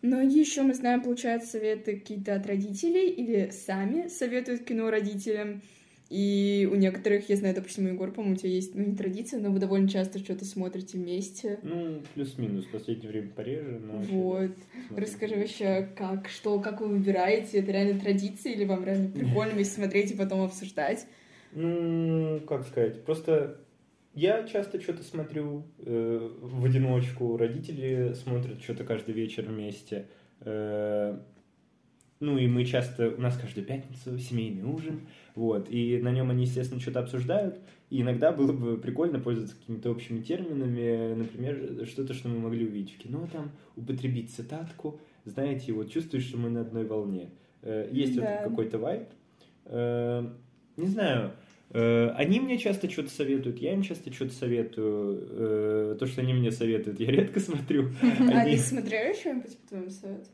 Но 0.00 0.20
еще 0.20 0.62
мы 0.62 0.74
знаем, 0.74 1.02
получают 1.02 1.44
советы 1.44 1.96
какие-то 1.96 2.34
от 2.34 2.46
родителей 2.46 3.08
или 3.08 3.50
сами 3.50 4.08
советуют 4.08 4.64
кино 4.64 4.90
родителям. 4.90 5.62
И 6.14 6.68
у 6.70 6.76
некоторых, 6.76 7.28
я 7.28 7.34
знаю, 7.34 7.56
допустим, 7.56 7.86
у 7.86 7.88
Егор, 7.88 8.12
по-моему, 8.12 8.36
у 8.36 8.38
тебя 8.38 8.50
есть, 8.50 8.72
ну, 8.76 8.84
не 8.84 8.94
традиция, 8.94 9.40
но 9.40 9.50
вы 9.50 9.58
довольно 9.58 9.88
часто 9.88 10.20
что-то 10.20 10.44
смотрите 10.44 10.96
вместе. 10.96 11.58
Ну, 11.64 12.02
плюс-минус, 12.14 12.66
в 12.66 12.70
последнее 12.70 13.08
время 13.08 13.30
пореже, 13.30 13.80
но... 13.80 13.98
Вот. 13.98 14.52
Расскажи 14.96 15.34
вообще, 15.34 15.88
как, 15.96 16.28
что, 16.28 16.60
как 16.60 16.80
вы 16.80 16.86
выбираете? 16.86 17.58
Это 17.58 17.72
реально 17.72 17.98
традиция 17.98 18.52
или 18.52 18.64
вам 18.64 18.84
реально 18.84 19.10
прикольно 19.10 19.54
вместе 19.54 19.74
смотреть 19.74 20.12
и 20.12 20.16
потом 20.16 20.42
обсуждать? 20.42 21.04
Ну, 21.52 22.38
как 22.46 22.64
сказать, 22.64 23.04
просто 23.04 23.58
я 24.14 24.46
часто 24.46 24.80
что-то 24.80 25.02
смотрю 25.02 25.64
э, 25.80 26.30
в 26.40 26.64
одиночку, 26.64 27.36
родители 27.36 28.12
смотрят 28.12 28.62
что-то 28.62 28.84
каждый 28.84 29.16
вечер 29.16 29.46
вместе. 29.46 30.06
Э, 30.42 31.18
ну 32.24 32.38
и 32.38 32.46
мы 32.46 32.64
часто, 32.64 33.10
у 33.10 33.20
нас 33.20 33.36
каждую 33.36 33.66
пятницу 33.66 34.18
семейный 34.18 34.64
ужин, 34.64 35.02
вот, 35.34 35.68
и 35.70 35.98
на 35.98 36.10
нем 36.10 36.30
они, 36.30 36.44
естественно, 36.44 36.80
что-то 36.80 37.00
обсуждают, 37.00 37.58
и 37.90 38.00
иногда 38.00 38.32
было 38.32 38.52
бы 38.52 38.76
прикольно 38.78 39.20
пользоваться 39.20 39.56
какими-то 39.56 39.90
общими 39.90 40.22
терминами, 40.22 41.14
например, 41.14 41.86
что-то, 41.86 42.14
что 42.14 42.28
мы 42.28 42.38
могли 42.38 42.66
увидеть 42.66 42.94
в 42.94 42.98
кино, 42.98 43.28
там, 43.30 43.52
употребить 43.76 44.34
цитатку, 44.34 45.00
знаете, 45.24 45.72
вот 45.72 45.90
чувствуешь, 45.90 46.24
что 46.26 46.38
мы 46.38 46.50
на 46.50 46.62
одной 46.62 46.84
волне. 46.84 47.30
Э, 47.62 47.88
есть 47.92 48.14
вот 48.16 48.24
Да. 48.24 48.42
какой-то 48.44 48.78
вайб. 48.78 49.08
Э, 49.66 50.26
не 50.76 50.86
знаю, 50.86 51.32
Они 51.74 52.38
мне 52.38 52.56
часто 52.58 52.88
что-то 52.88 53.10
советуют, 53.10 53.58
я 53.58 53.72
им 53.74 53.82
часто 53.82 54.12
что-то 54.12 54.32
советую. 54.32 55.26
Э, 55.30 55.96
То, 55.98 56.06
что 56.06 56.20
они 56.20 56.32
мне 56.32 56.52
советуют, 56.52 57.00
я 57.00 57.10
редко 57.10 57.40
смотрю. 57.40 57.90
А 58.02 58.06
Они- 58.40 58.52
ты 58.56 58.58
смотрела 58.62 59.12
что-нибудь 59.14 59.58
по 59.58 59.68
твоему 59.68 59.90
совету? 59.90 60.30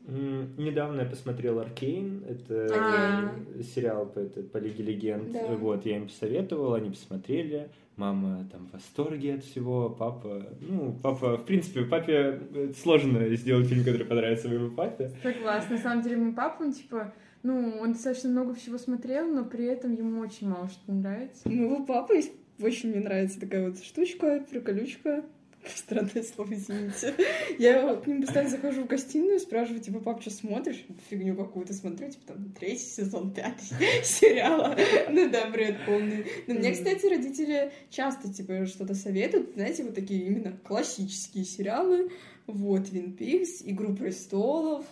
Недавно 0.61 1.01
я 1.01 1.07
посмотрел 1.07 1.59
Аркейн, 1.59 2.23
это 2.29 2.67
А. 2.73 3.31
э, 3.57 3.63
сериал 3.63 4.05
по, 4.05 4.57
Лиге 4.57 4.83
Легенд. 4.83 5.31
Да. 5.31 5.47
Вот, 5.55 5.85
я 5.85 5.97
им 5.97 6.07
посоветовал, 6.07 6.75
они 6.75 6.89
посмотрели. 6.91 7.69
Мама 7.97 8.47
там 8.51 8.67
в 8.67 8.73
восторге 8.73 9.35
от 9.35 9.43
всего, 9.43 9.89
папа... 9.89 10.43
Ну, 10.61 10.95
папа, 11.03 11.37
в 11.37 11.45
принципе, 11.45 11.83
папе 11.85 12.39
э, 12.53 12.71
сложно 12.81 13.27
сделать 13.35 13.67
фильм, 13.67 13.83
который 13.83 14.05
понравится 14.05 14.47
моему 14.47 14.71
папе. 14.71 15.11
Согласна. 15.21 15.75
На 15.75 15.81
самом 15.81 16.03
деле, 16.03 16.15
мой 16.17 16.33
папа, 16.33 16.63
он, 16.63 16.73
типа, 16.73 17.13
ну, 17.43 17.77
он 17.79 17.93
достаточно 17.93 18.29
много 18.29 18.53
всего 18.53 18.77
смотрел, 18.77 19.27
но 19.27 19.43
при 19.43 19.65
этом 19.65 19.93
ему 19.93 20.19
очень 20.21 20.49
мало 20.49 20.69
что 20.69 20.93
нравится. 20.93 21.41
У 21.45 21.51
моего 21.51 21.83
папы 21.85 22.15
есть 22.15 22.31
очень 22.59 22.89
мне 22.89 22.99
нравится 22.99 23.39
такая 23.39 23.67
вот 23.67 23.83
штучка, 23.83 24.45
приколючка. 24.49 25.25
Странное 25.75 26.23
слово, 26.23 26.53
извините. 26.53 27.13
Я 27.59 27.95
к 27.95 28.07
ним 28.07 28.21
постоянно 28.21 28.49
захожу 28.49 28.83
в 28.83 28.87
гостиную, 28.87 29.39
спрашиваю, 29.39 29.81
типа, 29.81 29.99
пап, 29.99 30.21
что 30.21 30.31
смотришь? 30.31 30.83
Фигню 31.09 31.35
какую-то 31.35 31.73
смотрю, 31.73 32.09
типа, 32.09 32.27
там, 32.27 32.51
третий 32.59 32.85
сезон, 32.85 33.31
пятый 33.33 33.65
сериала. 34.03 34.75
Ну 35.09 35.29
да, 35.29 35.49
бред 35.49 35.77
полный. 35.85 36.25
Но 36.47 36.55
мне, 36.55 36.71
кстати, 36.71 37.05
родители 37.05 37.71
часто, 37.89 38.33
типа, 38.33 38.65
что-то 38.65 38.95
советуют, 38.95 39.53
знаете, 39.53 39.83
вот 39.83 39.95
такие 39.95 40.25
именно 40.25 40.57
классические 40.63 41.45
сериалы. 41.45 42.11
Вот, 42.47 42.89
Твин 42.89 43.13
Пикс, 43.13 43.61
Игру 43.63 43.95
престолов, 43.95 44.85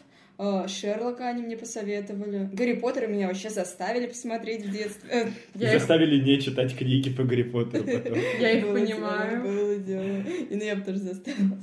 Шерлока 0.68 1.28
они 1.28 1.44
мне 1.44 1.58
посоветовали. 1.58 2.50
Гарри 2.54 2.74
Поттера 2.74 3.08
меня 3.08 3.28
вообще 3.28 3.50
заставили 3.50 4.08
посмотреть 4.08 4.66
в 4.66 4.72
детстве. 4.72 5.10
Э, 5.12 5.30
я 5.56 5.78
заставили 5.78 6.16
их... 6.16 6.24
не 6.24 6.40
читать 6.40 6.78
книги 6.78 7.10
по 7.10 7.24
Гарри 7.24 7.44
Поттеру 7.44 7.84
потом. 7.84 8.18
Я 8.40 8.52
их 8.52 8.66
понимаю. 8.66 9.44
Было 9.44 9.76
дело. 9.76 10.22
И 10.50 10.56
ну 10.56 10.64
я 10.64 10.78
бы 10.78 10.82
тоже 10.84 11.00
заставила. 11.00 11.58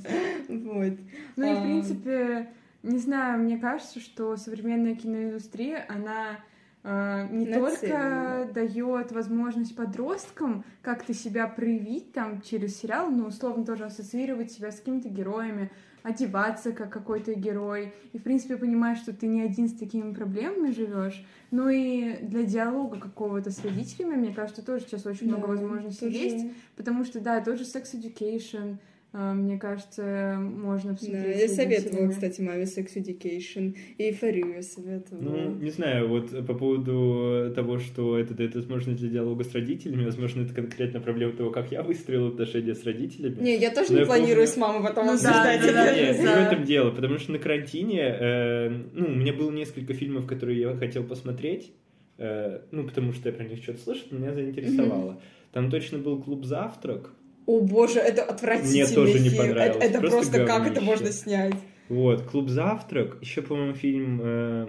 Вот. 0.47 0.93
Ну 1.37 1.51
и 1.51 1.55
в 1.55 1.63
принципе, 1.63 2.49
не 2.83 2.99
знаю, 2.99 3.39
мне 3.39 3.57
кажется, 3.57 3.99
что 3.99 4.37
современная 4.37 4.95
киноиндустрия, 4.95 5.85
она 5.89 6.39
Uh, 6.83 7.29
не 7.33 7.47
только 7.47 8.49
дает 8.53 9.11
возможность 9.11 9.75
подросткам 9.75 10.63
как-то 10.81 11.13
себя 11.13 11.45
проявить 11.47 12.13
там 12.13 12.41
через 12.41 12.79
сериал, 12.79 13.09
но 13.09 13.27
условно 13.27 13.65
тоже 13.65 13.83
ассоциировать 13.83 14.53
себя 14.53 14.71
с 14.71 14.79
какими-то 14.79 15.09
героями, 15.09 15.69
одеваться 16.07 16.71
как 16.71 16.89
какой-то 16.89 17.33
герой, 17.33 17.93
и, 18.13 18.17
в 18.17 18.23
принципе, 18.23 18.55
понимаешь, 18.55 18.99
что 18.99 19.13
ты 19.13 19.27
не 19.27 19.41
один 19.41 19.67
с 19.67 19.73
такими 19.73 20.13
проблемами 20.13 20.71
живешь. 20.71 21.25
Ну 21.51 21.67
и 21.69 22.17
для 22.21 22.43
диалога 22.43 22.99
какого-то 22.99 23.51
с 23.51 23.63
родителями, 23.63 24.15
мне 24.15 24.33
кажется, 24.33 24.65
тоже 24.65 24.85
сейчас 24.85 25.05
очень 25.05 25.29
да, 25.29 25.37
много 25.37 25.49
возможностей 25.49 26.05
тоже... 26.05 26.17
есть, 26.17 26.45
потому 26.75 27.03
что, 27.03 27.19
да, 27.19 27.41
тот 27.41 27.57
же 27.57 27.65
Sex 27.65 27.93
Education, 27.93 28.73
а, 28.73 28.77
мне 29.17 29.57
кажется, 29.57 30.37
можно 30.39 30.93
посмотреть. 30.93 31.35
Да, 31.35 31.41
я 31.41 31.47
советовала, 31.47 32.09
кстати, 32.09 32.39
маме 32.41 32.63
Sex 32.63 32.95
Education, 32.95 33.75
и 33.97 34.03
эйфорию 34.03 34.53
я 34.55 34.61
советовала. 34.61 35.23
Ну, 35.23 35.55
не 35.55 35.71
знаю, 35.71 36.07
вот 36.07 36.29
по 36.45 36.53
поводу 36.53 37.51
того, 37.55 37.79
что 37.79 38.17
это 38.17 38.35
дает 38.35 38.53
возможность 38.55 38.99
для 38.99 39.09
диалога 39.09 39.43
с 39.43 39.51
родителями, 39.53 40.05
возможно, 40.05 40.43
это 40.43 40.53
конкретно 40.53 40.99
проблема 40.99 41.33
того, 41.33 41.49
как 41.49 41.71
я 41.71 41.81
выстроил 41.81 42.27
отношения 42.27 42.75
с 42.75 42.83
родителями. 42.83 43.41
Не, 43.41 43.57
я 43.57 43.71
тоже 43.71 43.89
Но 43.89 43.95
не 43.95 43.99
я 44.01 44.05
планирую 44.05 44.35
помню... 44.35 44.47
с 44.47 44.57
мамой 44.57 44.87
потом 44.87 45.07
ну, 45.07 45.13
обсуждать 45.13 45.61
да, 45.61 45.67
да, 45.67 45.73
да, 45.73 45.95
Нет, 45.95 46.19
не 46.19 46.25
в 46.25 46.29
этом 46.29 46.63
дело, 46.63 46.91
потому 46.91 47.17
что 47.17 47.31
на 47.31 47.39
карантине, 47.39 48.01
э, 48.01 48.69
ну, 48.93 49.07
у 49.07 49.15
меня 49.15 49.33
было 49.33 49.51
несколько 49.51 49.93
фильмов, 49.93 50.27
которые 50.27 50.59
я 50.59 50.75
хотел 50.75 51.03
посмотреть, 51.03 51.71
э, 52.19 52.61
ну, 52.71 52.85
потому 52.85 53.13
что 53.13 53.29
я 53.29 53.35
про 53.35 53.45
них 53.45 53.63
что-то 53.63 53.79
слышал, 53.79 54.05
меня 54.11 54.31
заинтересовало. 54.33 55.13
Mm-hmm. 55.13 55.53
Там 55.53 55.71
точно 55.71 55.97
был 55.97 56.21
клуб 56.21 56.45
«Завтрак», 56.45 57.09
о 57.47 57.61
боже, 57.61 57.99
это 57.99 58.23
отвратительно. 58.23 58.85
Мне 58.85 58.87
тоже 58.87 59.19
не 59.19 59.29
понравилось. 59.31 59.77
Это, 59.77 59.85
это 59.85 59.99
просто, 59.99 60.17
просто 60.17 60.45
как 60.45 60.67
это 60.67 60.81
можно 60.81 61.11
снять? 61.11 61.55
Вот, 61.89 62.21
клуб 62.23 62.49
завтрак. 62.49 63.17
Еще, 63.21 63.41
по-моему, 63.41 63.73
фильм 63.73 64.21
э, 64.21 64.67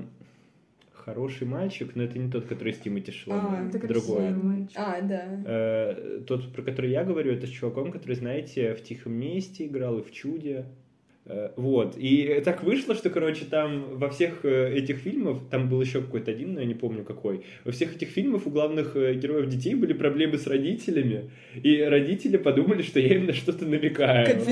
Хороший 1.09 1.47
мальчик, 1.47 1.93
но 1.95 2.03
это 2.03 2.19
не 2.19 2.31
тот, 2.31 2.45
который 2.45 2.75
с 2.75 2.79
Тимати 2.79 3.13
Шаломе. 3.13 3.43
А, 3.43 3.67
это 3.69 3.89
другой. 3.89 4.69
А, 4.75 5.01
да. 5.01 5.43
Э, 5.47 6.21
тот, 6.27 6.53
про 6.53 6.63
который 6.63 6.91
я 6.91 7.03
говорю, 7.03 7.33
это 7.33 7.47
с 7.47 7.51
чуваком, 7.51 7.93
который, 7.93 8.15
знаете, 8.15 8.75
в 8.75 8.83
Тихом 8.83 9.15
месте 9.15 9.65
играл 9.65 10.01
и 10.01 10.03
в 10.03 10.13
Чуде. 10.13 10.67
Э, 11.29 11.51
вот. 11.57 11.95
И 11.99 12.41
так 12.45 12.63
вышло, 12.63 12.95
что, 12.95 13.11
короче, 13.11 13.45
там 13.45 13.99
во 13.99 14.09
всех 14.09 14.45
э, 14.45 14.75
этих 14.75 14.97
фильмах, 14.97 15.39
там 15.51 15.69
был 15.69 15.81
еще 15.83 16.01
какой-то 16.01 16.31
один, 16.31 16.55
но 16.55 16.61
я 16.61 16.67
не 16.67 16.75
помню 16.75 17.05
какой, 17.05 17.45
во 17.65 17.73
всеих 17.73 17.97
этих 17.97 18.09
фильмах 18.09 18.47
у 18.47 18.51
главных 18.51 18.97
э, 18.97 19.13
героев 19.15 19.49
детей 19.49 19.75
были 19.75 19.93
проблемы 19.93 20.39
с 20.39 20.47
родителями, 20.47 21.31
и 21.63 21.83
родители 21.83 22.39
подумали, 22.39 22.81
что 22.83 22.99
я 22.99 23.17
им 23.17 23.27
на 23.27 23.35
что-то 23.35 23.67
намекаю. 23.67 24.27
Капец! 24.27 24.49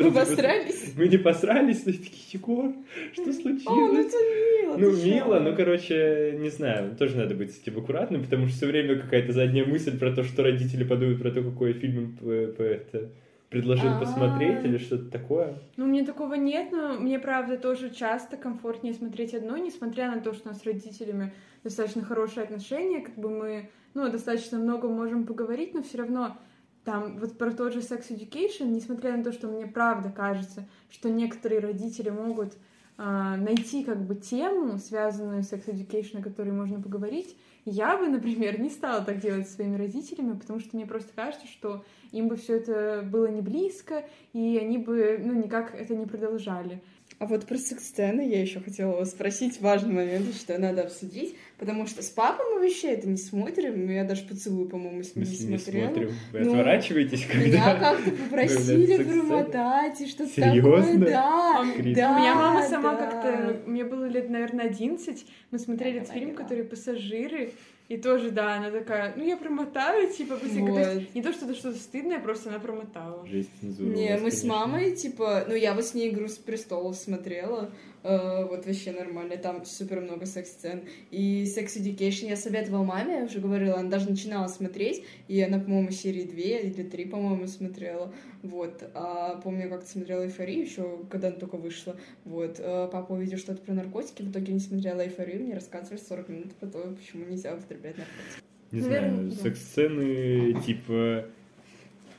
Мы 0.00 0.12
посрались? 0.12 0.94
Мы 0.96 1.08
не 1.08 1.18
посрались, 1.18 1.86
но 1.86 1.92
такие, 1.92 2.10
Егор, 2.32 2.72
что 3.12 3.32
случилось? 3.32 3.66
О, 3.66 3.92
ну 3.92 4.00
это 4.00 4.16
мило. 4.16 4.76
Ну, 4.78 4.90
мило, 5.04 5.38
но, 5.38 5.54
короче, 5.54 6.36
не 6.40 6.50
знаю, 6.50 6.96
тоже 6.96 7.16
надо 7.16 7.36
быть 7.36 7.52
с 7.54 7.62
этим 7.62 7.78
аккуратным, 7.78 8.24
потому 8.24 8.46
что 8.46 8.56
все 8.56 8.66
время 8.66 8.96
какая-то 8.96 9.32
задняя 9.32 9.64
мысль 9.64 9.96
про 9.96 10.10
то, 10.12 10.24
что 10.24 10.42
родители 10.42 10.82
подумают 10.82 11.22
про 11.22 11.30
то, 11.30 11.42
какой 11.42 11.72
фильм 11.72 12.16
это 12.26 13.10
предложил 13.50 13.90
А-а-а. 13.90 14.00
посмотреть 14.00 14.64
или 14.64 14.78
что-то 14.78 15.10
такое? 15.10 15.58
Ну, 15.76 15.84
у 15.84 15.88
меня 15.88 16.04
такого 16.04 16.34
нет, 16.34 16.72
но 16.72 16.94
мне, 16.94 17.18
правда, 17.18 17.56
тоже 17.56 17.90
часто 17.90 18.36
комфортнее 18.36 18.94
смотреть 18.94 19.34
одно, 19.34 19.56
несмотря 19.56 20.10
на 20.10 20.20
то, 20.20 20.32
что 20.32 20.48
у 20.48 20.52
нас 20.52 20.62
с 20.62 20.64
родителями 20.64 21.32
достаточно 21.62 22.02
хорошие 22.04 22.44
отношения, 22.44 23.00
как 23.00 23.16
бы 23.16 23.30
мы, 23.30 23.70
ну, 23.94 24.10
достаточно 24.10 24.58
много 24.58 24.88
можем 24.88 25.26
поговорить, 25.26 25.74
но 25.74 25.82
все 25.82 25.98
равно 25.98 26.36
там 26.84 27.18
вот 27.18 27.36
про 27.36 27.50
тот 27.50 27.72
же 27.72 27.80
Sex 27.80 28.10
Education, 28.10 28.66
несмотря 28.66 29.16
на 29.16 29.24
то, 29.24 29.32
что 29.32 29.48
мне 29.48 29.66
правда 29.66 30.10
кажется, 30.10 30.68
что 30.88 31.10
некоторые 31.10 31.60
родители 31.60 32.10
могут 32.10 32.54
найти 32.98 33.84
как 33.84 34.06
бы 34.06 34.14
тему, 34.14 34.78
связанную 34.78 35.42
с 35.42 35.52
Sex 35.52 35.66
Education, 35.66 36.20
о 36.20 36.22
которой 36.22 36.52
можно 36.52 36.80
поговорить, 36.80 37.36
я 37.66 37.98
бы, 37.98 38.06
например, 38.06 38.60
не 38.60 38.70
стала 38.70 39.04
так 39.04 39.18
делать 39.18 39.48
со 39.48 39.54
своими 39.54 39.76
родителями, 39.76 40.38
потому 40.38 40.60
что 40.60 40.76
мне 40.76 40.86
просто 40.86 41.12
кажется, 41.14 41.46
что 41.48 41.84
им 42.12 42.28
бы 42.28 42.36
все 42.36 42.58
это 42.58 43.02
было 43.04 43.26
не 43.26 43.40
близко, 43.42 44.04
и 44.32 44.58
они 44.58 44.78
бы, 44.78 45.20
ну, 45.22 45.34
никак 45.34 45.74
это 45.74 45.94
не 45.96 46.06
продолжали. 46.06 46.80
А 47.18 47.24
вот 47.24 47.46
про 47.46 47.56
секс-сцены 47.56 48.28
я 48.28 48.42
еще 48.42 48.60
хотела 48.60 48.92
вас 48.92 49.12
спросить. 49.12 49.58
Важный 49.62 49.94
момент, 49.94 50.34
что 50.34 50.58
надо 50.58 50.82
обсудить. 50.82 51.34
Потому 51.56 51.86
что 51.86 52.02
с 52.02 52.10
папой 52.10 52.44
мы 52.52 52.60
вообще 52.60 52.88
это 52.88 53.08
не 53.08 53.16
смотрим. 53.16 53.88
Я 53.88 54.04
даже 54.04 54.24
поцелую, 54.24 54.68
по-моему, 54.68 55.02
с 55.02 55.16
ним 55.16 55.24
не 55.24 55.56
смотрела. 55.56 55.86
смотрим. 55.86 56.10
Вы 56.32 56.40
ну, 56.40 56.50
отворачиваетесь, 56.50 57.24
когда... 57.24 57.46
Меня 57.46 57.76
как-то 57.76 58.10
попросили 58.10 59.02
промотать 59.10 60.00
и 60.02 60.06
что-то 60.06 60.34
такое. 60.34 60.98
Да, 60.98 61.64
да. 61.64 62.12
У 62.12 62.18
меня 62.20 62.34
мама 62.34 62.68
сама 62.68 62.94
да. 62.94 63.06
как-то... 63.06 63.62
Мне 63.64 63.84
было 63.84 64.04
лет, 64.04 64.28
наверное, 64.28 64.66
11. 64.66 65.26
Мы 65.52 65.58
смотрели 65.58 66.00
этот 66.00 66.12
фильм, 66.12 66.34
который 66.34 66.64
«Пассажиры». 66.64 67.52
И 67.88 67.96
тоже, 67.96 68.32
да, 68.32 68.56
она 68.56 68.70
такая, 68.70 69.14
ну 69.16 69.24
я 69.24 69.36
промотаю, 69.36 70.12
типа, 70.12 70.36
быстренько. 70.36 70.72
Вот. 70.72 70.82
То 70.82 70.92
есть, 70.94 71.14
не 71.14 71.22
то, 71.22 71.32
что 71.32 71.44
это 71.44 71.54
что-то 71.54 71.78
стыдное, 71.78 72.18
просто 72.18 72.48
она 72.50 72.58
промотала. 72.58 73.24
Жесть 73.26 73.50
цензура. 73.60 73.86
Не, 73.86 74.10
мы 74.14 74.18
конечно. 74.18 74.40
с 74.40 74.44
мамой, 74.44 74.96
типа, 74.96 75.44
ну 75.46 75.54
я 75.54 75.72
вот 75.72 75.84
с 75.84 75.94
ней 75.94 76.10
«Игру 76.10 76.26
с 76.26 76.36
престолов» 76.36 76.96
смотрела, 76.96 77.70
вот 78.02 78.66
вообще 78.66 78.92
нормально, 78.92 79.36
там 79.36 79.64
супер 79.64 80.00
много 80.00 80.26
секс-сцен. 80.26 80.82
И 81.10 81.44
Sex 81.44 81.76
Education 81.76 82.28
я 82.28 82.36
советовала 82.36 82.84
маме, 82.84 83.18
я 83.18 83.24
уже 83.24 83.40
говорила, 83.40 83.78
она 83.78 83.90
даже 83.90 84.08
начинала 84.08 84.48
смотреть, 84.48 85.04
и 85.28 85.40
она, 85.40 85.58
по-моему, 85.58 85.90
серии 85.90 86.24
2 86.24 86.34
или 86.36 86.82
3, 86.82 87.06
по-моему, 87.06 87.46
смотрела. 87.46 88.12
Вот. 88.42 88.82
А 88.94 89.40
помню, 89.42 89.68
как 89.68 89.86
смотрела 89.86 90.24
«Эйфорию» 90.24 90.62
еще, 90.62 90.98
когда 91.10 91.28
она 91.28 91.36
только 91.36 91.56
вышла. 91.56 91.96
Вот. 92.24 92.60
А 92.60 92.86
папа 92.88 93.12
увидел 93.12 93.38
что-то 93.38 93.60
про 93.62 93.74
наркотики, 93.74 94.22
в 94.22 94.30
итоге 94.30 94.52
не 94.52 94.60
смотрела 94.60 95.00
«Эйфорию», 95.00 95.42
мне 95.42 95.54
рассказывали 95.54 95.98
40 95.98 96.28
минут 96.28 96.54
про 96.54 96.66
то, 96.68 96.96
почему 96.96 97.24
нельзя 97.24 97.54
употреблять 97.54 97.96
наркотики. 97.98 98.42
Не 98.72 98.80
знаю, 98.80 99.30
секс-сцены, 99.30 100.60
типа... 100.64 101.26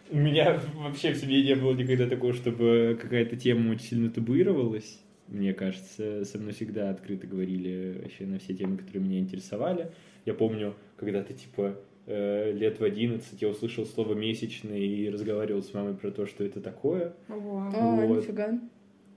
У 0.10 0.16
меня 0.16 0.62
вообще 0.76 1.12
в 1.12 1.18
семье 1.18 1.44
не 1.44 1.56
было 1.56 1.74
никогда 1.74 2.08
такого, 2.08 2.32
чтобы 2.32 2.98
какая-то 3.02 3.36
тема 3.36 3.72
очень 3.74 3.88
сильно 3.88 4.10
табуировалась. 4.10 5.02
Мне 5.28 5.54
кажется, 5.54 6.26
со 6.26 6.38
мной 6.38 6.54
всегда 6.54 6.90
открыто 6.90 7.28
говорили 7.28 8.00
вообще 8.02 8.26
на 8.26 8.40
все 8.40 8.54
темы, 8.54 8.78
которые 8.78 9.04
меня 9.04 9.20
интересовали. 9.20 9.92
Я 10.26 10.34
помню, 10.34 10.76
когда-то, 10.98 11.34
типа, 11.34 11.78
Э, 12.10 12.54
лет 12.54 12.80
в 12.80 12.86
11 12.86 13.42
я 13.42 13.50
услышал 13.50 13.86
слово 13.86 14.14
«месячный» 14.14 14.80
и 14.80 15.10
разговаривал 15.10 15.62
с 15.62 15.74
мамой 15.74 15.94
про 15.94 16.10
то, 16.10 16.26
что 16.26 16.46
это 16.46 16.62
такое. 16.62 17.14
Ого. 17.28 17.70
А, 17.76 17.96
вот. 18.06 18.22
нифига. 18.22 18.58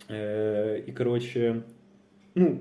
Э, 0.09 0.81
и, 0.85 0.91
короче, 0.91 1.63
ну, 2.35 2.61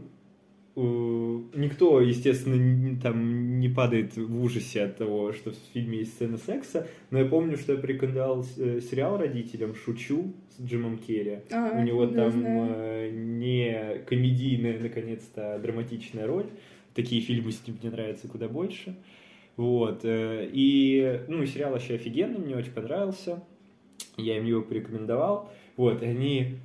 никто, 0.82 2.02
естественно, 2.02 3.00
там 3.02 3.60
не 3.60 3.70
падает 3.70 4.16
в 4.16 4.42
ужасе 4.42 4.84
от 4.84 4.98
того, 4.98 5.34
что 5.34 5.52
в 5.52 5.56
фильме 5.74 6.00
есть 6.00 6.14
сцена 6.14 6.38
секса, 6.38 6.88
но 7.12 7.20
я 7.20 7.26
помню, 7.26 7.58
что 7.58 7.74
я 7.74 7.78
порекомендовал 7.80 8.46
э, 8.58 8.80
сериал 8.82 9.18
родителям 9.18 9.76
«Шучу» 9.76 10.34
с 10.58 10.64
Джимом 10.64 10.98
Керри. 10.98 11.40
А, 11.52 11.80
У 11.80 11.84
него 11.84 12.08
там 12.08 12.32
знаю. 12.32 13.14
не 13.14 14.00
комедийная, 14.06 14.80
наконец-то, 14.80 15.56
а 15.56 15.60
драматичная 15.60 16.28
роль. 16.28 16.48
Такие 16.94 17.22
фильмы 17.22 17.52
с 17.52 17.66
ним 17.68 17.78
мне 17.82 17.92
нравятся 17.92 18.28
куда 18.28 18.48
больше. 18.48 18.96
Вот. 19.58 20.02
Э, 20.04 20.48
и, 20.52 21.22
ну, 21.28 21.46
сериал 21.46 21.72
вообще 21.72 21.96
офигенный, 21.96 22.40
мне 22.40 22.56
очень 22.56 22.72
понравился. 22.72 23.44
Я 24.18 24.38
им 24.38 24.46
его 24.46 24.62
порекомендовал. 24.62 25.52
Вот, 25.78 26.02
они... 26.02 26.58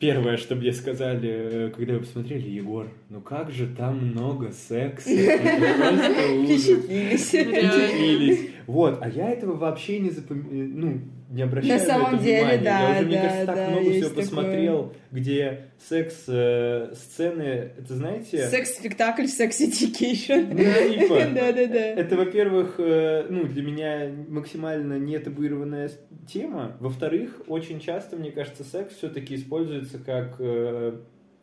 Первое, 0.00 0.38
что 0.38 0.56
мне 0.56 0.72
сказали, 0.72 1.28
э, 1.28 1.70
когда 1.76 1.92
вы 1.92 2.00
посмотрели, 2.00 2.48
Егор, 2.48 2.90
ну 3.10 3.20
как 3.20 3.50
же 3.50 3.66
там 3.66 3.98
много 3.98 4.50
секса. 4.50 5.10
Впечатлились. 5.10 7.28
Впечатлились. 7.28 8.48
Вот, 8.66 8.98
а 9.02 9.10
я 9.10 9.30
этого 9.30 9.56
вообще 9.56 9.98
не 9.98 10.08
запоминал, 10.08 10.48
ну, 10.48 11.00
не 11.30 11.42
обращаю 11.42 11.78
На 11.78 11.86
самом 11.86 12.12
на 12.12 12.14
это 12.16 12.24
деле, 12.24 12.40
внимания. 12.40 12.62
да, 12.64 12.80
Я 12.80 12.98
уже, 12.98 13.06
мне 13.06 13.16
да, 13.16 13.22
кажется, 13.22 13.46
так 13.46 13.56
да, 13.56 13.68
много 13.70 13.90
всего 13.90 14.08
такое. 14.08 14.24
посмотрел, 14.24 14.92
где 15.12 15.60
секс-сцены, 15.78 17.42
это 17.78 17.94
знаете... 17.94 18.48
Секс-спектакль, 18.48 19.26
секс-education. 19.26 20.48
Ну, 20.50 21.00
типа. 21.00 21.14
Да-да-да. 21.34 21.78
Это, 21.78 22.16
во-первых, 22.16 22.74
э, 22.78 23.26
ну, 23.30 23.44
для 23.44 23.62
меня 23.62 24.10
максимально 24.28 24.98
не 24.98 25.18
табуированная 25.18 25.90
тема. 26.28 26.76
Во-вторых, 26.80 27.42
очень 27.46 27.80
часто, 27.80 28.16
мне 28.16 28.32
кажется, 28.32 28.64
секс 28.64 28.94
все-таки 28.96 29.36
используется 29.36 29.98
как 29.98 30.36
э, 30.40 30.98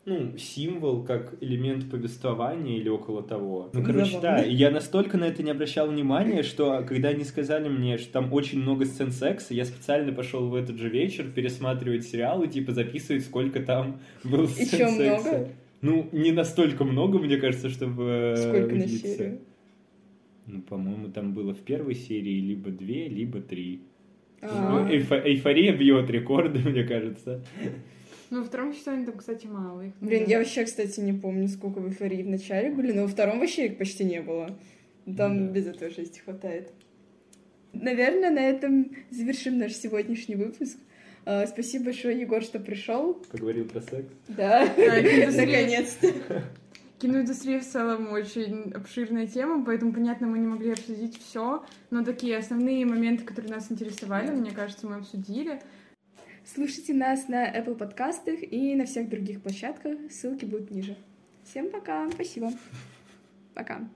ну, 0.08 0.38
символ, 0.38 1.02
как 1.04 1.34
элемент 1.40 1.90
повествования 1.90 2.76
или 2.78 2.88
около 2.88 3.22
того. 3.22 3.70
Ну, 3.72 3.82
короче, 3.84 4.12
Забавно. 4.12 4.20
да. 4.38 4.42
И 4.42 4.54
я 4.54 4.70
настолько 4.70 5.18
на 5.18 5.24
это 5.24 5.42
не 5.42 5.50
обращал 5.50 5.88
внимания, 5.90 6.42
что 6.42 6.82
когда 6.88 7.10
они 7.10 7.24
сказали 7.24 7.68
мне, 7.68 7.98
что 7.98 8.12
там 8.12 8.32
очень 8.32 8.60
много 8.60 8.84
сцен 8.86 9.10
секса, 9.12 9.54
я 9.54 9.64
специально 9.64 10.12
пошел 10.12 10.48
в 10.48 10.54
этот 10.54 10.78
же 10.78 10.88
вечер 10.88 11.26
пересматривать 11.34 12.04
сериал 12.06 12.42
и 12.42 12.48
типа 12.48 12.72
записывать, 12.72 13.24
сколько 13.24 13.60
там 13.60 14.00
было 14.24 14.46
сцен 14.46 14.66
чё, 14.66 14.88
секса. 14.88 15.28
много? 15.30 15.48
Ну, 15.80 16.08
не 16.12 16.32
настолько 16.32 16.84
много, 16.84 17.18
мне 17.18 17.36
кажется, 17.36 17.68
чтобы 17.68 18.04
э, 18.04 18.36
Сколько 18.36 18.74
на 18.74 18.82
выделиться. 18.82 19.06
серию? 19.06 19.38
Ну, 20.46 20.62
по-моему, 20.62 21.08
там 21.08 21.34
было 21.34 21.52
в 21.54 21.58
первой 21.60 21.94
серии 21.94 22.40
либо 22.40 22.70
две, 22.70 23.08
либо 23.08 23.40
три. 23.40 23.82
А. 24.40 24.70
Ну, 24.70 24.88
эйфо- 24.90 25.22
эйфория 25.22 25.76
бьет 25.76 26.08
рекорды, 26.10 26.58
мне 26.68 26.84
кажется. 26.84 27.44
Ну, 28.30 28.40
во 28.40 28.44
втором 28.44 28.74
сезоне 28.74 29.06
там, 29.06 29.16
кстати, 29.16 29.46
мало 29.46 29.80
их. 29.82 29.92
Блин, 30.00 30.24
я 30.26 30.38
вообще, 30.38 30.64
кстати, 30.64 31.00
не 31.00 31.12
помню, 31.12 31.48
сколько 31.48 31.78
в 31.78 31.88
эйфории 31.88 32.22
в 32.22 32.28
начале 32.28 32.70
были, 32.70 32.92
но 32.92 33.02
во 33.02 33.08
втором 33.08 33.40
вообще 33.40 33.66
их 33.66 33.78
почти 33.78 34.04
не 34.04 34.20
было. 34.20 34.56
Там 35.16 35.46
Да. 35.46 35.52
без 35.52 35.66
этого 35.66 35.90
жести 35.90 36.20
хватает. 36.20 36.70
Наверное, 37.72 38.30
на 38.30 38.40
этом 38.40 38.90
завершим 39.10 39.58
наш 39.58 39.72
сегодняшний 39.74 40.34
выпуск. 40.34 40.76
А, 41.24 41.46
Спасибо 41.46 41.86
большое, 41.86 42.20
Егор, 42.20 42.42
что 42.42 42.58
пришел. 42.58 43.14
Поговорил 43.30 43.64
про 43.66 43.80
секс. 43.80 44.08
Да, 44.28 44.66
наконец-то. 44.76 46.08
Киноиндустрия 46.98 47.60
в 47.60 47.64
целом 47.64 48.10
очень 48.12 48.72
обширная 48.74 49.26
тема, 49.28 49.64
поэтому, 49.64 49.92
понятно, 49.92 50.26
мы 50.26 50.38
не 50.40 50.48
могли 50.48 50.72
обсудить 50.72 51.16
все, 51.22 51.64
но 51.90 52.02
такие 52.04 52.36
основные 52.36 52.84
моменты, 52.86 53.22
которые 53.24 53.52
нас 53.54 53.70
интересовали, 53.70 54.32
мне 54.32 54.50
кажется, 54.50 54.86
мы 54.88 54.96
обсудили. 54.96 55.60
Слушайте 56.54 56.94
нас 56.94 57.28
на 57.28 57.46
Apple 57.46 57.76
подкастах 57.76 58.38
и 58.42 58.74
на 58.74 58.86
всех 58.86 59.10
других 59.10 59.42
площадках. 59.42 59.98
Ссылки 60.10 60.46
будут 60.46 60.70
ниже. 60.70 60.96
Всем 61.44 61.70
пока. 61.70 62.10
Спасибо. 62.10 62.50
Пока. 63.52 63.86